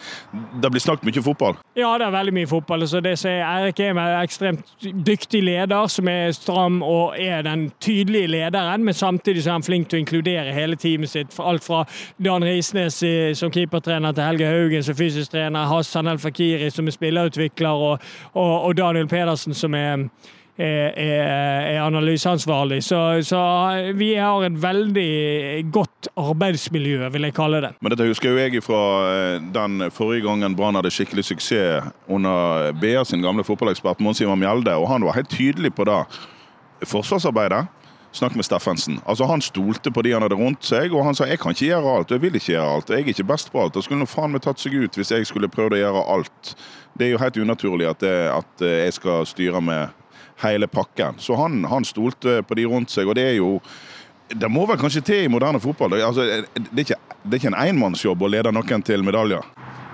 det 0.62 0.70
blir 0.70 0.82
snakket 0.82 1.08
mye 1.08 1.24
fotball? 1.24 1.58
Ja, 1.76 1.92
det 1.98 2.06
er 2.06 2.14
veldig 2.14 2.34
mye 2.36 2.50
fotball. 2.50 2.86
Så 2.88 3.00
det 3.04 3.14
som 3.20 3.30
Erik 3.30 3.80
er 3.80 3.92
en 3.92 4.00
ekstremt 4.22 4.74
dyktig 5.06 5.42
leder, 5.44 5.86
som 5.92 6.08
er 6.08 6.32
stram 6.36 6.82
og 6.82 7.16
er 7.20 7.42
den 7.46 7.70
tydelige 7.80 8.30
lederen, 8.32 8.84
men 8.84 8.94
samtidig 8.94 9.44
så 9.44 9.50
er 9.52 9.58
han 9.60 9.66
flink 9.66 9.88
til 9.88 10.00
å 10.00 10.02
inkludere 10.04 10.56
hele 10.56 10.76
teamet 10.76 11.12
sitt. 11.12 11.38
Alt 11.40 11.64
fra 11.64 11.84
Dan 12.22 12.44
Risnes 12.46 13.02
som 13.38 13.52
keepertrener 13.52 14.12
til 14.12 14.26
Helge 14.26 14.50
Haugen 14.50 14.84
som 14.84 14.98
fysisk 14.98 15.32
trener, 15.32 15.68
Hassan 15.70 16.10
El 16.10 16.20
Fakiri 16.22 16.70
som 16.70 16.86
er 16.86 16.96
spillerutvikler, 16.96 17.88
og, 17.88 18.12
og, 18.34 18.54
og 18.68 18.76
Daniel 18.76 19.08
Pedersen 19.08 19.54
som 19.54 19.74
er 19.74 20.08
er, 20.62 21.22
er 21.72 21.80
analyseansvarlig. 21.82 22.82
Så, 22.86 23.00
så, 23.26 23.42
vi 23.98 24.12
har 24.14 24.46
et 24.46 24.58
veldig 24.62 25.10
godt 25.74 26.10
arbeidsmiljø, 26.20 27.08
vil 27.14 27.28
jeg 27.28 27.36
kalle 27.36 27.62
det. 27.64 27.72
Men 27.80 27.94
dette 27.94 28.08
husker 28.08 28.32
jo 28.32 28.40
jeg 28.40 28.64
fra 28.64 28.82
eh, 29.10 29.36
den 29.54 29.88
forrige 29.94 30.26
gangen 30.28 30.56
Brann 30.58 30.78
hadde 30.78 30.92
skikkelig 30.94 31.26
suksess 31.30 31.92
under 32.08 32.72
BA 32.80 33.04
sin 33.08 33.24
gamle 33.24 33.44
fotballekspert 33.46 34.00
Mons 34.02 34.22
Ivar 34.22 34.38
Mjelde, 34.38 34.74
og 34.78 34.88
han 34.92 35.06
var 35.06 35.18
helt 35.18 35.32
tydelig 35.32 35.74
på 35.74 35.86
det. 35.88 36.02
Forsvarsarbeidet 36.88 37.66
Snakk 38.12 38.34
med 38.36 38.44
Steffensen. 38.44 39.00
Altså 39.06 39.24
Han 39.24 39.40
stolte 39.40 39.90
på 39.90 40.02
de 40.02 40.12
han 40.12 40.22
hadde 40.22 40.36
rundt 40.36 40.64
seg, 40.64 40.92
og 40.92 41.04
han 41.04 41.16
sa 41.16 41.24
jeg 41.24 41.40
kan 41.40 41.54
ikke 41.56 41.70
gjøre 41.70 41.94
alt, 41.96 42.10
jeg 42.10 42.20
vil 42.20 42.34
ikke 42.36 42.52
gjøre 42.52 42.74
alt, 42.74 42.90
jeg 42.90 43.00
er 43.00 43.08
ikke 43.08 43.24
best 43.24 43.52
på 43.52 43.62
alt. 43.62 43.74
Det 43.74 43.84
skulle 43.84 44.02
nå 44.02 44.08
faen 44.10 44.34
meg 44.34 44.44
tatt 44.44 44.60
seg 44.60 44.76
ut 44.76 44.98
hvis 45.00 45.14
jeg 45.14 45.26
skulle 45.26 45.48
prøvd 45.48 45.78
å 45.78 45.80
gjøre 45.80 46.04
alt. 46.12 46.52
Det 46.92 47.06
er 47.06 47.14
jo 47.14 47.22
helt 47.22 47.40
unaturlig 47.40 47.88
at, 47.88 48.04
det, 48.04 48.12
at 48.28 48.64
jeg 48.68 48.92
skal 48.98 49.24
styre 49.26 49.64
med 49.64 50.01
hele 50.42 50.68
pakken. 50.68 51.18
Så 51.22 51.36
han, 51.38 51.62
han 51.70 51.86
stolte 51.86 52.40
på 52.46 52.58
de 52.58 52.66
rundt 52.68 52.92
seg, 52.92 53.08
og 53.08 53.18
det 53.18 53.26
er 53.32 53.38
jo 53.40 53.56
det 54.32 54.48
må 54.48 54.64
vel 54.64 54.78
kanskje 54.80 55.02
til 55.04 55.26
i 55.26 55.28
moderne 55.28 55.60
fotball. 55.60 55.98
Altså, 56.00 56.24
det, 56.24 56.72
er 56.72 56.84
ikke, 56.86 56.96
det 57.24 57.34
er 57.34 57.40
ikke 57.40 57.50
en 57.52 57.58
enmannsjobb 57.66 58.22
å 58.24 58.30
lede 58.32 58.52
noen 58.54 58.84
til 58.86 59.04
medaljer. 59.04 59.44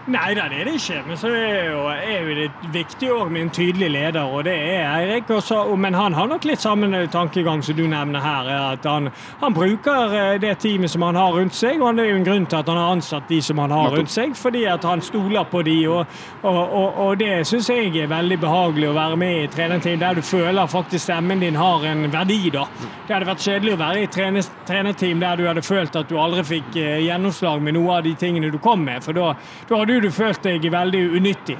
Nei 0.08 0.32
da, 0.32 0.46
det 0.48 0.62
er 0.62 0.68
det 0.70 0.78
ikke. 0.78 1.02
Men 1.04 1.18
så 1.20 1.28
er 1.36 1.66
jo, 1.68 1.80
er 1.92 2.22
jo 2.24 2.36
det 2.38 2.72
viktig 2.72 3.10
òg 3.12 3.32
med 3.32 3.42
en 3.42 3.50
tydelig 3.52 3.90
leder, 3.92 4.24
og 4.24 4.46
det 4.46 4.54
er 4.56 4.86
Eirik. 4.88 5.28
Men 5.76 5.94
han 5.94 6.14
har 6.16 6.30
nok 6.30 6.46
litt 6.48 6.62
samme 6.64 6.88
tankegang 7.12 7.60
som 7.64 7.76
du 7.76 7.84
nevner 7.88 8.24
her. 8.24 8.48
at 8.72 8.84
Han, 8.88 9.10
han 9.42 9.54
bruker 9.54 10.14
eh, 10.16 10.38
det 10.40 10.54
teamet 10.62 10.90
som 10.90 11.04
han 11.04 11.18
har 11.18 11.34
rundt 11.36 11.54
seg, 11.54 11.82
og 11.82 11.96
det 11.96 12.06
er 12.06 12.10
jo 12.14 12.20
en 12.22 12.24
grunn 12.24 12.46
til 12.48 12.56
at 12.62 12.70
han 12.72 12.80
har 12.80 12.94
ansatt 12.96 13.28
de 13.28 13.40
som 13.44 13.60
han 13.60 13.74
har 13.74 13.92
rundt 13.98 14.12
seg, 14.12 14.32
fordi 14.36 14.64
at 14.64 14.86
han 14.88 15.04
stoler 15.04 15.44
på 15.50 15.62
de, 15.66 15.76
og, 15.92 16.16
og, 16.42 16.56
og, 16.56 16.98
og 17.04 17.20
det 17.20 17.44
syns 17.48 17.68
jeg 17.68 17.92
er 18.00 18.08
veldig 18.08 18.40
behagelig 18.40 18.88
å 18.88 18.96
være 18.96 19.20
med 19.20 19.34
i 19.34 19.44
et 19.44 19.54
trenerteam 19.54 20.00
der 20.00 20.16
du 20.16 20.22
føler 20.24 20.72
faktisk 20.72 21.04
stemmen 21.04 21.44
din 21.44 21.58
har 21.60 21.84
en 21.84 22.08
verdi. 22.12 22.40
da. 22.54 22.64
Det 23.06 23.12
hadde 23.12 23.28
vært 23.28 23.44
kjedelig 23.44 23.76
å 23.76 23.82
være 23.84 24.00
i 24.00 24.08
et 24.08 24.50
trenerteam 24.68 25.20
der 25.20 25.36
du 25.36 25.46
hadde 25.50 25.66
følt 25.66 26.00
at 26.00 26.08
du 26.08 26.16
aldri 26.20 26.46
fikk 26.48 26.80
eh, 26.80 27.04
gjennomslag 27.04 27.60
med 27.60 27.76
noe 27.76 28.00
av 28.00 28.08
de 28.08 28.16
tingene 28.16 28.48
du 28.52 28.58
kom 28.62 28.88
med, 28.88 29.04
for 29.04 29.16
da, 29.16 29.34
da 29.68 29.82
har 29.82 29.88
du 29.88 29.97
du 30.04 30.11
følte 30.14 30.52
deg 30.54 30.70
veldig 30.72 31.04
unyttig? 31.18 31.58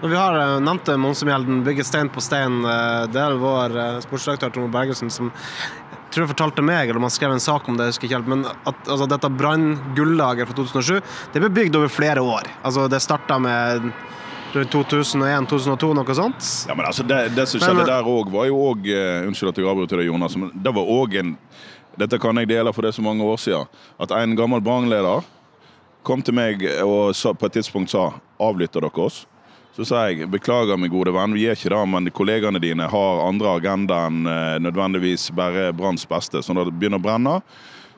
Når 0.00 0.08
vi 0.12 0.18
har 0.18 0.38
eh, 0.38 0.56
nevnt 0.62 0.90
Monsemjelden, 1.00 1.62
bygget 1.66 1.86
stein 1.86 2.10
på 2.12 2.22
stein. 2.22 2.60
Eh, 2.64 3.04
det 3.12 3.22
er 3.22 3.38
vår 3.38 3.78
eh, 3.78 4.00
sportsdirektør 4.04 4.54
Trond 4.54 4.74
Bergersen 4.74 5.10
som 5.12 5.30
jeg 5.30 6.14
tror 6.14 6.24
jeg 6.24 6.30
fortalte 6.30 6.62
meg, 6.64 6.88
eller 6.88 7.02
man 7.04 7.12
skrev 7.12 7.34
en 7.34 7.42
sak 7.42 7.66
om 7.68 7.76
det, 7.76 7.84
jeg 7.84 7.92
husker 7.92 8.06
ikke 8.08 8.16
helt, 8.16 8.28
men 8.32 8.44
at 8.48 8.86
altså, 8.88 9.04
dette 9.12 9.28
Brann-gullaget 9.28 10.48
fra 10.48 10.56
2007 10.56 11.34
det 11.34 11.42
ble 11.42 11.50
bygd 11.52 11.76
over 11.76 11.92
flere 11.92 12.22
år. 12.24 12.48
Altså, 12.64 12.86
det 12.88 13.02
starta 13.04 13.36
med 13.44 13.90
2001-2002, 14.54 15.90
noe 15.98 16.16
sånt. 16.16 16.48
Ja, 16.70 16.78
men 16.78 16.88
altså, 16.88 17.04
Det, 17.04 17.18
det 17.36 17.44
som 17.50 17.60
skjedde 17.60 17.82
men, 17.82 17.90
der 17.90 18.08
òg, 18.08 18.32
var 18.32 18.48
jo 18.48 18.56
òg 18.70 18.88
Unnskyld 19.28 19.52
at 19.52 19.60
jeg 19.60 19.68
avbryter 19.68 20.00
deg, 20.00 20.08
Jonas. 20.08 20.38
men 20.40 20.48
det 20.56 20.72
var 20.78 20.88
også 20.96 21.20
en 21.20 21.36
Dette 22.00 22.22
kan 22.22 22.40
jeg 22.40 22.48
dele, 22.54 22.72
for 22.72 22.86
det 22.86 22.94
er 22.94 22.96
så 22.96 23.04
mange 23.04 23.26
år 23.26 23.40
siden. 23.42 23.68
At 24.00 24.12
en 24.14 24.36
gammel 24.38 24.64
Brann-leder 24.64 25.28
kom 26.08 26.24
til 26.24 26.36
meg 26.38 26.64
og 26.84 27.12
sa, 27.16 27.34
på 27.36 27.48
et 27.48 27.58
tidspunkt 27.58 27.92
sa 27.92 28.10
avlytter 28.40 28.84
dere 28.84 29.04
oss? 29.04 29.26
Så 29.78 29.84
sa 29.86 30.08
jeg 30.08 30.26
beklager, 30.32 30.78
min 30.80 30.90
gode 30.90 31.12
venn, 31.14 31.36
vi 31.36 31.44
er 31.46 31.54
ikke 31.54 31.70
det, 31.70 31.82
men 31.86 32.10
kollegaene 32.10 32.58
dine 32.58 32.88
har 32.90 33.20
andre 33.22 33.52
agenda 33.60 34.06
enn 34.08 34.24
eh, 34.26 34.56
nødvendigvis 34.64 35.28
bare 35.38 35.68
Branns 35.76 36.08
beste. 36.08 36.42
Så 36.42 36.56
når 36.56 36.66
det 36.66 36.80
begynner 36.80 36.98
å 36.98 37.04
brenne, 37.04 37.36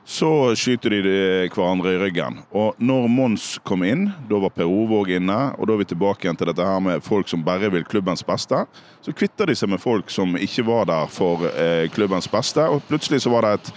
så 0.04 0.28
skyter 0.58 0.92
de 0.92 1.14
hverandre 1.54 1.94
i 1.94 2.00
ryggen. 2.02 2.40
Og 2.56 2.76
når 2.82 3.08
Mons 3.14 3.46
kom 3.64 3.84
inn, 3.86 4.08
da 4.28 4.40
var 4.42 4.52
Per 4.52 4.68
Ove 4.68 5.00
òg 5.00 5.12
inne, 5.20 5.38
og 5.56 5.68
da 5.68 5.76
er 5.76 5.82
vi 5.82 5.88
tilbake 5.92 6.26
igjen 6.26 6.36
til 6.40 6.50
dette 6.50 6.66
her 6.66 6.80
med 6.84 7.04
folk 7.06 7.30
som 7.30 7.44
bare 7.46 7.70
vil 7.72 7.86
klubbens 7.88 8.24
beste. 8.26 8.64
Så 9.00 9.14
kvitter 9.16 9.48
de 9.48 9.56
seg 9.56 9.70
med 9.72 9.80
folk 9.80 10.10
som 10.12 10.36
ikke 10.36 10.66
var 10.68 10.88
der 10.90 11.08
for 11.12 11.48
eh, 11.52 11.86
klubbens 11.94 12.28
beste, 12.28 12.64
og 12.68 12.84
plutselig 12.90 13.22
så 13.24 13.32
var 13.32 13.46
det 13.46 13.56
et 13.56 13.72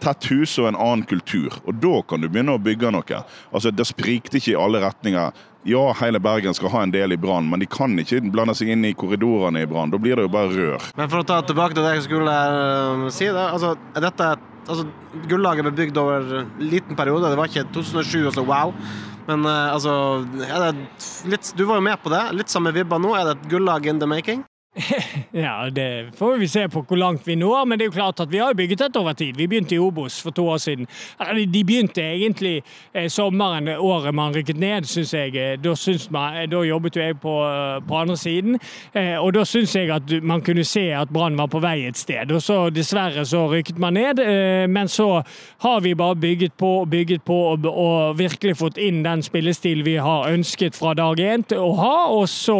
tett 0.00 0.30
hus 0.32 0.56
og 0.60 0.70
en 0.70 0.78
annen 0.78 1.04
kultur. 1.08 1.54
Og 1.64 1.76
da 1.82 2.00
kan 2.08 2.22
du 2.22 2.28
begynne 2.28 2.56
å 2.56 2.62
bygge 2.62 2.92
noe. 2.94 3.22
Altså, 3.52 3.70
Det 3.70 3.86
sprikte 3.88 4.40
ikke 4.40 4.54
i 4.54 4.58
alle 4.58 4.82
retninger 4.82 5.32
Ja, 5.68 5.92
hele 6.00 6.16
Bergen 6.24 6.54
skal 6.56 6.70
ha 6.72 6.82
en 6.86 6.92
del 6.92 7.12
i 7.12 7.18
Brann, 7.20 7.50
men 7.50 7.60
de 7.60 7.66
kan 7.68 7.92
ikke 8.00 8.22
blande 8.32 8.54
seg 8.56 8.70
inn 8.72 8.84
i 8.88 8.94
korridorene 8.96 9.60
i 9.60 9.68
Brann. 9.68 9.90
Da 9.92 9.98
blir 10.00 10.16
det 10.16 10.24
jo 10.24 10.32
bare 10.32 10.54
rør. 10.54 10.86
Men 10.96 11.10
for 11.12 11.20
å 11.20 11.26
ta 11.28 11.42
tilbake 11.44 11.76
til 11.76 11.84
det 11.84 11.98
jeg 11.98 12.06
skulle 12.06 12.32
eh, 12.32 13.04
si, 13.12 13.28
da. 13.28 13.50
Altså, 13.52 13.74
dette 13.92 14.30
altså, 14.64 14.86
Gullaget 15.28 15.68
ble 15.68 15.74
bygd 15.82 16.00
over 16.00 16.32
en 16.40 16.50
liten 16.64 16.96
periode. 16.96 17.28
Det 17.28 17.40
var 17.42 17.52
ikke 17.52 17.68
2007 17.76 18.30
og 18.30 18.34
så 18.38 18.46
wow. 18.48 18.72
Men 19.28 19.44
eh, 19.44 19.74
altså 19.74 20.24
litt, 21.28 21.52
Du 21.56 21.66
var 21.68 21.76
jo 21.76 21.84
med 21.90 22.00
på 22.02 22.12
det. 22.12 22.24
Litt 22.40 22.52
samme 22.52 22.72
vibba 22.72 22.96
nå. 22.96 23.12
Er 23.18 23.28
det 23.28 23.36
et 23.38 23.50
gullag 23.52 23.86
in 23.86 24.00
the 24.00 24.08
making? 24.08 24.44
Ja, 25.32 25.70
det 25.70 26.10
får 26.16 26.36
vi 26.36 26.48
se 26.48 26.68
på 26.68 26.82
hvor 26.86 26.98
langt 26.98 27.26
vi 27.26 27.34
når, 27.34 27.64
men 27.66 27.78
det 27.78 27.84
er 27.84 27.88
jo 27.90 27.94
klart 27.96 28.20
at 28.22 28.30
vi 28.30 28.38
har 28.38 28.54
bygget 28.54 28.78
dette 28.78 29.00
over 29.00 29.16
tid. 29.18 29.34
Vi 29.36 29.48
begynte 29.50 29.74
i 29.74 29.78
Obos 29.82 30.20
for 30.22 30.30
to 30.30 30.44
år 30.48 30.60
siden. 30.62 30.86
De 31.50 31.62
begynte 31.66 32.02
egentlig 32.02 32.62
eh, 32.94 33.08
sommeren 33.10 33.68
året 33.68 34.14
man 34.14 34.34
rykket 34.34 34.60
ned, 34.62 34.86
syns 34.86 35.14
jeg. 35.14 35.34
Da, 35.64 35.74
man, 36.14 36.38
da, 36.50 36.62
jobbet 36.62 36.96
jo 36.96 37.02
jeg 37.02 37.18
på, 37.18 37.34
på 37.88 37.98
andre 37.98 38.16
siden, 38.16 38.60
eh, 38.94 39.16
og 39.18 39.32
da 39.34 39.44
syns 39.44 39.74
jeg 39.74 39.90
at 39.90 40.14
man 40.22 40.42
kunne 40.46 40.64
se 40.64 40.86
at 40.94 41.10
Brann 41.10 41.38
var 41.38 41.50
på 41.50 41.62
vei 41.62 41.88
et 41.88 41.98
sted. 41.98 42.30
Og 42.30 42.42
så 42.42 42.60
dessverre 42.70 43.26
så 43.26 43.46
rykket 43.50 43.78
man 43.82 43.98
ned, 43.98 44.22
eh, 44.22 44.68
men 44.70 44.88
så 44.88 45.24
har 45.66 45.82
vi 45.82 45.96
bare 45.98 46.16
bygget 46.16 46.54
på 46.58 46.72
og 46.84 46.90
bygget 46.90 47.26
på 47.26 47.40
og, 47.52 47.66
og 47.66 48.18
virkelig 48.18 48.56
fått 48.62 48.78
inn 48.78 49.02
den 49.02 49.22
spillestil 49.26 49.82
vi 49.86 49.98
har 49.98 50.30
ønsket 50.30 50.78
fra 50.78 50.94
dag 50.94 51.18
én 51.18 51.42
å 51.56 51.70
ha, 51.74 51.94
og 52.14 52.28
så 52.30 52.58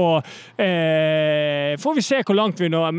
eh, 0.58 1.78
får 1.78 1.94
vi 1.94 1.99
vi 2.00 2.06
se 2.06 2.20
hvor 2.24 2.36
langt 2.36 2.60
vi 2.60 2.70
når, 2.72 2.92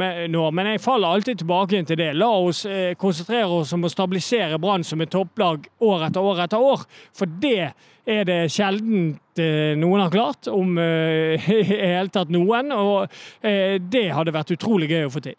men 0.53 0.69
jeg 0.71 0.81
faller 0.83 1.15
alltid 1.15 1.41
tilbake 1.41 1.81
til 1.89 1.99
det. 1.99 2.11
La 2.17 2.29
oss 2.29 2.63
eh, 2.69 2.93
konsentrere 2.99 3.61
oss 3.61 3.73
om 3.75 3.87
å 3.87 3.91
stabilisere 3.91 4.59
Brann 4.61 4.85
som 4.87 5.01
et 5.01 5.11
topplag 5.11 5.65
år 5.81 6.07
etter 6.07 6.27
år 6.31 6.43
etter 6.45 6.61
år. 6.71 6.85
For 7.17 7.29
det 7.41 7.71
er 8.05 8.27
det 8.27 8.39
sjelden 8.53 9.15
eh, 9.39 9.73
noen 9.79 10.05
har 10.05 10.13
klart, 10.13 10.49
om 10.51 10.77
eh, 10.81 11.49
i 11.57 11.63
hele 11.71 12.11
tatt 12.13 12.33
noen. 12.33 12.73
Og 12.75 13.07
det 13.41 14.05
hadde 14.13 14.35
vært 14.35 14.53
utrolig 14.57 14.91
gøy 14.91 15.07
å 15.07 15.13
få 15.13 15.23
til. 15.25 15.37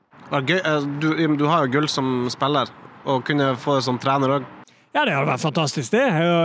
Du, 1.03 1.13
du 1.13 1.47
har 1.47 1.67
jo 1.67 1.77
gull 1.77 1.91
som 1.91 2.27
spiller, 2.33 2.71
og 3.05 3.25
kunne 3.29 3.53
få 3.61 3.79
det 3.79 3.87
som 3.87 4.01
trener 4.03 4.39
òg. 4.39 4.51
Ja, 4.93 5.07
det 5.09 5.15
hadde 5.17 5.25
vært 5.25 5.41
fantastisk, 5.41 5.95
det. 5.95 6.03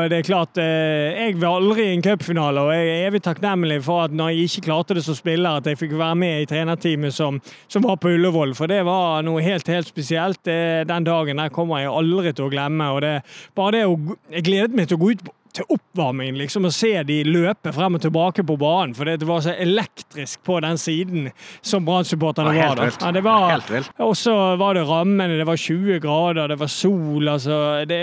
Det 0.07 0.17
er 0.17 0.23
klart, 0.23 0.57
eh, 0.57 1.17
Jeg 1.19 1.35
var 1.35 1.57
aldri 1.57 1.83
i 1.83 1.95
en 1.97 2.01
cupfinale, 2.01 2.61
og 2.63 2.71
jeg 2.71 2.87
er 2.87 3.07
evig 3.09 3.19
takknemlig 3.25 3.81
for 3.83 4.05
at 4.05 4.13
når 4.15 4.29
jeg 4.31 4.47
ikke 4.47 4.63
klarte 4.69 4.95
det 4.95 5.03
som 5.03 5.17
spiller, 5.17 5.57
at 5.57 5.65
jeg 5.67 5.75
fikk 5.77 5.97
være 5.99 6.15
med 6.15 6.41
i 6.41 6.45
trenerteamet 6.47 7.11
som, 7.11 7.41
som 7.67 7.83
var 7.83 7.97
på 7.99 8.13
Ullevål. 8.15 8.55
For 8.55 8.71
det 8.71 8.85
var 8.87 9.25
noe 9.27 9.43
helt, 9.43 9.67
helt 9.67 9.91
spesielt. 9.91 10.39
Den 10.47 11.03
dagen 11.03 11.43
der 11.43 11.51
kommer 11.51 11.83
jeg 11.83 11.91
aldri 11.91 12.31
til 12.31 12.47
å 12.47 12.53
glemme. 12.53 12.87
og 12.95 13.01
det, 13.03 13.21
bare 13.53 13.71
det 13.75 13.83
å, 13.85 13.99
Jeg 14.31 14.47
gledet 14.47 14.79
meg 14.79 14.87
til 14.87 14.95
å 14.95 15.03
gå 15.03 15.11
ut 15.11 15.27
til 15.57 15.67
oppvarmingen, 15.73 16.37
liksom, 16.39 16.67
å 16.67 16.73
se 16.73 16.91
de 17.07 17.21
løpe 17.27 17.71
frem 17.75 17.97
og 17.97 18.03
tilbake 18.03 18.45
på 18.47 18.57
banen. 18.59 18.93
For 18.97 19.09
det 19.09 19.27
var 19.27 19.43
så 19.45 19.55
elektrisk 19.57 20.43
på 20.47 20.59
den 20.63 20.79
siden 20.81 21.29
som 21.65 21.85
Brann-supporterne 21.87 22.53
var. 22.53 22.77
da. 22.77 22.89
Ja, 23.01 23.11
det 23.15 23.23
var. 23.25 23.63
Og 24.03 24.13
så 24.17 24.33
var 24.59 24.77
det 24.77 24.85
rammene, 24.87 25.39
det 25.39 25.47
var 25.47 25.57
20 25.57 26.01
grader, 26.03 26.53
det 26.53 26.59
var 26.61 26.71
sol. 26.71 27.27
altså. 27.27 27.57
Det, 27.89 27.99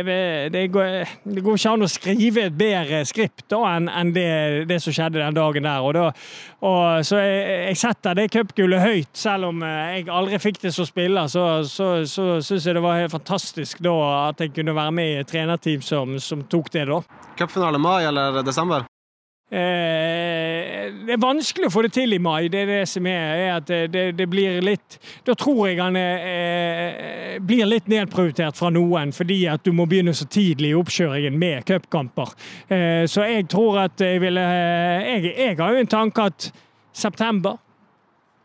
det, 0.53 0.67
går, 0.75 1.05
det 1.25 1.45
går, 1.45 1.59
ikke 1.59 1.75
an 1.77 1.87
å 1.87 1.91
skrive 1.91 2.49
et 2.49 2.59
bedre 2.59 3.05
skript 3.09 3.47
da, 3.53 3.63
enn 3.77 3.91
en 3.93 4.13
det, 4.15 4.29
det, 4.71 4.81
som 4.83 4.95
skjedde 4.95 5.23
den 5.23 5.39
dagen 5.39 5.69
der. 5.69 5.85
Og 5.85 5.95
da, 5.97 6.09
og, 6.65 7.05
så 7.07 7.21
jeg, 7.23 7.45
jeg 7.71 7.81
setter 7.85 8.19
det 8.19 8.31
cupgullet 8.35 8.83
høyt, 8.83 9.13
selv 9.19 9.51
om 9.53 9.63
eh, 9.67 9.99
jeg 9.99 10.09
aldri 10.13 10.41
fikk 10.43 10.63
det 10.65 10.75
som 10.75 10.89
spiller. 10.89 11.31
Så, 11.31 11.45
så, 11.71 11.91
så 12.09 12.41
syns 12.45 12.67
jeg 12.67 12.79
det 12.79 12.85
var 12.85 13.03
helt 13.03 13.15
fantastisk 13.15 13.83
da 13.85 13.95
at 14.31 14.41
jeg 14.43 14.55
kunne 14.57 14.75
være 14.77 14.95
med 14.95 15.13
i 15.13 15.21
et 15.23 15.31
trenerteam 15.31 15.85
som, 15.85 16.19
som 16.23 16.43
tok 16.51 16.73
det. 16.75 16.89
da. 16.91 17.03
Cupfinale 17.45 17.79
mai 17.79 18.05
eller 18.09 18.43
desember? 18.43 18.85
Eh, 19.53 20.89
det 21.05 21.13
er 21.15 21.21
vanskelig 21.21 21.69
å 21.69 21.73
få 21.73 21.83
det 21.85 21.93
til 21.95 22.17
i 22.17 22.21
mai. 22.23 22.49
Det 22.51 22.63
er 22.65 22.71
det 22.71 22.85
som 22.89 23.07
er, 23.07 23.35
er 23.37 23.51
at 23.59 23.69
det, 23.93 24.05
det, 24.17 24.27
blir 24.31 24.65
litt 24.65 24.97
Da 25.27 25.37
tror 25.39 25.69
jeg 25.69 25.79
han 25.83 25.99
eh, 26.01 27.37
blir 27.45 27.69
litt 27.69 27.91
nedprioritert 27.93 28.57
fra 28.59 28.73
noen, 28.73 29.13
fordi 29.15 29.43
at 29.53 29.65
du 29.67 29.75
må 29.77 29.87
begynne 29.91 30.15
så 30.17 30.27
tidlig 30.27 30.73
i 30.73 30.79
oppkjøringen 30.79 31.37
med 31.39 31.69
cupkamper. 31.69 32.33
Eh, 32.73 33.05
så 33.11 33.29
jeg 33.29 33.47
tror 33.53 33.85
at 33.85 34.01
jeg 34.01 34.23
ville 34.25 34.43
eh, 34.43 35.13
jeg, 35.13 35.35
jeg 35.37 35.61
har 35.61 35.77
jo 35.77 35.85
en 35.85 35.93
tanke 35.93 36.29
at 36.33 36.49
september 36.95 37.61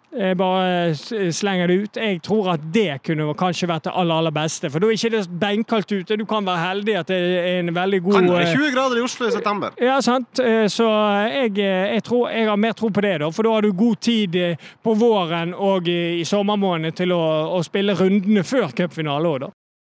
jeg 0.10 0.38
bare 0.38 0.96
slenger 1.32 1.70
det 1.70 1.76
ut. 1.84 1.98
Jeg 2.02 2.22
tror 2.26 2.48
at 2.56 2.64
det 2.74 3.04
kunne 3.06 3.28
kanskje 3.38 3.68
vært 3.70 3.86
det 3.86 3.92
aller, 3.94 4.18
aller 4.18 4.34
beste. 4.34 4.72
For 4.74 4.82
da 4.82 4.90
er 4.90 4.98
ikke 4.98 5.12
det 5.14 5.22
beinkaldt 5.42 5.92
ute. 5.94 6.18
Du 6.18 6.26
kan 6.30 6.48
være 6.48 6.64
heldig 6.64 6.96
at 6.98 7.12
det 7.12 7.20
er 7.20 7.60
en 7.60 7.70
veldig 7.76 8.00
god 8.08 8.18
Kan 8.18 8.30
være 8.32 8.48
20 8.56 8.66
eh, 8.66 8.74
grader 8.74 8.98
i 8.98 9.04
Oslo 9.06 9.28
i 9.30 9.36
september. 9.36 9.78
Ja, 9.78 10.00
sant. 10.02 10.42
Eh, 10.42 10.66
så 10.72 10.88
jeg, 11.30 11.54
eh, 11.62 11.94
jeg, 11.94 12.04
tror, 12.08 12.30
jeg 12.34 12.50
har 12.50 12.58
mer 12.58 12.74
tro 12.74 12.90
på 12.90 13.04
det, 13.06 13.20
da. 13.22 13.30
For 13.30 13.46
da 13.46 13.54
har 13.54 13.68
du 13.68 13.74
god 13.78 14.02
tid 14.02 14.40
på 14.84 14.96
våren 14.98 15.54
og 15.54 15.90
i 15.90 16.26
sommermånedene 16.26 16.96
til 16.98 17.14
å, 17.14 17.24
å, 17.54 17.62
spille 17.66 17.94
rundene 18.00 18.44
før 18.44 18.74
cupfinale 18.74 19.30
òg, 19.30 19.46
da. 19.46 19.52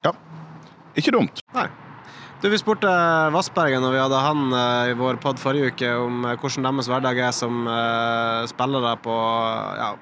Ja. 0.09 0.15
Ikke 0.97 1.13
dumt. 1.13 1.45
Nei. 1.53 1.69
Du, 2.41 2.49
Vi 2.53 2.57
spurte 2.61 2.89
Vassbergen 3.33 3.85
når 3.85 3.95
vi 3.95 4.01
hadde 4.01 4.19
han 4.21 4.43
i 4.93 4.97
vår 4.97 5.21
pod 5.21 5.41
forrige 5.41 5.73
uke 5.73 5.93
om 5.99 6.25
hvordan 6.41 6.69
deres 6.69 6.89
hverdag 6.93 7.21
er 7.29 7.33
som 7.37 7.65
spillere 8.49 8.93
på 9.05 9.17
ja, 9.81 9.95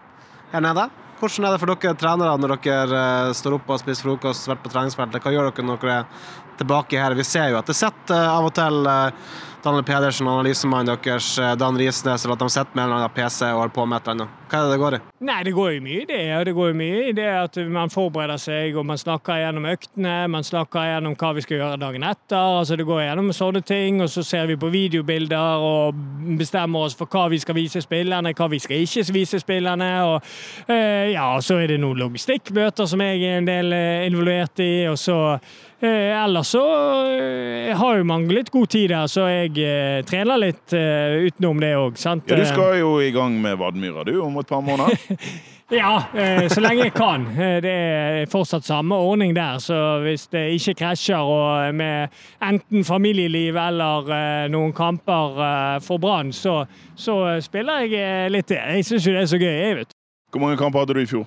her 0.55 0.61
nede. 0.61 1.04
Hvordan 1.21 1.47
er 1.47 1.55
det 1.55 1.61
for 1.63 1.71
dere 1.71 1.97
trenere 1.99 2.37
når 2.41 2.57
dere 2.65 3.01
eh, 3.01 3.33
står 3.39 3.59
opp 3.59 3.71
og 3.71 3.81
spiser 3.83 4.09
frokost, 4.09 4.49
vært 4.51 4.65
på 4.65 4.73
treningsfeltet? 4.73 5.23
Hva 5.23 5.33
gjør 5.35 5.51
dere 5.51 5.67
når 5.69 5.83
dere 5.83 5.99
er 6.03 6.31
tilbake 6.59 7.01
her? 7.01 7.15
Vi 7.19 7.27
ser 7.27 7.53
jo 7.53 7.61
at 7.61 7.71
det 7.71 7.79
sitter 7.79 8.19
eh, 8.19 8.31
av 8.35 8.49
og 8.51 8.55
til 8.57 8.91
eh, 8.91 9.35
Daniel 9.65 9.87
Pedersen, 9.89 10.29
analysemannen 10.29 10.91
deres, 10.93 11.31
Dan 11.57 11.79
Risnes, 11.81 12.27
eller 12.27 12.37
at 12.37 12.43
de 12.43 12.51
sitter 12.53 12.77
med 12.77 12.99
en 12.99 13.15
PC 13.15 13.47
og 13.49 13.63
holder 13.63 13.77
på 13.79 13.87
med 13.89 14.03
et 14.03 14.11
eller 14.11 14.27
annet. 14.27 14.41
Hva 14.55 14.59
er 14.61 14.67
det 14.69 14.75
det 14.75 14.81
går 14.83 14.95
i? 14.95 14.99
Nei, 15.25 15.43
Det 15.43 15.53
går 15.55 15.71
jo 15.73 15.81
mye 15.83 16.01
i 16.03 16.07
det. 16.07 16.45
Det 16.47 16.55
går 16.55 16.69
jo 16.69 16.77
mye 16.79 16.99
i 17.09 17.13
det 17.17 17.27
at 17.27 17.57
man 17.73 17.91
forbereder 17.91 18.39
seg, 18.39 18.77
og 18.77 18.87
man 18.87 19.01
snakker 19.01 19.41
gjennom 19.41 19.67
øktene. 19.67 20.15
Man 20.31 20.45
snakker 20.45 20.85
gjennom 20.91 21.17
hva 21.19 21.31
vi 21.35 21.43
skal 21.43 21.59
gjøre 21.59 21.81
dagen 21.81 22.05
etter. 22.07 22.59
altså 22.59 22.77
Det 22.77 22.87
går 22.87 23.01
gjennom 23.03 23.33
sånne 23.33 23.63
ting. 23.67 24.03
Og 24.03 24.11
så 24.13 24.23
ser 24.23 24.47
vi 24.47 24.57
på 24.57 24.71
videobilder 24.71 25.65
og 25.65 25.95
bestemmer 26.39 26.87
oss 26.87 26.95
for 26.95 27.11
hva 27.11 27.27
vi 27.33 27.41
skal 27.43 27.57
vise 27.57 27.83
spillerne, 27.83 28.35
hva 28.35 28.49
vi 28.53 28.61
skal 28.63 28.85
ikke 28.85 29.17
vise 29.17 29.41
spillerne. 29.41 29.91
og 30.05 30.23
eh, 30.69 31.04
ja, 31.13 31.41
Så 31.41 31.59
er 31.63 31.75
det 31.75 31.79
noen 31.83 32.01
logistikkmøter 32.01 32.89
som 32.89 33.03
jeg 33.05 33.23
er 33.23 33.39
en 33.41 33.49
del 33.49 33.73
eh, 33.77 34.07
involvert 34.09 34.61
i. 34.65 34.87
og 34.91 34.99
så 35.01 35.19
eh, 35.35 36.13
Ellers 36.17 36.53
så 36.55 36.65
eh, 37.13 37.73
har 37.77 37.99
jo 37.99 38.05
man 38.09 38.29
litt 38.31 38.53
god 38.55 38.71
tid 38.75 38.95
her, 38.95 39.09
så 39.11 39.29
jeg 39.31 39.57
eh, 39.61 40.03
trener 40.09 40.41
litt 40.41 40.77
eh, 40.77 41.25
utenom 41.29 41.61
det 41.63 41.75
òg. 41.79 41.99
Ja, 42.05 42.15
du 42.37 42.47
skal 42.49 42.79
jo 42.81 42.99
i 43.03 43.11
gang 43.15 43.37
med 43.43 43.59
Vadmyra, 43.61 44.07
du, 44.07 44.17
om 44.23 44.39
et 44.41 44.49
par 44.49 44.65
måneder? 44.65 44.97
ja, 45.69 46.05
eh, 46.15 46.49
så 46.49 46.61
lenge 46.61 46.87
jeg 46.87 46.95
kan. 46.97 47.27
Eh, 47.33 47.57
det 47.65 47.73
er 47.73 48.31
fortsatt 48.31 48.67
samme 48.67 48.97
ordning 48.97 49.35
der. 49.37 49.59
Så 49.63 49.79
hvis 50.05 50.27
det 50.33 50.47
ikke 50.59 50.75
krasjer 50.83 51.73
med 51.73 52.15
enten 52.43 52.85
familieliv 52.85 53.57
eller 53.57 54.15
eh, 54.15 54.47
noen 54.53 54.73
kamper 54.77 55.81
for 55.85 55.99
Brann, 55.99 56.33
så, 56.33 56.65
så, 56.97 57.41
spiller 57.45 57.87
jeg 57.89 58.33
litt 58.33 58.49
det. 58.53 58.61
Jeg 58.77 58.89
syns 58.89 59.07
jo 59.07 59.15
det 59.17 59.25
er 59.25 59.31
så 59.31 59.41
gøy, 59.41 59.53
jeg, 59.53 59.77
vet 59.83 59.94
Hvor 60.35 60.41
mange 60.43 60.57
kamper 60.59 60.83
hadde 60.83 60.95
du 60.95 61.01
i 61.01 61.07
fjor? 61.07 61.27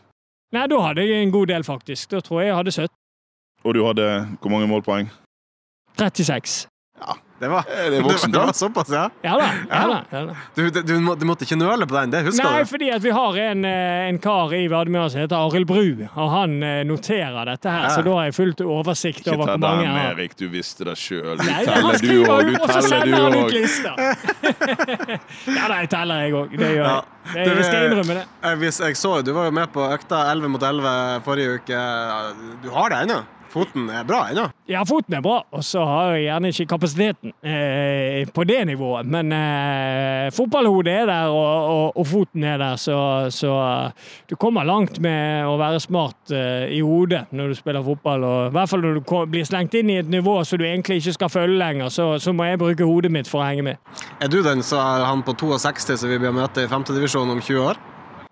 Nei, 0.51 0.65
Da 0.67 0.79
hadde 0.83 1.03
jeg 1.07 1.23
en 1.23 1.31
god 1.31 1.47
del, 1.47 1.63
faktisk. 1.63 2.11
Da 2.11 2.19
tror 2.19 2.41
jeg 2.41 2.47
jeg 2.51 2.55
hadde 2.59 2.71
17. 2.71 2.87
Og 3.63 3.73
du 3.75 3.85
hadde 3.85 4.07
hvor 4.41 4.51
mange 4.51 4.67
målpoeng? 4.67 5.07
36. 5.99 6.67
Ja, 6.99 7.15
det 7.39 7.47
var, 7.47 7.63
det, 7.67 7.89
det, 8.31 8.37
var, 8.39 8.53
såpass, 8.53 8.89
ja? 8.89 9.09
Ja 9.21 9.37
da. 9.37 9.49
Ja, 9.69 9.87
da, 9.87 10.01
ja 10.09 10.25
da. 10.25 10.35
Du, 10.55 10.69
du, 10.69 11.15
du, 11.15 11.25
måtte 11.29 11.45
ikke 11.45 11.59
nøle 11.59 11.85
på 11.85 11.93
den, 11.99 12.13
det 12.13 12.23
husker 12.25 12.43
Nei, 12.43 12.51
du? 12.51 12.57
Nei, 12.57 12.69
fordi 12.71 12.89
at 12.95 13.03
vi 13.05 13.13
har 13.13 13.37
en, 13.43 13.65
eh, 13.69 14.07
en 14.07 14.19
kar 14.23 14.55
i 14.57 14.63
Vadmøra 14.71 15.11
som 15.13 15.21
heter 15.21 15.37
Arild 15.37 15.69
Bru, 15.69 16.07
og 16.07 16.31
han 16.33 16.57
eh, 16.65 16.81
noterer 16.89 17.51
dette 17.51 17.69
her, 17.69 17.85
ja. 17.85 17.93
så 17.93 18.05
da 18.07 18.15
har 18.17 18.29
jeg 18.31 18.37
fullt 18.39 18.65
oversikt 18.65 19.21
ikke 19.21 19.35
over 19.37 19.53
hvor 19.53 19.61
mange 19.67 19.85
jeg 19.85 19.93
har. 19.93 20.09
Erik, 20.15 20.35
du 20.39 20.47
visste 20.49 20.89
det 20.89 20.97
sjøl. 20.97 21.37
Du 21.37 21.45
teller 21.45 22.01
du 22.01 22.15
òg. 22.25 22.51
Og 22.57 22.73
så 22.73 22.81
sender 22.87 23.27
han 23.27 23.37
ut 23.37 23.53
lista. 23.53 23.93
ja 25.59 25.69
da, 25.69 25.79
jeg 25.83 25.93
teller 25.93 26.25
jeg 26.25 26.37
òg. 26.41 26.57
Det 26.57 26.73
gjør 26.73 26.85
jeg. 26.89 27.15
Det, 27.27 27.47
jeg 27.47 27.65
skal 27.67 27.89
innrømme 27.91 28.19
det. 28.21 28.27
Jeg, 28.47 28.75
jeg 28.81 28.97
så, 28.97 29.17
du 29.21 29.33
var 29.35 29.49
jo 29.49 29.55
med 29.61 29.73
på 29.73 29.85
økta 29.93 30.25
11 30.31 30.53
mot 30.53 30.63
11 30.63 31.25
forrige 31.27 31.57
uke. 31.59 31.81
Du 32.63 32.71
har 32.73 32.93
det 32.93 33.03
ennå? 33.05 33.23
Foten 33.51 33.87
er 33.89 34.03
bra 34.07 34.25
ennå? 34.31 34.45
Ja, 34.69 34.83
foten 34.87 35.15
er 35.17 35.23
bra. 35.23 35.37
Og 35.55 35.63
så 35.65 35.83
har 35.87 36.15
jeg 36.15 36.25
gjerne 36.27 36.51
ikke 36.51 36.67
kapasiteten 36.73 37.33
eh, 37.41 38.27
på 38.33 38.45
det 38.47 38.59
nivået. 38.67 39.07
Men 39.07 39.31
eh, 39.35 40.27
fotballhodet 40.35 40.93
er 40.93 41.09
der, 41.09 41.31
og, 41.31 41.71
og, 41.71 41.97
og, 41.97 42.07
foten 42.07 42.43
er 42.43 42.59
der, 42.61 42.75
så, 42.81 42.99
så 43.33 43.53
du 44.29 44.35
kommer 44.35 44.67
langt 44.67 44.99
med 45.03 45.47
å 45.47 45.55
være 45.59 45.81
smart 45.83 46.33
eh, 46.35 46.67
i 46.75 46.81
hodet 46.83 47.25
når 47.31 47.53
du 47.53 47.59
spiller 47.59 47.85
fotball. 47.85 48.25
Og, 48.27 48.39
I 48.49 48.55
hvert 48.57 48.73
fall 48.73 48.85
når 48.85 48.99
du 48.99 49.15
blir 49.31 49.47
slengt 49.47 49.77
inn 49.79 49.93
i 49.93 49.99
et 50.01 50.11
nivå 50.11 50.39
som 50.47 50.59
du 50.59 50.67
egentlig 50.67 51.01
ikke 51.01 51.17
skal 51.19 51.33
følge 51.33 51.59
lenger, 51.59 51.93
så, 51.93 52.09
så 52.21 52.35
må 52.35 52.49
jeg 52.49 52.61
bruke 52.61 52.87
hodet 52.87 53.13
mitt 53.13 53.31
for 53.31 53.43
å 53.43 53.49
henge 53.49 53.65
med. 53.71 53.93
Er 54.21 54.31
du 54.31 54.41
den 54.45 54.65
som 54.65 54.83
er 54.83 55.07
han 55.07 55.23
på 55.25 55.37
62 55.37 56.01
som 56.03 56.11
vi 56.11 56.19
blir 56.21 56.35
møte 56.35 56.65
i 56.65 56.71
femtedivisjon 56.71 57.37
om 57.37 57.41
20 57.43 57.71
år? 57.71 57.81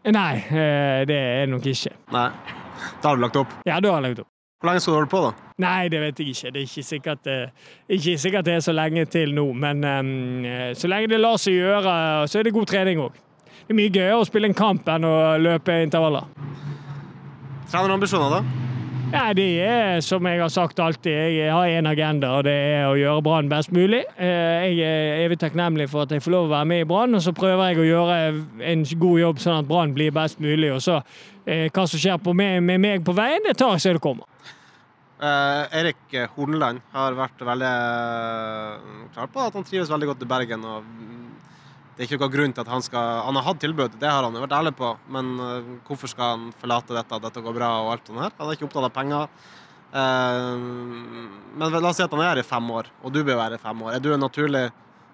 Nei, 0.05 0.36
eh, 0.38 1.01
det 1.09 1.18
er 1.18 1.45
det 1.45 1.49
nok 1.55 1.66
ikke. 1.66 1.95
Nei. 2.13 2.30
Da 3.01 3.09
har 3.09 3.18
du 3.18 3.26
lagt 3.26 3.38
opp? 3.39 3.53
Ja, 3.66 3.80
da 3.82 3.95
har 3.95 4.03
jeg 4.03 4.11
lagt 4.11 4.26
opp. 4.26 4.35
Hvor 4.62 4.70
lenge 4.70 4.80
skal 4.80 4.93
du 4.93 4.97
holde 4.97 5.12
på, 5.12 5.20
da? 5.26 5.32
Nei, 5.60 5.88
det 5.91 5.99
vet 6.01 6.20
jeg 6.20 6.32
ikke. 6.32 6.51
Det 6.56 6.62
er 6.62 6.68
ikke 6.70 6.84
sikkert, 6.88 7.28
eh, 7.28 7.72
ikke 7.97 8.18
sikkert 8.18 8.45
det 8.47 8.53
er 8.56 8.64
så 8.64 8.72
lenge 8.76 9.06
til 9.12 9.34
nå. 9.36 9.49
Men 9.53 9.84
um, 9.84 10.45
så 10.80 10.88
lenge 10.88 11.12
det 11.12 11.20
lar 11.20 11.38
seg 11.41 11.58
gjøre, 11.60 11.95
så 12.32 12.39
er 12.39 12.47
det 12.47 12.53
god 12.56 12.70
trening 12.72 13.01
òg. 13.03 13.18
Det 13.66 13.74
er 13.74 13.80
mye 13.82 13.91
gøyere 13.91 14.22
å 14.22 14.28
spille 14.28 14.47
en 14.51 14.56
kamp 14.58 14.88
enn 14.93 15.08
å 15.08 15.16
løpe 15.41 15.76
intervaller. 15.84 16.30
Trenerambisjoner, 17.72 18.38
da? 18.39 18.62
Ja, 19.14 19.26
det 19.38 19.45
er 19.62 19.99
som 20.03 20.26
jeg 20.28 20.39
har 20.41 20.49
sagt 20.49 20.80
alltid, 20.82 21.14
jeg 21.38 21.51
har 21.53 21.70
én 21.70 21.88
agenda, 21.88 22.32
og 22.39 22.47
det 22.47 22.56
er 22.56 22.88
å 22.89 22.95
gjøre 22.97 23.22
Brann 23.24 23.49
best 23.51 23.72
mulig. 23.72 24.01
Eh, 24.18 24.66
Jeg 24.66 24.80
er 24.82 25.22
evig 25.28 25.38
takknemlig 25.39 25.88
for 25.91 26.03
at 26.03 26.12
jeg 26.12 26.24
får 26.26 26.34
lov 26.34 26.47
å 26.49 26.53
være 26.56 26.66
med 26.72 26.82
i 26.84 26.88
Brann, 26.89 27.16
og 27.16 27.22
så 27.22 27.32
prøver 27.38 27.70
jeg 27.70 27.84
å 27.84 27.88
gjøre 27.88 28.18
en 28.72 28.84
god 28.99 29.20
jobb 29.22 29.39
sånn 29.43 29.60
at 29.62 29.70
Brann 29.70 29.93
blir 29.93 30.12
best 30.16 30.41
mulig. 30.43 30.72
Og 30.74 30.82
så 30.82 30.99
hva 31.46 31.84
som 31.86 32.02
skjer 32.02 32.18
på 32.22 32.34
med, 32.34 32.66
meg 32.66 33.04
på 33.06 33.14
veien, 33.16 33.43
det 33.46 33.54
tar 33.60 33.76
jeg 33.76 33.84
så 33.84 33.93
det 33.96 34.02
kommer. 34.04 34.26
Uh, 35.16 35.64
Erik 35.72 36.12
Horneland 36.36 36.82
har 36.91 37.16
vært 37.16 37.39
veldig 37.48 37.68
eh, 37.72 38.88
klar 39.16 39.30
på 39.32 39.46
at 39.46 39.54
han 39.56 39.64
trives 39.64 39.91
veldig 39.93 40.10
godt 40.10 40.26
i 40.26 40.28
Bergen. 40.28 40.66
og 40.68 40.89
Det 41.96 42.04
er 42.04 42.10
ikke 42.10 42.20
noen 42.20 42.34
grunn 42.34 42.56
til 42.58 42.66
at 42.66 42.72
han 42.74 42.84
skal 42.84 43.22
Han 43.24 43.39
har 43.39 43.46
hatt 43.46 43.62
tilbud, 43.64 43.96
det 44.02 44.12
har 44.12 44.28
han 44.28 44.36
vært 44.36 44.58
ærlig 44.58 44.74
på, 44.76 44.91
men 45.16 45.32
uh, 45.39 45.70
hvorfor 45.88 46.12
skal 46.12 46.34
han 46.34 46.50
forlate 46.60 46.98
dette, 46.98 47.16
at 47.16 47.30
dette 47.30 47.46
går 47.46 47.56
bra 47.56 47.70
og 47.86 47.93
alt 47.93 48.12
sånt 48.12 48.26
her? 48.26 48.36
Han 48.41 48.52
er 48.52 48.60
ikke 48.60 48.68
opptatt 48.68 48.89
av 48.89 48.98
penger. 48.98 49.32
Eh, 49.96 50.56
men 51.56 51.72
la 51.72 51.89
oss 51.89 52.02
si 52.02 52.04
at 52.04 52.12
han 52.12 52.24
er 52.24 52.34
her 52.34 52.41
i 52.41 52.48
fem 52.48 52.72
år, 52.76 52.89
og 53.00 53.14
du 53.16 53.22
bør 53.24 53.39
være 53.39 53.56
i 53.56 53.64
fem 53.64 53.84
år. 53.86 53.96
Er 53.96 54.04
du 54.04 54.12
en 54.12 54.26
naturlig 54.26 54.66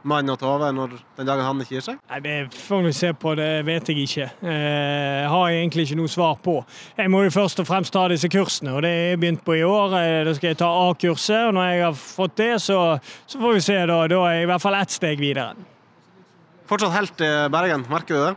mann 0.08 0.30
å 0.34 0.36
ta 0.40 0.48
over 0.56 0.72
når 0.76 0.94
den 1.18 1.28
dagen 1.30 1.46
han 1.46 1.62
ikke 1.64 1.76
gir 1.78 1.86
seg? 1.86 1.98
Nei, 2.10 2.20
Det 2.26 2.36
får 2.58 2.84
vi 2.88 2.92
se 2.98 3.12
på, 3.14 3.34
det 3.38 3.50
vet 3.68 3.92
jeg 3.92 4.06
ikke. 4.08 4.28
Eh, 4.42 5.28
har 5.30 5.50
jeg 5.52 5.62
egentlig 5.62 5.86
ikke 5.90 5.98
noe 6.02 6.12
svar 6.12 6.38
på. 6.44 6.56
Jeg 6.98 7.12
må 7.14 7.24
jo 7.26 7.34
først 7.36 7.62
og 7.62 7.68
fremst 7.70 7.94
ta 7.94 8.08
disse 8.12 8.30
kursene, 8.32 8.74
og 8.78 8.82
det 8.86 8.92
er 8.92 9.10
jeg 9.14 9.20
begynt 9.22 9.44
på 9.46 9.58
i 9.60 9.64
år. 9.68 9.98
Eh, 10.00 10.24
Da 10.26 10.34
skal 10.38 10.54
jeg 10.54 10.58
ta 10.62 10.70
A-kurset, 10.90 11.48
og 11.50 11.54
når 11.58 11.70
jeg 11.72 11.84
har 11.86 11.94
fått 11.94 12.36
det, 12.42 12.52
så, 12.62 12.78
så 13.28 13.40
får 13.42 13.54
vi 13.60 13.66
se. 13.68 13.80
Da 13.86 14.00
Da 14.08 14.22
er 14.28 14.38
jeg 14.40 14.44
i 14.48 14.52
hvert 14.54 14.62
fall 14.68 14.80
ett 14.82 14.92
steg 14.98 15.20
videre. 15.20 15.54
Fortsatt 16.72 16.94
helt 16.96 17.22
i 17.22 17.32
Bergen, 17.52 17.86
merker 17.92 18.16
du 18.16 18.24
det? 18.30 18.36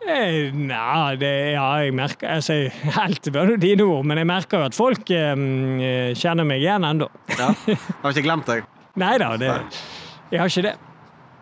Eh, 0.00 0.50
Nei, 0.56 1.16
det, 1.20 1.30
ja, 1.52 1.64
jeg 1.84 1.92
merker 1.92 2.30
altså, 2.38 2.54
Helt 2.96 3.26
var 3.34 3.50
det 3.52 3.58
dine 3.60 3.84
ord, 3.84 4.06
men 4.08 4.16
jeg 4.16 4.28
merker 4.30 4.62
jo 4.62 4.68
at 4.70 4.76
folk 4.76 5.10
eh, 5.12 6.12
kjenner 6.16 6.46
meg 6.48 6.62
igjen 6.64 6.86
ennå. 6.88 7.08
Ja. 7.36 7.50
Jeg 7.68 7.76
har 8.02 8.14
ikke 8.14 8.24
glemt 8.24 8.48
deg. 8.48 8.64
Nei 9.02 9.16
da, 9.20 9.34
jeg 10.30 10.40
har 10.40 10.48
ikke 10.48 10.64
det. 10.70 10.76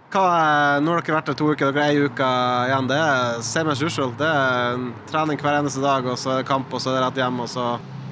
Hva, 0.09 0.23
er- 0.25 0.81
nå 0.81 0.95
har 0.95 1.03
dere 1.05 1.19
vært 1.19 1.27
der 1.33 1.37
to 1.37 1.51
uker, 1.53 1.71
dere 1.73 1.85
er 1.85 1.93
ei 1.93 2.07
uke 2.09 2.29
igjen. 2.71 2.87
Det 2.89 2.97
er 2.97 3.43
same 3.45 3.71
as 3.75 3.83
usual. 3.85 4.11
Det 4.17 4.25
er 4.27 4.79
trening 5.11 5.37
hver 5.43 5.59
eneste 5.61 5.83
dag, 5.85 6.07
og 6.09 6.17
så 6.17 6.33
er 6.33 6.43
det 6.43 6.49
kamp, 6.49 6.73
og 6.73 6.81
så 6.81 6.95
er 6.95 6.97
det 7.01 7.07
rett 7.07 7.21
hjem, 7.25 7.41
og 7.45 7.49
så 7.53 7.69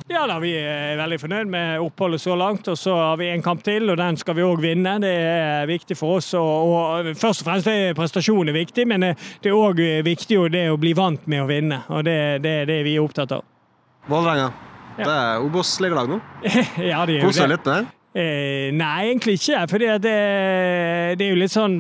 Ja 0.08 0.20
da, 0.30 0.36
vi 0.38 0.52
er 0.54 0.92
veldig 1.00 1.16
fornøyd 1.18 1.48
med 1.50 1.80
oppholdet 1.82 2.20
så 2.22 2.36
langt. 2.38 2.68
Og 2.70 2.76
så 2.78 2.92
har 2.94 3.16
vi 3.18 3.26
en 3.32 3.42
kamp 3.42 3.64
til, 3.66 3.88
og 3.90 3.96
den 3.98 4.16
skal 4.16 4.36
vi 4.38 4.44
òg 4.46 4.60
vinne. 4.62 4.92
Det 5.02 5.10
er 5.10 5.66
viktig 5.66 5.96
for 5.98 6.20
oss. 6.20 6.28
Og, 6.38 6.74
og 6.76 7.08
først 7.18 7.42
og 7.42 7.48
fremst 7.48 7.66
er 7.72 7.96
prestasjonen 7.98 8.54
viktig, 8.54 8.86
men 8.86 9.00
det 9.02 9.10
det 9.42 9.50
er 9.50 9.56
òg 9.58 9.80
viktig 10.06 10.36
jo 10.36 10.46
det 10.52 10.68
å 10.70 10.76
bli 10.78 10.92
vant 10.94 11.26
med 11.26 11.42
å 11.42 11.48
vinne. 11.50 11.80
Og 11.90 12.04
det 12.06 12.42
det 12.44 12.52
er 12.60 12.66
det 12.70 12.78
vi 12.86 12.94
er 12.94 13.02
opptatt 13.02 13.32
av. 13.40 13.42
Vålerenga. 14.06 14.52
Ja. 14.98 15.04
Det 15.04 15.12
er 15.16 15.42
Obos-ligalag 15.48 16.08
nå. 16.08 16.20
ja, 16.92 17.02
det 17.04 17.16
er 17.16 17.20
jo 17.20 17.26
Koser 17.26 17.48
det. 17.48 17.56
litt 17.56 17.66
med 17.66 17.74
det? 17.74 17.95
Eh, 18.16 18.70
nei, 18.72 19.10
egentlig 19.10 19.36
ikke. 19.36 19.62
For 19.68 19.82
det, 19.82 19.96
det 20.06 21.24
er 21.26 21.32
jo 21.34 21.36
litt 21.36 21.52
sånn 21.52 21.74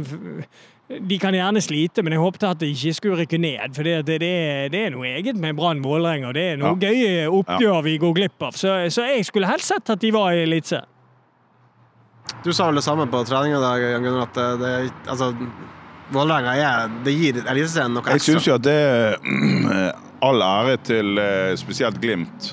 De 0.86 1.16
kan 1.18 1.34
gjerne 1.34 1.62
slite, 1.64 2.02
men 2.04 2.12
jeg 2.14 2.20
håpet 2.22 2.44
at 2.46 2.60
de 2.60 2.68
ikke 2.70 2.92
skulle 2.94 3.16
rykke 3.22 3.38
ned. 3.42 3.72
For 3.74 3.86
det, 3.88 3.94
det, 4.06 4.18
det 4.70 4.82
er 4.84 4.92
noe 4.94 5.08
eget 5.16 5.38
med 5.42 5.56
Brann 5.58 5.80
Vålerenga. 5.82 6.34
Det 6.36 6.44
er 6.52 6.60
noe 6.60 6.76
gøye 6.78 7.24
oppgjør 7.40 7.80
vi 7.88 7.96
går 8.02 8.12
glipp 8.20 8.46
av. 8.50 8.58
Så, 8.58 8.74
så 8.94 9.08
jeg 9.08 9.24
skulle 9.26 9.48
helst 9.50 9.72
sett 9.72 9.90
at 9.96 10.04
de 10.04 10.12
var 10.14 10.36
i 10.36 10.44
Eliteserien. 10.44 10.92
Du 12.44 12.52
sa 12.54 12.68
vel 12.68 12.78
det 12.78 12.84
samme 12.86 13.06
på 13.10 13.22
trening 13.26 13.54
i 13.54 13.62
dag, 13.62 13.82
Jan 13.82 14.04
Gunnar, 14.04 14.28
at 14.28 14.38
det, 14.38 14.46
det 14.62 15.10
altså, 15.10 15.32
Vålerenga 16.14 16.54
er 16.54 17.10
gir 17.10 17.40
Eliteserien 17.42 17.94
noe 17.96 18.06
Jeg 18.06 18.20
ekstra. 18.20 18.34
syns 18.36 18.46
jo 18.46 18.56
at 18.58 18.66
det 18.66 18.76
er 18.76 19.94
all 20.26 20.42
ære 20.42 20.76
til 20.86 21.18
eh, 21.22 21.54
spesielt 21.58 21.98
Glimt. 22.02 22.52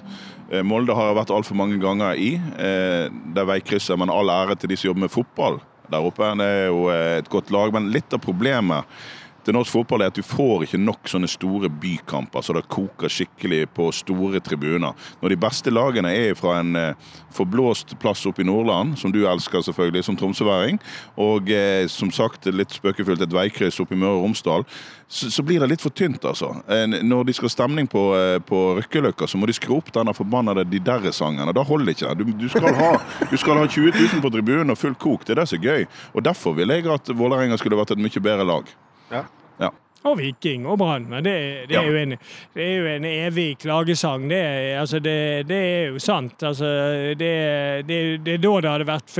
Eh, 0.53 0.61
Molde 0.61 0.93
har 0.93 1.09
jeg 1.09 1.17
vært 1.17 1.33
altfor 1.33 1.57
mange 1.57 1.79
ganger 1.81 2.19
i. 2.19 2.35
eh, 2.37 3.09
Det 3.09 3.41
er 3.41 3.49
veikrysset, 3.49 3.97
men 3.97 4.09
all 4.13 4.29
ære 4.29 4.55
til 4.59 4.69
de 4.69 4.77
som 4.77 4.91
jobber 4.91 5.07
med 5.07 5.11
fotball 5.11 5.59
der 5.89 6.05
oppe. 6.05 6.29
Det 6.37 6.45
er 6.45 6.67
jo 6.67 6.89
eh, 6.93 7.17
et 7.17 7.29
godt 7.29 7.49
lag. 7.51 7.73
Men 7.73 7.91
litt 7.91 8.13
av 8.13 8.21
problemet 8.21 8.85
til 9.45 9.55
norsk 9.57 9.73
fotball 9.75 10.03
er 10.05 10.11
at 10.11 10.17
du 10.17 10.23
får 10.25 10.65
ikke 10.67 10.79
nok 10.81 11.09
sånne 11.11 11.29
store 11.31 11.69
bykamper 11.69 12.43
så 12.45 12.55
det 12.57 12.65
koker 12.71 13.11
skikkelig 13.11 13.65
på 13.75 13.89
store 13.95 14.41
tribuner. 14.43 14.93
Når 15.21 15.33
de 15.33 15.39
beste 15.43 15.73
lagene 15.73 16.11
er 16.15 16.37
fra 16.39 16.57
en 16.61 16.75
eh, 16.79 17.11
forblåst 17.33 17.95
plass 18.01 18.25
oppe 18.29 18.43
i 18.43 18.47
Nordland, 18.47 18.97
som 18.99 19.11
du 19.13 19.23
elsker 19.27 19.63
selvfølgelig 19.65 20.05
som 20.07 20.17
tromsøværing, 20.19 20.79
og 21.19 21.49
eh, 21.51 21.85
som 21.91 22.11
sagt 22.13 22.47
litt 22.53 22.75
spøkefullt 22.77 23.23
et 23.25 23.33
veikryss 23.35 23.81
oppe 23.83 23.97
i 23.97 23.99
Møre 23.99 24.19
og 24.19 24.27
Romsdal, 24.27 24.67
så, 25.13 25.29
så 25.33 25.43
blir 25.45 25.61
det 25.61 25.69
litt 25.69 25.83
for 25.83 25.93
tynt, 25.93 26.23
altså. 26.25 26.53
Eh, 26.67 26.87
Når 27.03 27.27
de 27.27 27.35
skal 27.37 27.49
ha 27.49 27.53
stemning 27.53 27.89
på, 27.91 28.05
eh, 28.17 28.37
på 28.45 28.61
Røkkeløkka, 28.79 29.27
så 29.29 29.37
må 29.37 29.49
de 29.49 29.57
skru 29.57 29.75
opp 29.77 29.91
denne 29.93 30.15
forbannede 30.17 30.65
De 30.69 30.81
Derre-sangen. 30.83 31.45
og 31.47 31.53
Da 31.57 31.65
holder 31.67 31.91
det 31.91 31.97
ikke. 31.97 32.15
Du, 32.17 32.25
du, 32.37 32.47
skal 32.49 32.73
ha, 32.79 32.93
du 33.29 33.37
skal 33.37 33.59
ha 33.61 33.67
20 33.67 33.91
000 33.99 34.23
på 34.23 34.33
tribunen 34.33 34.73
og 34.73 34.79
full 34.79 34.95
kok. 34.95 35.25
Det 35.27 35.35
er 35.35 35.43
det 35.43 35.49
som 35.51 35.59
er 35.59 35.67
gøy. 35.67 35.85
Og 36.13 36.25
Derfor 36.25 36.57
vil 36.57 36.73
jeg 36.73 36.87
at 36.89 37.13
Vålerenga 37.13 37.59
skulle 37.61 37.77
vært 37.77 37.93
et 37.93 38.01
mye 38.01 38.23
bedre 38.23 38.47
lag. 38.47 38.73
Ja. 39.13 39.23
Ja. 39.61 39.69
Og 40.03 40.17
Viking 40.19 40.65
og 40.67 40.81
Brann. 40.81 41.05
Men 41.07 41.23
det, 41.23 41.33
det, 41.69 41.77
er 41.77 41.85
Ja. 41.85 41.87
jo 41.87 41.95
en, 41.95 42.15
det 42.57 42.63
er 42.65 42.73
jo 42.81 42.87
en 42.91 43.05
evig 43.07 43.45
klagesang. 43.61 44.25
Det, 44.27 44.39
altså 44.81 44.99
det, 44.99 45.13
det 45.47 45.59
er 45.63 45.85
jo 45.93 45.99
sant. 46.03 46.43
Altså 46.43 46.65
det, 47.15 47.29
det, 47.87 47.99
det 48.25 48.33
er 48.33 48.41
da 48.43 48.51
det 48.65 48.73
hadde 48.73 48.89
vært 48.89 49.15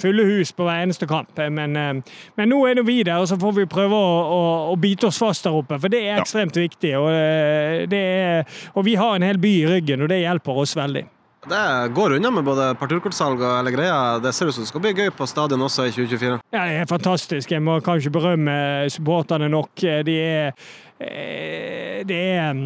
fulle 0.00 0.24
hus 0.26 0.50
på 0.58 0.66
hver 0.66 0.82
eneste 0.88 1.06
kamp. 1.06 1.30
Men, 1.54 1.76
eh, 1.78 2.18
men 2.40 2.50
nå 2.50 2.58
er 2.66 2.80
det 2.80 2.86
vi 2.88 2.98
der, 3.06 3.22
og 3.22 3.28
så 3.30 3.38
får 3.38 3.54
vi 3.60 3.68
prøve 3.70 3.94
å, 3.94 4.12
å, 4.34 4.42
å 4.72 4.76
bite 4.82 5.06
oss 5.12 5.22
fast 5.22 5.46
der 5.46 5.54
oppe. 5.54 5.78
For 5.78 5.88
det 5.92 6.02
er 6.02 6.16
Ja. 6.16 6.20
ekstremt 6.24 6.58
viktig. 6.58 6.96
Og, 6.98 7.12
eh, 7.14 7.86
det 7.86 8.02
er, 8.02 8.44
og 8.74 8.84
vi 8.90 8.96
har 8.98 9.14
en 9.14 9.22
hel 9.30 9.38
by 9.38 9.54
i 9.62 9.66
ryggen, 9.76 10.02
og 10.02 10.08
det 10.10 10.24
hjelper 10.24 10.64
oss 10.66 10.74
veldig. 10.74 11.06
Det 11.48 11.88
går 11.94 12.16
unna 12.16 12.30
med 12.30 12.46
både 12.46 12.70
parturkortsalg 12.80 13.42
og 13.42 13.56
hele 13.58 13.72
greia. 13.74 13.96
Det 14.22 14.32
ser 14.32 14.48
ut 14.48 14.56
som 14.56 14.64
det 14.64 14.70
skal 14.70 14.84
bli 14.84 14.94
gøy 14.96 15.10
på 15.14 15.26
stadion 15.28 15.64
også 15.66 15.88
i 15.88 15.92
2024. 15.92 16.38
Ja, 16.54 16.62
det 16.70 16.78
er 16.80 16.88
fantastisk. 16.88 17.52
Jeg 17.52 17.64
må 17.64 17.78
kanskje 17.84 18.12
berømme 18.14 18.54
supporterne 18.92 19.50
nok. 19.52 19.72
De 19.76 20.16
er 20.20 20.54
de 20.98 22.04
Det 22.08 22.22
er 22.38 22.64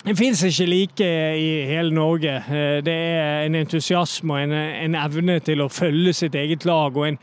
det 0.00 0.14
fins 0.16 0.40
ikke 0.42 0.64
like 0.64 1.06
i 1.36 1.48
hele 1.68 1.90
Norge. 1.92 2.30
Eh, 2.48 2.84
Det 2.84 2.94
er 2.94 3.42
en 3.44 3.54
entusiasme 3.54 4.32
og 4.32 4.42
en, 4.42 4.52
en 4.52 4.94
evne 4.96 5.38
til 5.44 5.60
å 5.60 5.68
følge 5.68 6.14
sitt 6.16 6.34
eget 6.34 6.64
lag. 6.64 6.96
Og 6.96 7.04
en, 7.08 7.18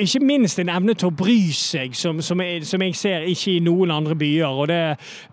ikke 0.00 0.22
minst 0.24 0.58
en 0.58 0.72
evne 0.72 0.94
til 0.96 1.10
å 1.10 1.16
bry 1.16 1.52
seg, 1.52 1.92
som, 1.92 2.22
som, 2.24 2.40
jeg, 2.40 2.64
som 2.66 2.82
jeg 2.82 2.96
ser 2.96 3.26
ikke 3.28 3.58
i 3.58 3.60
noen 3.60 3.92
andre 3.92 4.16
byer. 4.16 4.48
Og 4.48 4.70
det, 4.72 4.80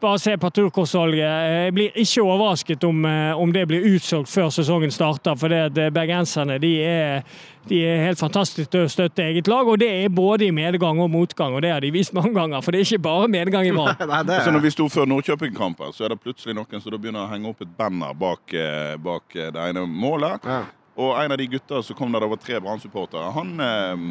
bare 0.01 0.19
se 0.19 0.35
parturkortsalget. 0.37 1.23
Jeg 1.23 1.77
blir 1.77 2.03
ikke 2.03 2.25
overrasket 2.25 2.83
om, 2.83 3.05
eh, 3.07 3.31
om 3.31 3.55
det 3.55 3.63
blir 3.71 3.87
utsolgt 3.93 4.33
før 4.33 4.51
sesongen 4.51 4.91
starter. 4.91 5.39
For 5.39 5.47
det 5.47 5.79
eh, 5.79 5.93
bergenserne 5.95 6.59
de 6.59 6.73
er, 6.83 7.23
de 7.69 7.79
er 7.85 8.01
helt 8.07 8.19
fantastiske 8.21 8.71
til 8.73 8.87
å 8.87 8.89
støtte 8.91 9.23
eget 9.25 9.49
lag. 9.51 9.67
Og 9.69 9.77
det 9.81 9.89
er 9.93 10.09
både 10.13 10.47
i 10.47 10.53
medgang 10.55 10.99
og 11.03 11.11
motgang, 11.13 11.53
og 11.55 11.63
det 11.65 11.73
har 11.73 11.85
de 11.85 11.91
vist 11.93 12.15
mange 12.17 12.33
ganger. 12.35 12.63
For 12.65 12.73
det 12.73 12.81
er 12.81 12.89
ikke 12.89 13.05
bare 13.05 13.29
medgang 13.31 13.69
i 13.69 13.75
Brann. 13.75 13.93
Nei, 14.13 14.23
det 14.27 14.41
Så 14.45 14.53
når 14.55 14.65
vi 14.65 14.73
sto 14.73 14.89
før 14.89 15.07
Nordkjøping-kampen, 15.13 15.93
så 15.93 16.07
er 16.07 16.15
det 16.15 16.21
plutselig 16.23 16.57
noen 16.57 16.81
som 16.83 16.97
begynner 16.97 17.27
å 17.27 17.29
henge 17.31 17.53
opp 17.53 17.63
et 17.65 17.77
banner 17.77 18.17
bak, 18.17 18.43
eh, 18.57 18.97
bak 19.01 19.37
eh, 19.37 19.53
det 19.55 19.69
ene 19.69 19.85
målet. 19.87 20.45
ja. 20.49 20.65
Og 20.99 21.15
en 21.15 21.31
av 21.31 21.37
de 21.39 21.47
gutta 21.47 21.79
som 21.83 21.95
kom 21.95 22.11
der 22.11 22.25
det 22.25 22.27
var 22.27 22.41
tre 22.43 22.59
Brann-supportere, 22.59 23.29
han 23.31 23.53
eh, 23.63 24.01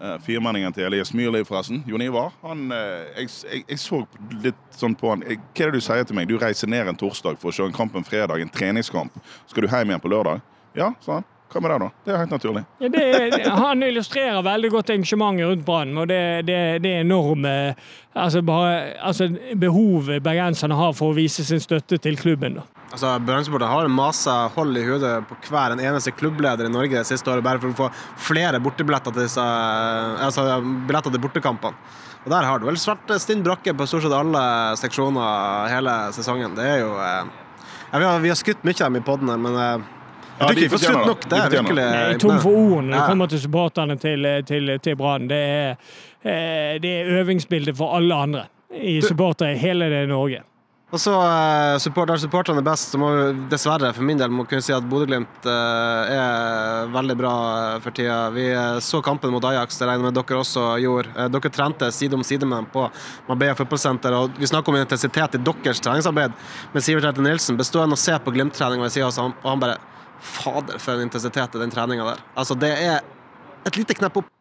eh, 0.00 0.14
Firmenningen 0.24 0.72
til 0.72 0.86
Elias 0.88 1.12
Myrli, 1.12 1.42
forresten, 1.44 1.82
Jon 1.88 2.04
Ivar, 2.06 2.32
han 2.40 2.70
eh, 2.72 3.18
jeg, 3.18 3.32
jeg, 3.50 3.64
jeg 3.68 3.82
så 3.82 4.00
litt 4.40 4.62
sånn 4.72 4.96
på 4.96 5.12
han 5.12 5.26
jeg, 5.26 5.42
Hva 5.52 5.66
er 5.66 5.74
det 5.74 5.82
du 5.82 5.84
sier 5.84 6.08
til 6.08 6.16
meg? 6.16 6.30
Du 6.30 6.38
reiser 6.40 6.72
ned 6.72 6.88
en 6.88 6.96
torsdag 6.96 7.36
for 7.42 7.52
å 7.52 7.56
se 7.58 7.66
en 7.68 7.76
kamp 7.76 7.98
en 7.98 8.06
fredag, 8.06 8.40
en 8.40 8.52
treningskamp. 8.52 9.20
Skal 9.50 9.66
du 9.66 9.68
hjem 9.68 9.92
igjen 9.92 10.04
på 10.06 10.12
lørdag? 10.14 10.40
Ja, 10.76 10.94
sa 11.04 11.20
han. 11.20 11.28
Hva 11.52 11.60
med 11.62 11.70
det, 11.70 11.78
da? 11.78 11.88
Det 12.04 12.12
er 12.12 12.22
helt 12.24 12.32
naturlig. 12.34 12.62
Ja, 12.82 12.88
det, 12.90 13.02
han 13.46 13.84
illustrerer 13.86 14.42
veldig 14.44 14.70
godt 14.74 14.90
engasjementet 14.94 15.46
rundt 15.46 15.66
Brann, 15.66 15.92
og 16.02 16.08
det, 16.10 16.22
det, 16.48 16.58
det 16.84 16.94
enorme 17.04 17.52
altså 18.16 18.42
bare, 18.44 18.96
altså 19.04 19.28
behovet 19.60 20.24
bergenserne 20.24 20.76
har 20.78 20.96
for 20.96 21.12
å 21.12 21.16
vise 21.16 21.44
sin 21.46 21.62
støtte 21.62 22.00
til 22.02 22.18
klubben. 22.18 22.58
Da. 22.58 22.66
Altså, 22.90 23.12
Brann-supportere 23.22 23.70
har 23.70 23.92
masa 23.92 24.36
hold 24.56 24.78
i 24.80 24.84
hodet 24.86 25.14
på 25.28 25.38
hver 25.50 25.74
en 25.74 25.84
eneste 25.84 26.14
klubbleder 26.16 26.66
i 26.68 26.72
Norge 26.72 26.98
det 26.98 27.06
siste 27.08 27.30
året 27.30 27.46
bare 27.46 27.62
for 27.62 27.70
å 27.72 27.78
få 27.84 27.88
flere 28.28 28.60
bortebilletter 28.62 29.14
til 29.14 29.26
disse, 29.26 29.46
altså, 30.26 30.48
billetter 30.88 31.14
til 31.14 31.24
bortekampene. 31.24 31.94
Og 32.26 32.32
der 32.32 32.42
har 32.42 32.58
du 32.58 32.66
vel 32.66 32.78
svart 32.80 33.10
stinn 33.22 33.44
brakke 33.46 33.70
på 33.76 33.86
stort 33.86 34.02
sett 34.02 34.14
alle 34.14 34.40
seksjoner 34.80 35.68
hele 35.70 35.92
sesongen. 36.16 36.56
Det 36.58 36.64
er 36.66 36.80
jo 36.82 36.88
eh, 36.98 37.28
ja, 37.92 38.00
vi, 38.00 38.04
har, 38.04 38.18
vi 38.24 38.32
har 38.32 38.38
skutt 38.40 38.64
mye 38.66 38.80
av 38.80 38.88
dem 38.88 38.98
i 38.98 39.04
poden 39.06 39.30
men 39.44 39.58
eh, 39.62 39.84
Ja, 40.38 40.48
du 40.48 40.54
de 40.54 40.66
ikke 40.66 40.78
for 40.78 40.92
det. 40.92 41.06
nok. 41.06 41.22
De 41.22 41.28
Det 41.28 41.36
er 41.36 41.46
fortjener 41.46 41.68
virkelig 41.68 41.84
er 41.84 42.18
tom 42.18 42.40
for 42.40 42.58
ord 42.64 42.84
når 42.84 42.96
det 42.96 43.06
kommer 43.12 43.32
til 43.32 43.40
supporterne 43.40 43.96
til, 44.00 44.28
til, 44.46 44.74
til 44.82 44.96
Brann. 44.96 45.28
Det, 45.28 45.36
er, 45.36 45.70
eh, 46.22 46.74
det 46.82 46.92
er 46.98 47.14
øvingsbildet 47.20 47.76
for 47.76 47.96
alle 47.96 48.14
andre 48.14 48.44
i 48.70 49.00
supportere 49.00 49.54
i 49.54 49.58
hele 49.58 49.88
det 49.90 50.08
Norge. 50.08 50.42
Og 50.94 51.00
så 51.02 51.12
uh, 51.18 51.78
support, 51.82 52.06
Der 52.08 52.20
supporterne 52.22 52.62
er 52.62 52.66
best, 52.68 52.92
så 52.92 52.98
må 53.00 53.08
vi 53.10 53.46
dessverre 53.50 53.88
for 53.92 54.06
min 54.06 54.20
del 54.20 54.30
må 54.30 54.44
kunne 54.46 54.62
si 54.62 54.70
at 54.70 54.84
Bodø-Glimt 54.86 55.48
uh, 55.48 56.12
er 56.14 56.92
veldig 56.94 57.16
bra 57.18 57.32
for 57.82 57.96
tida. 57.96 58.20
Vi 58.30 58.44
så 58.86 59.00
kampen 59.02 59.34
mot 59.34 59.44
Ajax, 59.50 59.80
det 59.80 59.88
regner 59.90 60.06
med 60.06 60.14
dere 60.14 60.38
også 60.38 60.68
gjorde. 60.84 61.26
dere 61.34 61.50
trente 61.50 61.90
side 61.90 62.14
om 62.14 62.22
side 62.22 62.46
med 62.46 62.60
dem 62.60 62.70
på 62.70 62.86
Marbella 63.26 63.58
fotballsenter. 63.58 64.14
og 64.14 64.38
Vi 64.38 64.46
snakker 64.46 64.72
om 64.72 64.78
intensitet 64.78 65.34
i 65.34 65.42
deres 65.42 65.82
treningsarbeid. 65.82 66.38
med 66.72 66.82
Sivert 66.86 67.10
Herte 67.10 67.24
Nilsen 67.24 67.58
består 67.58 67.82
av 67.82 67.98
å 67.98 67.98
se 67.98 68.14
på 68.22 68.30
Glimt-trening 68.30 68.80
ved 68.80 68.94
sida 68.94 69.06
av 69.06 69.10
oss, 69.10 69.18
og 69.18 69.50
han 69.50 69.60
bare 69.60 69.78
Fader, 70.20 70.78
for 70.78 70.96
en 70.96 71.08
intensitet 71.08 71.54
i 71.54 71.62
den 71.62 71.74
treninga 71.74 72.08
der. 72.12 72.24
Altså, 72.36 72.54
det 72.58 72.72
er 72.72 73.00
et 73.66 73.76
lite 73.76 73.94
knepp 73.98 74.22
opp. 74.22 74.32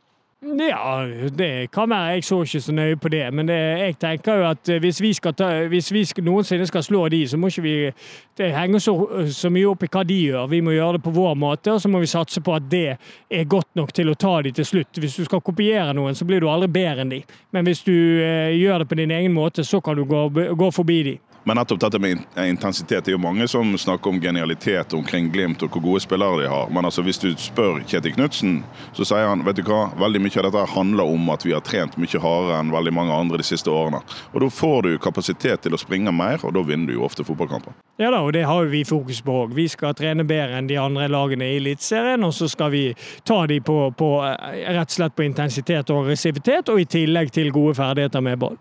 Ja, 0.45 1.05
det 1.37 1.71
kan 1.71 1.89
være. 1.89 2.01
Jeg 2.13 2.23
så 2.23 2.41
ikke 2.43 2.61
så 2.61 2.71
nøye 2.71 2.95
på 2.95 3.09
det. 3.09 3.33
Men 3.33 3.47
det, 3.47 3.55
jeg 3.55 3.95
tenker 3.99 4.35
jo 4.35 4.49
at 4.49 4.69
hvis 4.79 5.01
vi, 5.01 5.13
ta, 5.13 5.65
hvis 5.67 5.91
vi 5.93 6.03
skal, 6.05 6.23
noensinne 6.23 6.67
skal 6.67 6.83
slå 6.83 7.07
de, 7.09 7.27
så 7.27 7.37
må 7.37 7.47
ikke 7.47 7.61
vi 7.61 7.91
Det 8.37 8.51
henger 8.51 8.79
så, 8.79 8.93
så, 9.31 9.49
mye 9.49 9.67
opp 9.67 9.83
i 9.83 9.87
hva 9.87 10.03
de 10.03 10.17
gjør. 10.19 10.47
Vi 10.51 10.61
må 10.61 10.71
gjøre 10.75 10.97
det 10.97 11.03
på 11.03 11.13
vår 11.15 11.35
måte, 11.39 11.71
og 11.71 11.81
så 11.81 11.89
må 11.89 11.99
vi 11.99 12.09
satse 12.11 12.41
på 12.41 12.53
at 12.55 12.67
det 12.69 12.97
er 13.29 13.43
godt 13.47 13.69
nok 13.75 13.93
til 13.93 14.11
å 14.11 14.13
ta 14.13 14.41
de 14.41 14.51
til 14.51 14.65
slutt. 14.65 14.99
Hvis 14.99 15.15
du 15.15 15.25
skal 15.25 15.41
kopiere 15.41 15.93
noen, 15.95 16.15
så 16.15 16.27
blir 16.27 16.43
du 16.43 16.49
aldri 16.51 16.67
bedre 16.67 17.05
enn 17.05 17.13
de. 17.15 17.21
Men 17.55 17.65
hvis 17.65 17.85
du 17.87 17.95
eh, 17.95 18.51
gjør 18.59 18.83
det 18.83 18.89
på 18.91 18.99
din 18.99 19.11
egen 19.11 19.33
måte, 19.33 19.63
så 19.63 19.79
kan 19.81 19.95
du 19.95 20.03
gå, 20.05 20.27
gå 20.51 20.71
forbi 20.75 21.01
de. 21.07 21.15
Men 21.47 21.59
nettopp 21.59 21.79
dette 21.79 21.99
med 22.01 22.23
intensitet, 22.41 23.05
det 23.05 23.11
er 23.11 23.13
jo 23.13 23.21
mange 23.21 23.45
som 23.47 23.69
snakker 23.77 24.09
om 24.09 24.21
genialitet 24.21 24.93
omkring 24.97 25.27
Glimt 25.29 25.61
og 25.61 25.75
hvor 25.75 25.83
gode 25.83 25.99
spillere 26.01 26.39
de 26.41 26.47
har. 26.49 26.71
Men 26.73 26.87
altså, 26.89 27.03
hvis 27.05 27.21
du 27.21 27.27
spør 27.37 27.83
Kjetil 27.85 28.15
Knutsen, 28.15 28.55
så 28.97 29.05
sier 29.05 29.29
han 29.29 29.43
vet 29.45 29.59
du 29.59 29.61
hva, 29.67 29.91
veldig 30.01 30.23
mye 30.25 30.41
av 30.41 30.47
dette 30.47 30.63
handler 30.73 31.13
om 31.13 31.29
at 31.29 31.45
vi 31.45 31.53
har 31.53 31.61
trent 31.61 31.99
mye 32.01 32.21
hardere 32.23 32.57
enn 32.63 32.73
veldig 32.73 32.95
mange 32.97 33.13
andre 33.13 33.37
de 33.43 33.45
siste 33.45 33.69
årene. 33.69 34.01
Og 34.33 34.41
Da 34.41 34.49
får 34.49 34.89
du 34.89 34.97
kapasitet 34.97 35.61
til 35.61 35.77
å 35.77 35.81
springe 35.81 36.09
mer, 36.09 36.41
og 36.41 36.57
da 36.57 36.65
vinner 36.65 36.89
du 36.89 36.97
jo 36.97 37.05
ofte 37.05 37.21
fotballkamper. 37.27 37.77
Ja 38.01 38.09
da, 38.09 38.25
og 38.25 38.33
det 38.33 38.47
har 38.49 38.65
vi 38.73 38.81
fokus 38.83 39.21
på 39.21 39.39
òg. 39.45 39.53
Vi 39.53 39.67
skal 39.69 39.93
trene 39.93 40.25
bedre 40.25 40.57
enn 40.57 40.67
de 40.67 40.81
andre 40.81 41.05
lagene 41.13 41.45
i 41.45 41.59
Eliteserien, 41.61 42.25
og 42.25 42.33
så 42.33 42.49
skal 42.49 42.73
vi 42.73 42.87
ta 43.23 43.43
de 43.45 43.61
på, 43.61 43.91
på, 43.93 44.15
eh, 44.25 44.65
rett 44.73 44.89
og 44.89 44.97
slett 44.97 45.15
på 45.15 45.29
intensitet 45.29 45.93
og 45.93 46.07
aggressivitet, 46.07 46.73
og 46.73 46.81
i 46.81 46.89
tillegg 46.89 47.29
til 47.37 47.53
gode 47.53 47.77
ferdigheter 47.77 48.25
med 48.25 48.41
ball. 48.41 48.57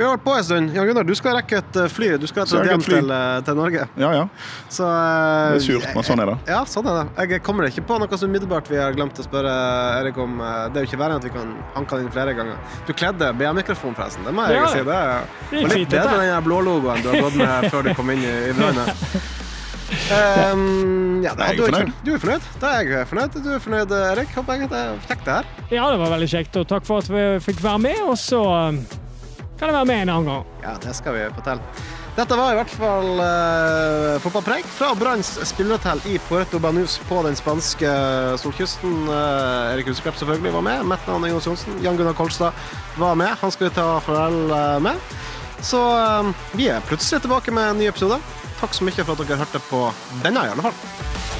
Vi 0.00 0.04
har 0.06 0.14
vært 0.14 0.22
på 0.24 0.32
en 0.32 0.44
stund. 0.46 0.70
Jan 0.72 0.86
Gunnar, 0.88 1.04
du 1.04 1.12
skal 1.12 1.34
rekke 1.36 1.58
et 1.60 1.74
eh, 1.76 1.90
fly. 1.92 2.06
Du 2.16 2.22
skal 2.24 2.48
hjem 2.48 2.80
til, 2.80 3.10
eh, 3.12 3.40
til, 3.44 3.56
Norge. 3.58 3.82
Ja, 4.00 4.12
ja. 4.16 4.22
Så, 4.72 4.86
det 4.88 5.58
er 5.58 5.64
surt, 5.66 5.88
men 5.92 6.06
sånn 6.08 6.22
er 6.24 6.30
det. 6.30 6.36
Ja, 6.48 6.60
sånn 6.64 6.86
er 6.88 7.02
det. 7.02 7.26
Jeg 7.34 7.42
kommer 7.44 7.68
ikke 7.68 7.84
på 7.84 7.98
noe 8.00 8.18
som 8.22 8.32
umiddelbart 8.32 8.70
vi 8.72 8.78
har 8.80 8.96
glemt 8.96 9.20
å 9.20 9.26
spørre 9.26 9.52
Erik 9.98 10.16
om. 10.24 10.38
Eh, 10.40 10.62
det 10.72 10.80
er 10.80 10.86
jo 10.86 10.88
ikke 10.88 11.00
verre 11.02 11.18
enn 11.18 11.20
at 11.20 11.26
vi 11.28 11.34
kan 11.34 11.50
hanke 11.74 11.98
inn 12.00 12.08
flere 12.14 12.32
ganger. 12.38 12.78
Du 12.88 12.94
kledde 12.96 13.28
BM-mikrofonen, 13.42 13.98
forresten. 13.98 14.24
Det 14.24 14.32
må 14.38 14.46
jeg 14.48 14.56
ja, 14.56 14.70
si. 14.72 14.86
Det 14.88 15.02
er 15.66 15.68
litt 15.74 15.92
bedre 15.92 16.16
enn 16.16 16.32
den 16.32 16.48
blå 16.48 16.62
logoen 16.70 17.04
du 17.04 17.10
har 17.10 17.20
gått 17.26 17.36
med 17.42 17.68
før 17.74 17.84
du 17.84 17.92
kom 18.00 18.14
inn 18.14 18.24
i, 18.24 18.32
i 18.46 18.56
brannet. 18.56 19.04
Um, 20.16 21.20
ja, 21.26 21.34
da, 21.36 21.50
er 21.50 21.60
du, 21.60 21.66
er 21.66 21.76
fornøyd. 21.76 21.92
du 22.08 22.10
er 22.14 22.24
fornøyd. 22.24 22.48
Da 22.64 22.72
er 22.78 22.88
jeg 22.94 23.12
fornøyd. 23.12 23.36
Du 23.36 23.52
er 23.52 23.60
fornøyd, 23.68 23.94
Erik. 24.14 24.32
Håper 24.38 24.64
jeg 24.64 24.72
det 24.72 24.80
er 24.80 25.04
kjekt, 25.10 25.28
det 25.28 25.36
her. 25.42 25.52
Ja, 25.68 25.92
det 25.92 26.00
var 26.06 26.16
veldig 26.16 26.32
kjekt, 26.38 26.56
og 26.64 26.66
takk 26.72 26.88
for 26.88 27.04
at 27.04 27.12
vi 27.12 27.26
fikk 27.50 27.60
være 27.68 27.84
med. 27.90 28.00
Og 28.08 28.16
så 28.24 28.40
kan 29.60 29.68
det 29.68 29.76
være 29.76 29.88
med 29.90 30.02
en 30.02 30.12
annen 30.16 30.28
gang. 30.30 30.46
Ja, 30.64 30.76
det 30.80 30.94
skal 30.96 31.16
vi 31.18 31.26
fortelle. 31.36 31.88
Dette 32.16 32.36
var 32.36 32.52
i 32.52 32.56
hvert 32.58 32.72
fall 32.74 33.20
uh, 33.20 34.16
fotballpreik 34.24 34.66
fra 34.74 34.90
Branns 34.98 35.30
spillerhotell 35.46 36.00
i 36.10 36.18
Puerto 36.26 36.58
Banus 36.60 36.96
på 37.08 37.20
den 37.24 37.36
spanske 37.38 37.90
solkysten. 38.42 38.96
Uh, 39.08 39.70
Erik 39.70 39.92
Huseklepp 39.92 40.18
selvfølgelig 40.18 40.54
var 40.56 40.66
med. 40.66 40.86
Mitt 40.90 41.06
navn 41.08 41.24
er 41.24 41.32
Jonas 41.34 41.48
Johnsen. 41.48 41.78
Jan 41.84 42.00
Gunnar 42.00 42.16
Kolstad 42.18 42.56
var 42.98 43.14
med. 43.20 43.36
Han 43.40 43.54
skal 43.54 43.68
vi 43.68 43.74
ta 43.76 43.86
farvel 44.04 44.82
med. 44.84 45.12
Så 45.62 45.80
uh, 45.80 46.32
vi 46.56 46.68
er 46.72 46.84
plutselig 46.88 47.22
tilbake 47.22 47.54
med 47.54 47.70
en 47.70 47.84
ny 47.84 47.92
episode. 47.92 48.18
Takk 48.60 48.74
så 48.76 48.88
mye 48.88 49.04
for 49.04 49.14
at 49.14 49.22
dere 49.24 49.40
hørte 49.44 49.62
på 49.70 49.86
denne, 50.24 50.48
i 50.48 50.56
alle 50.56 50.66
fall. 50.66 51.39